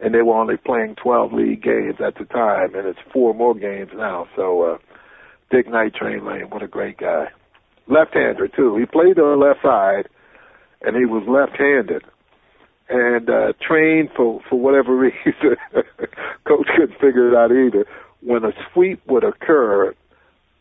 and 0.00 0.14
they 0.14 0.22
were 0.22 0.36
only 0.36 0.56
playing 0.56 0.94
12 0.96 1.32
league 1.32 1.62
games 1.62 1.96
at 2.04 2.16
the 2.16 2.24
time, 2.24 2.74
and 2.74 2.86
it's 2.86 2.98
four 3.12 3.34
more 3.34 3.54
games 3.54 3.90
now. 3.94 4.28
So, 4.36 4.62
uh, 4.62 4.78
Dick 5.50 5.68
Night 5.68 5.94
Train 5.94 6.24
Lane, 6.24 6.50
what 6.50 6.62
a 6.62 6.68
great 6.68 6.98
guy. 6.98 7.28
Left-hander 7.86 8.48
too. 8.48 8.76
He 8.76 8.84
played 8.84 9.18
on 9.18 9.38
the 9.38 9.46
left 9.46 9.62
side, 9.62 10.08
and 10.82 10.96
he 10.96 11.04
was 11.04 11.24
left-handed, 11.26 12.02
and 12.88 13.28
uh, 13.28 13.52
trained 13.60 14.10
for 14.16 14.40
for 14.48 14.58
whatever 14.58 14.96
reason. 14.96 15.56
Coach 16.44 16.66
couldn't 16.76 16.98
figure 17.00 17.28
it 17.28 17.34
out 17.36 17.52
either. 17.52 17.86
When 18.20 18.44
a 18.44 18.52
sweep 18.72 19.00
would 19.06 19.24
occur, 19.24 19.94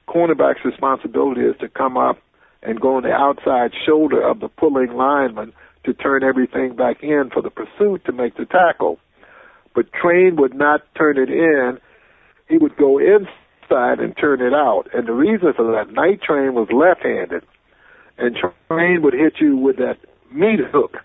cornerback's 0.08 0.64
responsibility 0.64 1.42
is 1.42 1.56
to 1.60 1.70
come 1.70 1.98
up 1.98 2.20
and 2.64 2.80
go 2.80 2.96
on 2.98 3.04
the 3.04 3.12
outside 3.12 3.72
shoulder 3.86 4.22
of 4.22 4.40
the 4.40 4.50
pulling 4.50 4.94
lineman 4.94 5.54
to 5.86 5.94
turn 5.94 6.24
everything 6.24 6.76
back 6.76 7.02
in 7.02 7.30
for 7.34 7.42
the 7.42 7.50
pursuit 7.50 8.04
to 8.06 8.12
make 8.12 8.36
the 8.36 8.46
tackle. 8.46 9.00
But 9.74 9.92
Train 9.94 10.36
would 10.38 10.54
not 10.54 10.82
turn 10.96 11.18
it 11.18 11.30
in. 11.30 11.78
He 12.50 12.58
would 12.58 12.76
go 12.78 12.98
inside 13.00 14.00
and 14.00 14.16
turn 14.18 14.42
it 14.42 14.54
out. 14.54 14.86
And 14.94 15.08
the 15.08 15.14
reason 15.14 15.54
for 15.56 15.72
that, 15.72 15.94
Night 15.94 16.22
Train 16.22 16.56
was 16.56 16.68
left-handed. 16.72 17.44
And 18.18 18.36
Train 18.68 19.02
would 19.04 19.14
hit 19.14 19.34
you 19.40 19.58
with 19.58 19.78
that 19.78 19.98
meat 20.32 20.60
hook. 20.60 20.98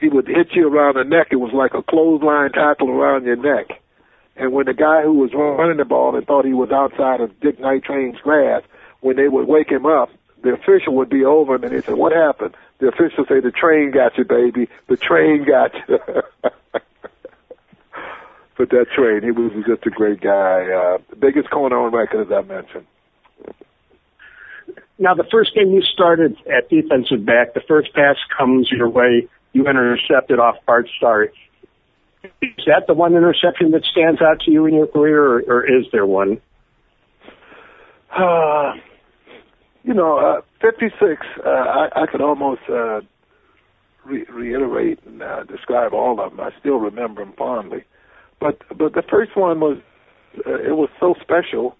He 0.00 0.08
would 0.08 0.26
hit 0.26 0.48
you 0.52 0.68
around 0.68 0.96
the 0.96 1.04
neck. 1.04 1.28
It 1.30 1.36
was 1.36 1.52
like 1.52 1.74
a 1.74 1.82
clothesline 1.82 2.52
tackle 2.52 2.90
around 2.90 3.24
your 3.24 3.36
neck. 3.36 3.80
And 4.36 4.52
when 4.52 4.66
the 4.66 4.74
guy 4.74 5.02
who 5.02 5.14
was 5.14 5.32
running 5.32 5.76
the 5.76 5.84
ball 5.84 6.16
and 6.16 6.26
thought 6.26 6.44
he 6.44 6.52
was 6.52 6.70
outside 6.70 7.20
of 7.20 7.38
Dick 7.40 7.60
Night 7.60 7.84
Train's 7.84 8.18
grasp, 8.18 8.66
when 9.00 9.16
they 9.16 9.28
would 9.28 9.46
wake 9.46 9.70
him 9.70 9.86
up, 9.86 10.10
the 10.42 10.52
official 10.52 10.94
would 10.96 11.08
be 11.08 11.24
over 11.24 11.54
him 11.54 11.64
and 11.64 11.72
he'd 11.72 11.84
say, 11.84 11.92
what 11.92 12.12
happened? 12.12 12.54
The 12.78 12.88
official 12.88 13.24
say, 13.28 13.40
the 13.40 13.52
train 13.52 13.92
got 13.92 14.18
you, 14.18 14.24
baby. 14.24 14.68
The 14.88 14.96
train 14.96 15.44
got 15.44 15.72
you. 15.88 15.98
but 18.58 18.70
that 18.70 18.86
train, 18.94 19.22
he 19.22 19.30
was 19.30 19.52
just 19.66 19.86
a 19.86 19.90
great 19.90 20.20
guy. 20.20 20.70
Uh, 20.70 20.98
biggest 21.18 21.50
corner 21.50 21.78
on 21.78 21.92
record, 21.92 22.26
as 22.26 22.32
I 22.32 22.42
mentioned. 22.42 22.86
Now, 24.98 25.14
the 25.14 25.24
first 25.30 25.54
game 25.54 25.70
you 25.70 25.82
started 25.82 26.36
at 26.46 26.68
defensive 26.68 27.24
back, 27.26 27.54
the 27.54 27.62
first 27.66 27.92
pass 27.94 28.16
comes 28.36 28.70
your 28.70 28.88
way. 28.88 29.28
You 29.52 29.66
intercepted 29.66 30.38
off 30.38 30.56
Bart 30.66 30.88
Starr. 30.96 31.30
Is 32.40 32.64
that 32.66 32.86
the 32.86 32.94
one 32.94 33.14
interception 33.14 33.72
that 33.72 33.84
stands 33.84 34.22
out 34.22 34.40
to 34.42 34.50
you 34.50 34.66
in 34.66 34.74
your 34.74 34.86
career, 34.86 35.22
or, 35.22 35.42
or 35.46 35.64
is 35.64 35.86
there 35.92 36.06
one? 36.06 36.40
Uh, 38.16 38.72
you 39.82 39.92
know, 39.92 40.18
uh, 40.18 40.40
56, 40.60 41.26
uh, 41.44 41.48
I, 41.48 41.88
I 41.94 42.06
could 42.06 42.22
almost 42.22 42.62
uh, 42.68 43.00
re- 44.04 44.26
reiterate 44.30 45.00
and 45.04 45.22
uh, 45.22 45.44
describe 45.44 45.92
all 45.92 46.20
of 46.20 46.30
them. 46.30 46.40
I 46.40 46.50
still 46.60 46.78
remember 46.78 47.24
them 47.24 47.34
fondly. 47.36 47.84
But 48.40 48.58
but 48.76 48.94
the 48.94 49.02
first 49.02 49.36
one 49.36 49.60
was, 49.60 49.78
uh, 50.46 50.54
it 50.54 50.76
was 50.76 50.88
so 51.00 51.14
special, 51.20 51.76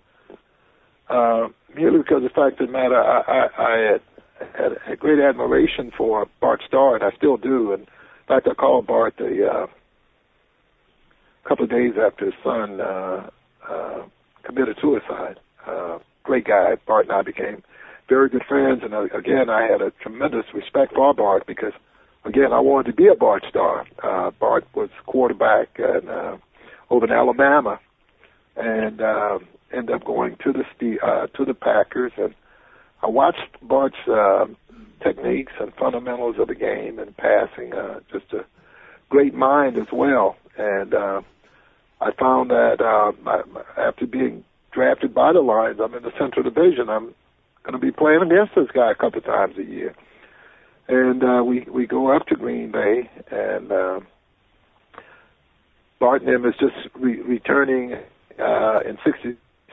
uh, 1.09 1.49
merely 1.75 1.99
because 1.99 2.19
of 2.19 2.23
the 2.23 2.29
fact 2.31 2.61
of 2.61 2.69
the 2.69 2.73
matter, 2.73 3.01
I, 3.01 3.21
I, 3.21 3.63
I 3.63 3.93
had, 3.93 4.01
had 4.57 4.93
a 4.93 4.97
great 4.97 5.21
admiration 5.21 5.91
for 5.97 6.27
Bart 6.41 6.63
Starr, 6.67 6.97
and 6.97 7.05
I 7.05 7.11
still 7.17 7.37
do. 7.37 7.73
And 7.73 7.83
in 7.83 7.89
fact, 8.29 8.49
I 8.51 8.55
called 8.55 8.87
Bart 8.87 9.15
the 9.19 9.49
uh, 9.51 9.67
couple 11.49 11.65
of 11.65 11.71
days 11.71 11.95
after 12.01 12.27
his 12.27 12.35
son 12.43 12.81
uh, 12.81 13.29
uh, 13.69 14.03
committed 14.45 14.77
suicide. 14.81 15.39
Uh, 15.67 15.99
great 16.23 16.47
guy. 16.47 16.77
Bart 16.87 17.07
and 17.07 17.15
I 17.15 17.23
became 17.23 17.63
very 18.09 18.29
good 18.29 18.45
friends, 18.49 18.83
and 18.83 18.95
uh, 18.95 19.05
again, 19.17 19.49
I 19.49 19.67
had 19.71 19.81
a 19.81 19.91
tremendous 20.03 20.45
respect 20.55 20.95
for 20.95 21.15
Bart 21.15 21.47
because, 21.47 21.73
again, 22.25 22.53
I 22.53 22.61
wanted 22.61 22.91
to 22.91 22.97
be 22.97 23.09
a 23.09 23.15
Bart 23.15 23.45
Starr. 23.49 23.87
Uh, 24.03 24.31
Bart 24.39 24.67
was 24.75 24.91
quarterback 25.07 25.69
and, 25.79 26.09
uh, 26.09 26.37
over 26.91 27.07
in 27.07 27.13
Alabama, 27.13 27.81
and 28.57 29.01
uh, 29.01 29.39
ended 29.77 29.95
up 29.95 30.05
going 30.05 30.37
to 30.45 30.53
the 30.53 30.97
uh, 31.01 31.27
to 31.37 31.45
the 31.45 31.55
Packers, 31.55 32.13
and 32.17 32.35
I 33.03 33.09
watched 33.09 33.57
Bart's 33.63 33.97
uh, 34.09 34.47
techniques 35.03 35.53
and 35.61 35.73
fundamentals 35.75 36.37
of 36.39 36.49
the 36.49 36.55
game 36.55 36.99
and 36.99 37.17
passing. 37.17 37.73
Uh, 37.75 38.01
just 38.13 38.33
a 38.33 38.45
great 39.11 39.35
mind 39.35 39.77
as 39.77 39.89
well, 39.93 40.37
and 40.57 40.95
uh, 40.95 41.21
I 42.01 42.11
found 42.19 42.51
that 42.51 42.81
um, 42.81 43.59
after 43.77 44.07
being 44.07 44.45
drafted 44.73 45.15
by 45.15 45.33
the 45.33 45.41
Lions, 45.41 45.81
I'm 45.83 45.95
in 45.95 46.03
the 46.03 46.13
Central 46.19 46.43
Division. 46.43 46.89
I'm 46.89 47.15
going 47.63 47.73
to 47.73 47.79
be 47.79 47.93
playing 47.93 48.23
against 48.23 48.55
this 48.55 48.71
guy 48.75 48.91
a 48.91 48.95
couple 48.95 49.21
times 49.21 49.57
a 49.59 49.65
year, 49.65 49.95
and 50.89 51.23
uh, 51.23 51.45
we 51.45 51.67
we 51.71 51.87
go 51.87 52.15
up 52.15 52.27
to 52.29 52.37
Green 52.37 52.73
Bay, 52.73 53.11
and 53.31 53.71
uh, 53.71 54.01
Barton 56.01 56.29
is 56.29 56.55
just 56.61 56.95
re- 56.95 57.21
returning 57.21 57.95
uh, 58.39 58.81
in 58.81 58.99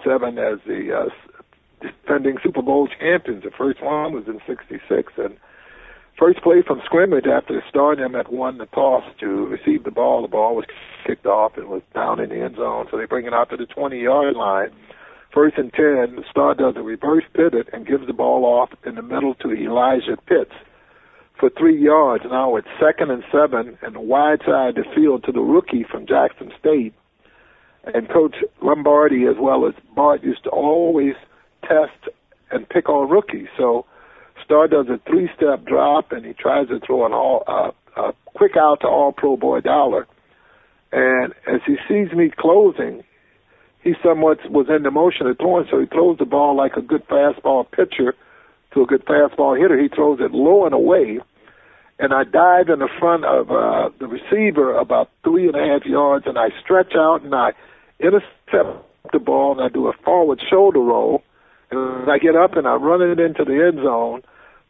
'67 0.03 0.37
as 0.37 0.59
the 0.65 0.93
uh, 0.93 1.09
defending 1.81 2.37
Super 2.43 2.61
Bowl 2.61 2.87
champions. 2.87 3.43
The 3.43 3.51
first 3.51 3.81
one 3.81 4.13
was 4.13 4.25
in 4.27 4.39
'66, 4.47 5.13
and 5.17 5.37
first 6.17 6.41
play 6.41 6.61
from 6.65 6.81
scrimmage 6.85 7.25
after 7.25 7.63
Stardom 7.69 8.13
had 8.13 8.27
won 8.29 8.57
the 8.57 8.67
toss 8.67 9.03
to 9.19 9.45
receive 9.47 9.83
the 9.83 9.91
ball. 9.91 10.21
The 10.21 10.27
ball 10.27 10.55
was 10.55 10.65
kicked 11.05 11.25
off 11.25 11.57
and 11.57 11.67
was 11.67 11.81
down 11.93 12.19
in 12.19 12.29
the 12.29 12.41
end 12.41 12.55
zone, 12.57 12.87
so 12.91 12.97
they 12.97 13.05
bring 13.05 13.25
it 13.25 13.33
out 13.33 13.49
to 13.49 13.57
the 13.57 13.65
20-yard 13.65 14.35
line. 14.35 14.71
First 15.33 15.57
and 15.57 15.71
10, 15.71 16.17
the 16.17 16.23
Starr 16.29 16.55
does 16.55 16.75
a 16.75 16.81
reverse 16.81 17.23
pivot 17.33 17.69
and 17.71 17.87
gives 17.87 18.05
the 18.05 18.13
ball 18.13 18.43
off 18.43 18.69
in 18.85 18.95
the 18.95 19.01
middle 19.01 19.33
to 19.35 19.51
Elijah 19.51 20.17
Pitts 20.27 20.51
for 21.39 21.49
three 21.49 21.81
yards. 21.81 22.23
Now 22.29 22.55
it's 22.55 22.67
second 22.79 23.11
and 23.11 23.23
seven 23.31 23.77
and 23.81 23.97
wide 23.97 24.41
side 24.45 24.77
of 24.77 24.85
the 24.85 24.95
field 24.95 25.23
to 25.23 25.31
the 25.31 25.41
rookie 25.41 25.85
from 25.89 26.05
Jackson 26.05 26.51
State. 26.59 26.93
And 27.83 28.07
Coach 28.09 28.35
Lombardi, 28.61 29.25
as 29.25 29.35
well 29.39 29.67
as 29.67 29.73
Bart, 29.95 30.23
used 30.23 30.43
to 30.43 30.49
always 30.49 31.15
test 31.63 32.13
and 32.51 32.67
pick 32.69 32.89
on 32.89 33.09
rookies. 33.09 33.47
So 33.57 33.85
Starr 34.43 34.67
does 34.67 34.87
a 34.87 34.99
three-step 35.09 35.65
drop, 35.65 36.11
and 36.11 36.25
he 36.25 36.33
tries 36.33 36.67
to 36.67 36.79
throw 36.79 37.05
an 37.05 37.13
all 37.13 37.43
uh, 37.47 37.71
a 37.97 38.13
quick 38.25 38.55
out 38.57 38.81
to 38.81 38.87
All 38.87 39.11
Pro 39.11 39.35
Boyd 39.35 39.63
Dowler. 39.63 40.07
And 40.91 41.33
as 41.47 41.61
he 41.65 41.77
sees 41.87 42.11
me 42.13 42.31
closing, 42.37 43.03
he 43.83 43.93
somewhat 44.03 44.37
was 44.49 44.67
in 44.69 44.83
the 44.83 44.91
motion 44.91 45.27
of 45.27 45.37
throwing, 45.37 45.65
so 45.69 45.79
he 45.79 45.87
throws 45.87 46.17
the 46.19 46.25
ball 46.25 46.55
like 46.55 46.73
a 46.77 46.81
good 46.81 47.05
fastball 47.07 47.69
pitcher 47.69 48.13
to 48.73 48.81
a 48.81 48.85
good 48.85 49.05
fastball 49.05 49.59
hitter. 49.59 49.81
He 49.81 49.87
throws 49.87 50.19
it 50.21 50.31
low 50.31 50.65
and 50.65 50.73
away, 50.73 51.19
and 51.97 52.13
I 52.13 52.23
dive 52.23 52.69
in 52.69 52.79
the 52.79 52.89
front 52.99 53.25
of 53.25 53.51
uh, 53.51 53.89
the 53.99 54.07
receiver 54.07 54.77
about 54.77 55.09
three 55.23 55.47
and 55.47 55.55
a 55.55 55.65
half 55.65 55.85
yards, 55.85 56.25
and 56.27 56.37
I 56.37 56.49
stretch 56.63 56.93
out 56.95 57.23
and 57.23 57.33
I 57.33 57.51
intercept 58.01 58.85
the 59.11 59.19
ball, 59.19 59.53
and 59.53 59.61
I 59.61 59.69
do 59.69 59.87
a 59.87 59.93
forward 60.03 60.41
shoulder 60.49 60.79
roll, 60.79 61.23
and 61.69 62.09
I 62.09 62.17
get 62.17 62.35
up 62.35 62.55
and 62.55 62.67
I 62.67 62.75
run 62.75 63.01
it 63.01 63.19
into 63.19 63.45
the 63.45 63.65
end 63.65 63.83
zone 63.83 64.23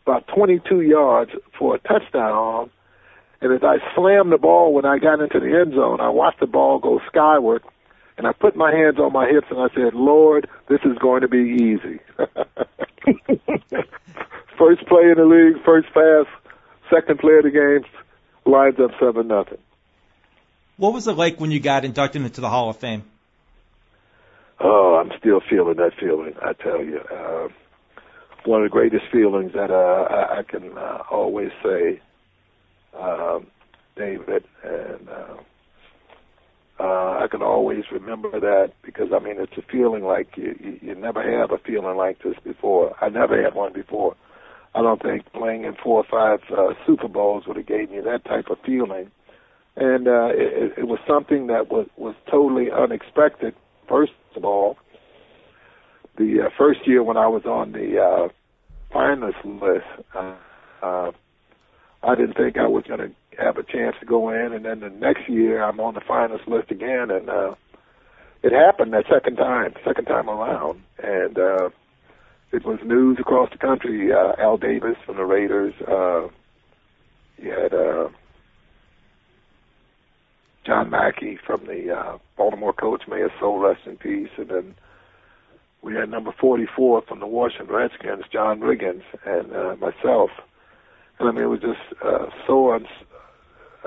about 0.05 0.27
22 0.36 0.82
yards 0.82 1.32
for 1.57 1.75
a 1.75 1.79
touchdown. 1.79 2.69
And 3.41 3.53
as 3.53 3.63
I 3.63 3.77
slammed 3.95 4.32
the 4.32 4.38
ball 4.38 4.73
when 4.73 4.86
I 4.86 4.99
got 4.99 5.19
into 5.19 5.39
the 5.39 5.59
end 5.59 5.73
zone, 5.73 5.99
I 5.99 6.09
watched 6.09 6.39
the 6.39 6.47
ball 6.47 6.79
go 6.79 6.99
skyward, 7.07 7.63
and 8.17 8.27
I 8.27 8.34
put 8.34 8.55
my 8.55 8.71
hands 8.71 8.99
on 8.99 9.13
my 9.13 9.27
hips 9.27 9.47
and 9.49 9.59
I 9.59 9.69
said, 9.73 9.93
"Lord, 9.93 10.47
this 10.69 10.79
is 10.84 10.97
going 10.99 11.21
to 11.21 11.27
be 11.27 11.38
easy." 11.38 11.99
first 14.57 14.86
play 14.88 15.09
in 15.09 15.15
the 15.17 15.25
league, 15.25 15.63
first 15.65 15.88
pass, 15.93 16.27
second 16.93 17.19
play 17.19 17.38
of 17.38 17.43
the 17.43 17.51
game, 17.51 17.84
lines 18.45 18.79
up 18.79 18.91
seven 18.99 19.27
nothing. 19.27 19.57
What 20.77 20.93
was 20.93 21.07
it 21.07 21.13
like 21.13 21.39
when 21.39 21.51
you 21.51 21.59
got 21.59 21.84
inducted 21.86 22.21
into 22.21 22.41
the 22.41 22.49
Hall 22.49 22.69
of 22.69 22.77
Fame? 22.77 23.03
Oh, 24.64 25.01
I'm 25.01 25.12
still 25.18 25.41
feeling 25.49 25.78
that 25.78 25.93
feeling. 25.99 26.34
I 26.41 26.53
tell 26.53 26.84
you, 26.84 26.99
uh, 27.12 27.47
one 28.45 28.62
of 28.62 28.66
the 28.66 28.72
greatest 28.72 29.05
feelings 29.12 29.53
that 29.53 29.72
uh, 29.72 29.74
I, 30.14 30.39
I 30.39 30.43
can 30.43 30.78
uh, 30.78 30.99
always 31.09 31.49
say, 31.64 31.99
um, 32.99 33.47
David, 33.95 34.43
and 34.64 35.09
uh, 35.09 35.38
uh, 36.80 37.20
I 37.24 37.28
can 37.30 37.41
always 37.41 37.84
remember 37.91 38.39
that 38.39 38.74
because 38.84 39.09
I 39.14 39.20
mean 39.20 39.36
it's 39.39 39.57
a 39.57 39.72
feeling 39.72 40.03
like 40.03 40.30
you, 40.36 40.55
you, 40.59 40.80
you 40.82 40.95
never 40.95 41.22
have 41.39 41.51
a 41.51 41.57
feeling 41.57 41.97
like 41.97 42.22
this 42.24 42.36
before. 42.43 42.95
I 43.01 43.09
never 43.09 43.41
had 43.41 43.53
one 43.53 43.74
before. 43.74 44.16
I 44.74 44.82
don't 44.82 45.01
think 45.01 45.32
playing 45.34 45.66
in 45.66 45.76
four 45.84 46.03
or 46.03 46.05
five 46.09 46.39
uh, 46.55 46.74
Super 46.86 47.07
Bowls 47.07 47.43
would 47.47 47.57
have 47.57 47.68
gave 47.68 47.91
me 47.91 47.99
that 48.01 48.26
type 48.26 48.45
of 48.49 48.57
feeling, 48.66 49.12
and 49.76 50.07
uh, 50.07 50.30
it, 50.32 50.74
it 50.80 50.88
was 50.88 50.99
something 51.07 51.47
that 51.47 51.70
was 51.70 51.88
was 51.97 52.16
totally 52.30 52.68
unexpected. 52.72 53.53
First 53.92 54.14
of 54.38 54.46
all, 54.46 54.78
the 56.18 56.44
uh, 56.46 56.50
first 56.58 56.88
year 56.88 57.04
when 57.04 57.18
I 57.18 57.28
was 57.28 57.44
on 57.44 57.74
the 57.74 58.00
uh, 58.00 58.30
finalist 58.96 59.44
list, 59.44 60.08
uh, 60.16 60.36
uh, 60.82 61.12
I 62.02 62.16
didn't 62.16 62.38
think 62.38 62.58
I 62.58 62.68
was 62.68 62.86
going 62.88 63.00
to 63.02 63.12
have 63.38 63.58
a 63.58 63.64
chance 63.64 63.98
to 64.00 64.06
go 64.06 64.30
in, 64.30 64.54
and 64.54 64.64
then 64.64 64.80
the 64.80 64.89
next 64.89 65.28
year 65.28 65.62
I'm 65.62 65.82
on 65.82 65.96
the 65.96 66.00
finalist 66.00 66.48
list 66.48 66.72
again, 66.72 67.12
and 67.12 67.30
uh, 67.30 67.56
it 68.44 68.54
happened 68.54 68.94
that 68.94 69.04
second 69.12 69.36
time, 69.36 69.74
second 69.86 70.06
time 70.06 70.30
around, 70.30 70.82
and 71.04 71.38
uh, 71.38 71.70
it 72.54 72.66
was 72.66 72.80
news 72.86 73.18
across 73.20 73.50
the 73.52 73.58
country. 73.58 74.14
Uh, 74.14 74.42
Al 74.42 74.58
Davis 74.58 74.96
from 75.06 75.18
the 75.18 75.26
Raiders. 75.26 75.74
Uh, 75.82 76.30
you 77.38 77.52
had 77.52 77.74
uh, 77.74 78.08
John 80.66 80.89
Mackey 80.89 81.38
from 81.45 81.66
the 81.66 81.95
uh, 81.95 82.18
Baltimore 82.38 82.74
Colts, 82.74 83.05
may 83.07 83.22
his 83.22 83.32
soul 83.39 83.59
rest 83.59 83.82
in 83.86 83.97
peace, 83.97 84.30
and 84.38 84.49
then 84.49 84.76
we 85.82 85.95
had 85.95 86.09
number 86.09 86.34
44 86.39 87.01
from 87.07 87.20
the 87.20 87.28
Washington 87.28 87.74
Redskins, 87.76 88.26
John 88.32 88.59
Riggins, 88.59 89.03
and 89.26 89.51
uh, 89.55 89.76
myself. 89.78 90.30
And 91.20 91.28
I 91.28 91.32
mean, 91.32 91.43
it 91.43 91.47
was 91.47 91.62
just 91.62 92.01
uh, 92.03 92.28
so 92.45 92.74
un- 92.74 92.86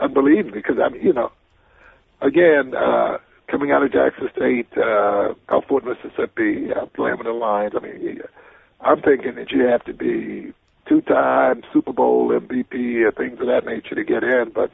unbelievable 0.00 0.52
because 0.52 0.76
I 0.84 0.88
mean, 0.88 1.02
you 1.02 1.12
know, 1.12 1.30
again, 2.20 2.74
uh, 2.74 3.18
coming 3.48 3.70
out 3.70 3.84
of 3.84 3.92
Jackson 3.92 4.28
State, 4.34 4.68
uh, 4.76 5.34
Gulfport, 5.48 5.84
Mississippi, 5.84 6.72
uh, 6.72 6.86
playing 6.86 7.18
with 7.18 7.26
the 7.26 7.32
Lions. 7.32 7.74
I 7.76 7.80
mean, 7.80 8.20
I'm 8.80 9.00
thinking 9.00 9.36
that 9.36 9.52
you 9.52 9.64
have 9.66 9.84
to 9.84 9.94
be 9.94 10.52
two-time 10.88 11.62
Super 11.72 11.92
Bowl 11.92 12.28
MVP 12.30 13.02
or 13.04 13.12
things 13.12 13.40
of 13.40 13.46
that 13.46 13.64
nature 13.64 13.94
to 13.94 14.04
get 14.04 14.24
in, 14.24 14.50
but 14.54 14.70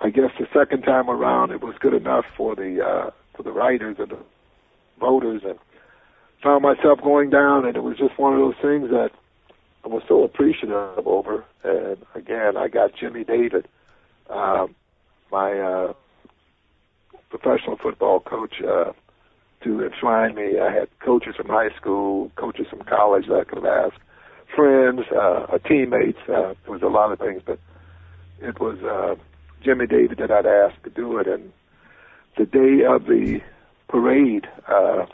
I 0.00 0.10
guess 0.10 0.30
the 0.38 0.46
second 0.52 0.82
time 0.82 1.10
around 1.10 1.50
it 1.50 1.60
was 1.60 1.74
good 1.80 1.94
enough 1.94 2.24
for 2.36 2.54
the 2.54 2.84
uh, 2.84 3.10
for 3.34 3.42
the 3.42 3.52
writers 3.52 3.96
and 3.98 4.10
the 4.10 4.18
voters, 5.00 5.42
and 5.44 5.58
found 6.42 6.62
myself 6.62 7.00
going 7.02 7.30
down, 7.30 7.66
and 7.66 7.76
it 7.76 7.82
was 7.82 7.96
just 7.96 8.18
one 8.18 8.32
of 8.32 8.38
those 8.38 8.54
things 8.62 8.90
that 8.90 9.10
I 9.84 9.88
was 9.88 10.02
so 10.06 10.22
appreciative 10.22 11.06
over. 11.06 11.44
And 11.64 11.98
again, 12.14 12.56
I 12.56 12.68
got 12.68 12.94
Jimmy 12.94 13.24
David, 13.24 13.66
uh, 14.30 14.68
my 15.32 15.58
uh, 15.58 15.92
professional 17.30 17.76
football 17.76 18.20
coach, 18.20 18.62
uh, 18.62 18.92
to 19.64 19.84
enshrine 19.84 20.36
me. 20.36 20.60
I 20.60 20.72
had 20.72 20.88
coaches 21.00 21.34
from 21.36 21.48
high 21.48 21.74
school, 21.76 22.30
coaches 22.36 22.66
from 22.70 22.82
college 22.82 23.26
that 23.26 23.40
I 23.40 23.44
could 23.44 23.64
have 23.64 23.92
asked, 23.92 24.00
friends, 24.54 25.00
uh, 25.10 25.58
teammates. 25.66 26.20
Uh, 26.28 26.54
there 26.62 26.72
was 26.72 26.82
a 26.82 26.86
lot 26.86 27.10
of 27.10 27.18
things, 27.18 27.42
but 27.44 27.58
it 28.40 28.60
was. 28.60 28.78
Uh, 28.78 29.16
Jimmy 29.62 29.86
David 29.86 30.18
that 30.18 30.30
I'd 30.30 30.46
asked 30.46 30.82
to 30.84 30.90
do 30.90 31.18
it. 31.18 31.26
And 31.26 31.52
the 32.36 32.46
day 32.46 32.84
of 32.84 33.06
the 33.06 33.40
parade, 33.88 34.46
uh, 34.66 35.06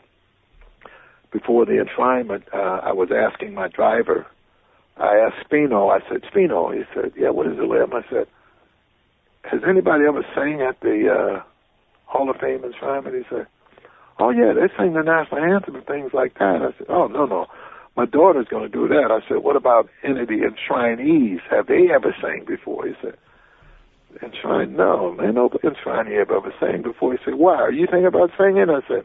before 1.32 1.66
the 1.66 1.84
enshrinement, 1.84 2.44
uh, 2.52 2.80
I 2.82 2.92
was 2.92 3.10
asking 3.10 3.54
my 3.54 3.68
driver. 3.68 4.26
I 4.96 5.16
asked 5.16 5.48
Spino. 5.48 5.90
I 5.90 6.06
said, 6.08 6.22
Spino. 6.22 6.72
He 6.74 6.84
said, 6.94 7.12
Yeah. 7.16 7.30
What 7.30 7.46
is 7.46 7.58
it, 7.58 7.68
Lem? 7.68 7.92
I 7.92 8.02
said, 8.08 8.26
Has 9.42 9.60
anybody 9.68 10.04
ever 10.06 10.24
sang 10.34 10.60
at 10.62 10.80
the 10.80 11.08
uh, 11.10 11.42
Hall 12.06 12.30
of 12.30 12.36
Fame 12.36 12.60
enshrinement? 12.60 13.16
He 13.18 13.24
said, 13.28 13.46
Oh 14.20 14.30
yeah, 14.30 14.52
they 14.52 14.68
sing 14.78 14.92
the 14.94 15.02
national 15.02 15.42
anthem 15.42 15.74
and 15.74 15.86
things 15.86 16.12
like 16.14 16.34
that. 16.38 16.62
I 16.62 16.78
said, 16.78 16.86
Oh 16.88 17.08
no 17.08 17.26
no, 17.26 17.46
my 17.96 18.06
daughter's 18.06 18.46
going 18.46 18.62
to 18.62 18.68
do 18.68 18.86
that. 18.88 19.10
I 19.10 19.26
said, 19.28 19.38
What 19.42 19.56
about 19.56 19.88
any 20.04 20.20
of 20.20 20.28
the 20.28 20.42
enshrinees? 20.46 21.40
Have 21.50 21.66
they 21.66 21.88
ever 21.92 22.14
sang 22.22 22.44
before? 22.46 22.86
He 22.86 22.94
said, 23.02 23.16
Enshrine? 24.22 24.76
No, 24.76 25.12
man, 25.14 25.34
no 25.34 25.50
enshrine 25.62 26.06
I've 26.08 26.30
ever 26.30 26.52
sang 26.60 26.82
before. 26.82 27.12
He 27.12 27.18
said, 27.24 27.34
Why? 27.34 27.56
Are 27.56 27.72
you 27.72 27.86
thinking 27.86 28.06
about 28.06 28.30
singing? 28.38 28.66
I 28.70 28.80
said, 28.86 29.04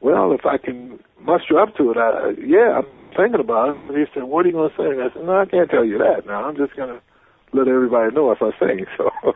Well, 0.00 0.32
if 0.32 0.44
I 0.44 0.58
can 0.58 0.98
muster 1.20 1.58
up 1.58 1.74
to 1.76 1.90
it, 1.90 1.96
I, 1.96 2.30
yeah, 2.44 2.80
I'm 2.80 2.86
thinking 3.16 3.40
about 3.40 3.70
it. 3.70 3.76
And 3.88 3.98
he 3.98 4.04
said, 4.12 4.24
What 4.24 4.44
are 4.44 4.48
you 4.48 4.54
going 4.54 4.70
to 4.70 4.76
sing? 4.76 5.00
I 5.00 5.12
said, 5.12 5.24
No, 5.24 5.38
I 5.38 5.46
can't 5.46 5.70
tell 5.70 5.84
you 5.84 5.98
that. 5.98 6.26
Now, 6.26 6.44
I'm 6.44 6.56
just 6.56 6.76
going 6.76 6.90
to 6.90 7.00
let 7.52 7.68
everybody 7.68 8.14
know 8.14 8.30
if 8.32 8.42
I 8.42 8.50
sing. 8.58 8.86
So 8.96 9.34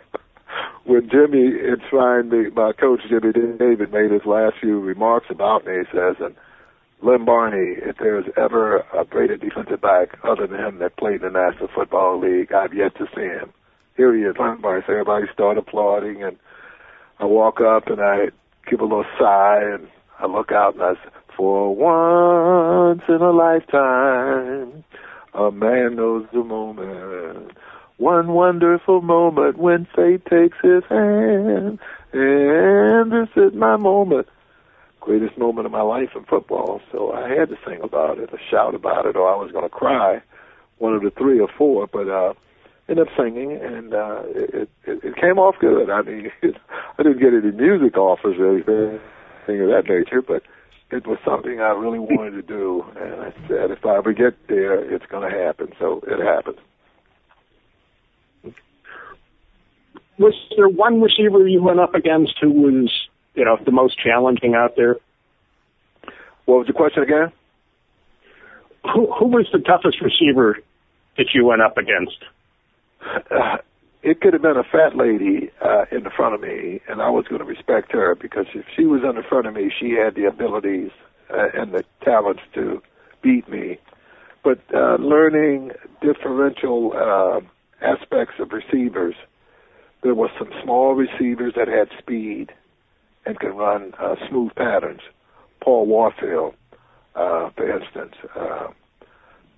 when 0.85 1.09
Jimmy 1.09 1.53
enshrined 1.61 2.31
me, 2.31 2.51
my 2.51 2.73
coach 2.73 3.01
Jimmy 3.09 3.33
David 3.33 3.93
made 3.93 4.11
his 4.11 4.27
last 4.27 4.55
few 4.61 4.81
remarks 4.81 5.27
about 5.31 5.65
me, 5.65 5.73
he 5.75 5.97
says, 5.97 6.17
and 6.19 6.35
Lem 7.03 7.25
Barney, 7.25 7.77
if 7.79 7.97
there's 7.99 8.25
ever 8.37 8.79
a 8.99 9.05
greater 9.05 9.37
defensive 9.37 9.81
back 9.81 10.19
other 10.25 10.47
than 10.47 10.59
him 10.59 10.79
that 10.79 10.97
played 10.97 11.23
in 11.23 11.33
the 11.33 11.39
National 11.39 11.69
Football 11.75 12.21
League, 12.21 12.53
I've 12.53 12.75
yet 12.75 12.97
to 12.97 13.07
see 13.15 13.23
him. 13.23 13.53
Here 14.01 14.17
he 14.17 14.23
is, 14.23 14.35
Lem 14.39 14.63
Barney. 14.63 14.83
So 14.87 14.95
everybody 14.95 15.27
start 15.31 15.59
applauding, 15.59 16.23
and 16.23 16.39
I 17.19 17.27
walk 17.27 17.61
up 17.61 17.89
and 17.89 18.01
I 18.01 18.31
give 18.67 18.81
a 18.81 18.85
little 18.85 19.05
sigh, 19.19 19.61
and 19.63 19.89
I 20.19 20.25
look 20.25 20.53
out 20.53 20.73
and 20.73 20.83
I 20.83 20.95
say, 20.95 21.11
for 21.37 21.77
once 21.77 23.03
in 23.09 23.17
a 23.17 23.31
lifetime, 23.31 24.85
a 25.35 25.51
man 25.51 25.97
knows 25.97 26.27
the 26.33 26.43
moment 26.43 27.53
One 27.99 28.29
wonderful 28.29 29.03
moment 29.03 29.59
when 29.59 29.87
fate 29.95 30.25
takes 30.25 30.57
his 30.63 30.83
hand. 30.89 31.79
And 32.15 33.13
this 33.13 33.29
is 33.37 33.53
my 33.53 33.77
moment. 33.77 34.29
Greatest 35.01 35.37
moment 35.37 35.67
of 35.67 35.73
my 35.73 35.83
life 35.83 36.09
in 36.17 36.25
football. 36.25 36.81
So 36.91 37.13
I 37.13 37.29
had 37.29 37.51
to 37.51 37.59
sing 37.67 37.83
about 37.83 38.19
it, 38.19 38.31
or 38.33 38.41
shout 38.51 38.75
about 38.75 39.05
it, 39.05 39.15
or 39.15 39.31
I 39.31 39.37
was 39.37 39.53
going 39.53 39.65
to 39.65 39.69
cry. 39.69 40.23
One 40.79 40.95
of 40.95 41.03
the 41.03 41.11
three 41.11 41.39
or 41.39 41.49
four, 41.59 41.87
but 41.87 42.09
uh, 42.09 42.33
ended 42.91 43.07
up 43.07 43.15
singing, 43.17 43.53
and 43.53 43.95
uh, 43.95 44.23
it, 44.27 44.69
it 44.85 45.05
it 45.05 45.17
came 45.17 45.39
off 45.39 45.55
good. 45.61 45.89
I 45.89 46.03
mean, 46.03 46.31
it, 46.43 46.57
I 46.99 47.03
didn't 47.03 47.21
get 47.21 47.33
any 47.33 47.53
music 47.53 47.97
offers 47.97 48.37
or 48.39 48.51
anything 48.51 49.63
of 49.63 49.69
that 49.69 49.85
nature, 49.89 50.23
but 50.23 50.43
it 50.91 51.07
was 51.07 51.19
something 51.25 51.61
I 51.61 51.71
really 51.71 52.01
wanted 52.01 52.33
to 52.33 52.43
do, 52.43 52.85
and 53.01 53.23
I 53.23 53.33
said 53.47 53.71
if 53.71 53.87
I 53.87 53.97
ever 53.97 54.13
get 54.13 54.49
there, 54.49 54.79
it's 54.93 55.07
going 55.07 55.31
to 55.31 55.39
happen. 55.39 55.73
So 55.79 56.03
it 56.07 56.21
happened. 56.21 56.59
Was 60.19 60.35
there 60.55 60.69
one 60.69 61.01
receiver 61.01 61.47
you 61.47 61.63
went 61.63 61.81
up 61.81 61.95
against 61.95 62.35
who 62.43 62.51
was, 62.51 62.93
you 63.35 63.45
know, 63.45 63.57
the 63.65 63.71
most 63.71 63.99
challenging 63.99 64.55
out 64.55 64.77
there? 64.77 64.97
What 66.45 66.59
was 66.59 66.67
the 66.67 66.75
question 66.75 67.03
again? 67.05 67.33
Who, 68.93 69.11
who 69.13 69.27
was 69.29 69.47
the 69.51 69.61
toughest 69.61 70.03
receiver 70.03 70.59
that 71.17 71.29
you 71.33 71.47
went 71.47 71.63
up 71.63 71.79
against? 71.79 72.19
It 74.03 74.23
could 74.23 74.33
have 74.33 74.41
been 74.43 74.57
a 74.57 74.65
fat 74.65 74.97
lady 74.97 75.51
uh, 75.61 75.85
in 75.93 76.05
the 76.05 76.11
front 76.11 76.35
of 76.35 76.41
me, 76.41 76.81
and 76.89 77.03
I 77.03 77.11
was 77.11 77.27
going 77.29 77.41
to 77.41 77.45
respect 77.45 77.93
her 77.93 78.15
because 78.15 78.47
if 78.55 78.65
she 78.75 78.87
was 78.87 79.03
in 79.03 79.17
the 79.17 79.23
front 79.23 79.47
of 79.47 79.55
me, 79.55 79.71
she 79.79 79.91
had 79.91 80.15
the 80.15 80.25
abilities 80.25 80.91
uh, 81.31 81.49
and 81.55 81.73
the 81.73 81.85
talents 82.03 82.41
to 82.55 82.83
beat 83.23 83.47
me. 83.49 83.79
But 84.43 84.59
uh, 84.75 84.97
learning 84.97 85.73
differential 86.01 86.95
uh, 86.97 87.41
aspects 87.85 88.37
of 88.39 88.53
receivers, 88.53 89.15
there 90.03 90.15
were 90.15 90.31
some 90.39 90.51
small 90.63 90.95
receivers 90.95 91.53
that 91.57 91.69
had 91.69 91.91
speed 91.99 92.53
and 93.27 93.39
could 93.39 93.53
run 93.53 93.93
uh, 93.99 94.15
smooth 94.31 94.55
patterns. 94.55 95.03
Paul 95.61 95.85
Warfield, 95.87 96.55
uh, 97.15 97.51
for 97.51 97.71
instance. 97.71 98.15
Uh, 98.35 98.69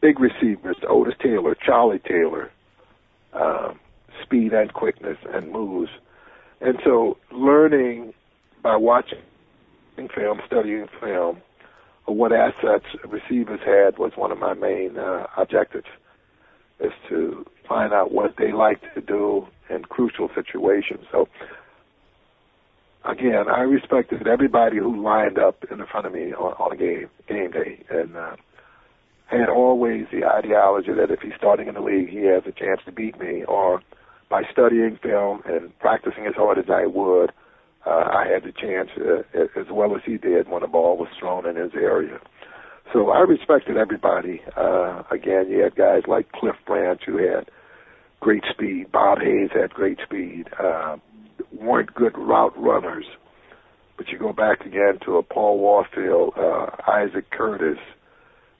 big 0.01 0.19
receivers, 0.19 0.77
Otis 0.89 1.15
Taylor, 1.23 1.55
Charlie 1.55 2.01
Taylor. 2.01 2.51
Um, 3.33 3.81
speed 4.23 4.53
and 4.53 4.73
quickness 4.73 5.17
and 5.33 5.51
moves. 5.51 5.91
And 6.61 6.79
so 6.85 7.17
learning 7.33 8.13
by 8.63 8.77
watching 8.77 9.19
film, 10.15 10.41
studying 10.47 10.87
film, 11.01 11.41
what 12.07 12.33
assets 12.33 12.87
receivers 13.07 13.61
had 13.65 13.99
was 13.99 14.13
one 14.17 14.33
of 14.33 14.39
my 14.39 14.55
main 14.55 14.99
uh, 14.99 15.27
objectives, 15.37 15.87
is 16.81 16.93
to 17.09 17.47
find 17.69 17.93
out 17.93 18.13
what 18.13 18.35
they 18.37 18.53
like 18.53 18.81
to 18.95 19.01
do 19.01 19.47
in 19.71 19.85
crucial 19.85 20.29
situations. 20.35 21.05
So 21.11 21.29
again, 23.05 23.49
I 23.49 23.61
respected 23.61 24.27
everybody 24.27 24.79
who 24.79 25.03
lined 25.03 25.39
up 25.39 25.65
in 25.71 25.85
front 25.87 26.07
of 26.07 26.13
me 26.13 26.33
on, 26.33 26.53
on 26.59 26.73
a 26.73 26.77
game 26.77 27.09
game 27.29 27.51
day, 27.51 27.85
and 27.91 28.17
uh, 28.17 28.37
had 29.39 29.49
always 29.49 30.07
the 30.13 30.25
ideology 30.25 30.93
that 30.93 31.11
if 31.11 31.21
he's 31.21 31.33
starting 31.37 31.69
in 31.69 31.75
the 31.75 31.81
league, 31.81 32.09
he 32.09 32.25
has 32.27 32.43
a 32.47 32.53
chance 32.53 32.81
to 32.87 32.93
beat 32.93 33.19
me, 33.19 33.45
or 33.45 33.81
by 34.29 34.43
studying 34.51 34.99
film 35.03 35.43
and 35.45 35.77
practicing 35.79 36.27
as 36.27 36.35
hard 36.35 36.59
as 36.59 36.67
I 36.69 36.87
would, 36.87 37.33
uh, 37.87 38.09
I 38.13 38.27
had 38.33 38.45
the 38.45 38.53
chance 38.53 38.91
uh, 38.97 39.61
as 39.61 39.67
well 39.71 39.97
as 39.97 40.03
he 40.07 40.17
did 40.17 40.49
when 40.49 40.63
the 40.63 40.69
ball 40.69 40.97
was 40.97 41.09
thrown 41.19 41.47
in 41.47 41.57
his 41.57 41.73
area. 41.75 42.21
So 42.93 43.11
I 43.11 43.21
respected 43.21 43.77
everybody. 43.77 44.43
Uh, 44.57 45.03
again, 45.11 45.49
you 45.49 45.63
had 45.63 45.75
guys 45.75 46.03
like 46.07 46.31
Cliff 46.33 46.57
Branch 46.67 47.01
who 47.07 47.17
had 47.19 47.51
great 48.21 48.45
speed. 48.51 48.93
Bob 48.93 49.19
Hayes 49.19 49.51
had 49.53 49.71
great 49.71 49.99
speed. 50.05 50.49
Uh, 50.59 50.97
weren't 51.53 51.95
good 51.95 52.17
route 52.17 52.55
runners. 52.57 53.07
But 53.97 54.09
you 54.09 54.19
go 54.19 54.33
back 54.33 54.61
again 54.63 54.99
to 55.05 55.17
a 55.17 55.23
Paul 55.23 55.59
Warfield, 55.59 56.35
uh, 56.37 56.67
Isaac 56.87 57.31
Curtis, 57.31 57.79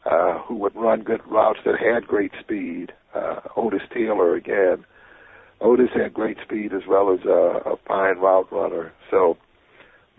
who 0.05 0.57
would 0.57 0.75
run 0.75 1.03
good 1.03 1.21
routes 1.27 1.61
that 1.65 1.79
had 1.79 2.07
great 2.07 2.33
speed. 2.41 2.93
Uh, 3.15 3.41
Otis 3.57 3.83
Taylor 3.93 4.35
again. 4.35 4.85
Otis 5.61 5.91
had 5.95 6.13
great 6.13 6.39
speed 6.43 6.73
as 6.73 6.83
well 6.89 7.13
as 7.13 7.25
a, 7.25 7.71
a 7.71 7.77
fine 7.87 8.19
route 8.19 8.51
runner. 8.53 8.93
So 9.11 9.37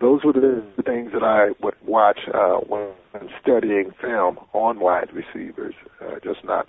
those 0.00 0.24
were 0.24 0.32
the, 0.32 0.64
the 0.76 0.82
things 0.82 1.12
that 1.12 1.22
I 1.22 1.50
would 1.62 1.74
watch 1.84 2.20
uh, 2.32 2.56
when 2.56 2.90
studying 3.42 3.92
film 4.00 4.38
on 4.52 4.80
wide 4.80 5.10
receivers. 5.12 5.74
Uh, 6.00 6.18
just 6.22 6.44
not 6.44 6.66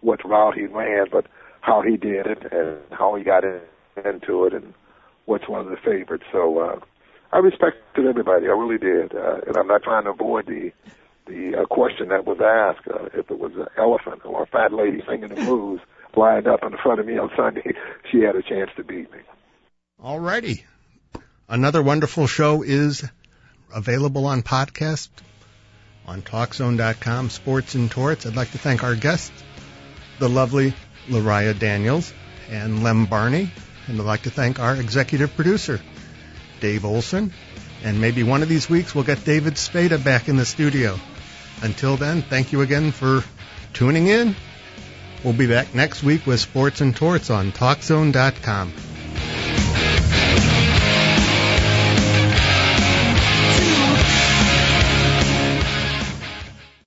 what 0.00 0.24
route 0.24 0.54
he 0.54 0.66
ran, 0.66 1.06
but 1.10 1.26
how 1.60 1.82
he 1.82 1.96
did 1.96 2.26
it 2.26 2.52
and 2.52 2.78
how 2.90 3.14
he 3.14 3.24
got 3.24 3.44
in, 3.44 3.60
into 4.04 4.44
it 4.44 4.52
and 4.52 4.74
what's 5.26 5.48
one 5.48 5.60
of 5.60 5.70
the 5.70 5.76
favorites. 5.76 6.24
So 6.32 6.58
uh, 6.58 6.80
I 7.32 7.38
respected 7.38 8.06
everybody. 8.06 8.46
I 8.46 8.50
really 8.50 8.78
did, 8.78 9.14
uh, 9.14 9.40
and 9.46 9.56
I'm 9.56 9.66
not 9.66 9.82
trying 9.82 10.04
to 10.04 10.10
avoid 10.10 10.46
the 10.46 10.72
the 11.26 11.62
uh, 11.62 11.66
question 11.66 12.08
that 12.08 12.26
was 12.26 12.38
asked. 12.40 12.86
Uh, 12.88 13.06
if 13.18 13.30
it 13.30 13.38
was 13.38 13.52
an 13.54 13.66
elephant 13.78 14.24
or 14.24 14.42
a 14.42 14.46
fat 14.46 14.72
lady 14.72 15.02
singing 15.08 15.28
the 15.28 15.36
blues 15.36 15.80
lined 16.16 16.46
up 16.46 16.62
in 16.62 16.76
front 16.82 17.00
of 17.00 17.06
me 17.06 17.18
on 17.18 17.30
Sunday, 17.36 17.74
she 18.12 18.20
had 18.20 18.36
a 18.36 18.42
chance 18.42 18.70
to 18.76 18.84
beat 18.84 19.10
me. 19.12 19.18
All 20.02 20.20
righty. 20.20 20.64
Another 21.48 21.82
wonderful 21.82 22.26
show 22.26 22.62
is 22.62 23.04
available 23.74 24.26
on 24.26 24.42
podcast 24.42 25.08
on 26.06 26.22
TalkZone.com, 26.22 27.30
Sports 27.30 27.74
and 27.74 27.90
Torts. 27.90 28.26
I'd 28.26 28.36
like 28.36 28.50
to 28.52 28.58
thank 28.58 28.84
our 28.84 28.94
guests, 28.94 29.32
the 30.18 30.28
lovely 30.28 30.74
Lariah 31.08 31.58
Daniels 31.58 32.12
and 32.50 32.82
Lem 32.82 33.06
Barney. 33.06 33.50
And 33.86 34.00
I'd 34.00 34.06
like 34.06 34.22
to 34.22 34.30
thank 34.30 34.58
our 34.58 34.74
executive 34.76 35.34
producer, 35.34 35.80
Dave 36.60 36.84
Olson. 36.84 37.32
And 37.82 38.00
maybe 38.00 38.22
one 38.22 38.42
of 38.42 38.48
these 38.48 38.68
weeks 38.68 38.94
we'll 38.94 39.04
get 39.04 39.24
David 39.24 39.58
Spada 39.58 39.98
back 39.98 40.28
in 40.28 40.36
the 40.36 40.46
studio. 40.46 40.98
Until 41.64 41.96
then, 41.96 42.22
thank 42.22 42.52
you 42.52 42.60
again 42.60 42.92
for 42.92 43.24
tuning 43.72 44.06
in 44.06 44.36
We'll 45.24 45.32
be 45.32 45.46
back 45.46 45.74
next 45.74 46.02
week 46.02 46.26
with 46.26 46.38
Sports 46.38 46.82
and 46.82 46.94
Torts 46.94 47.30
on 47.30 47.50
TalkZone.com. 47.50 48.93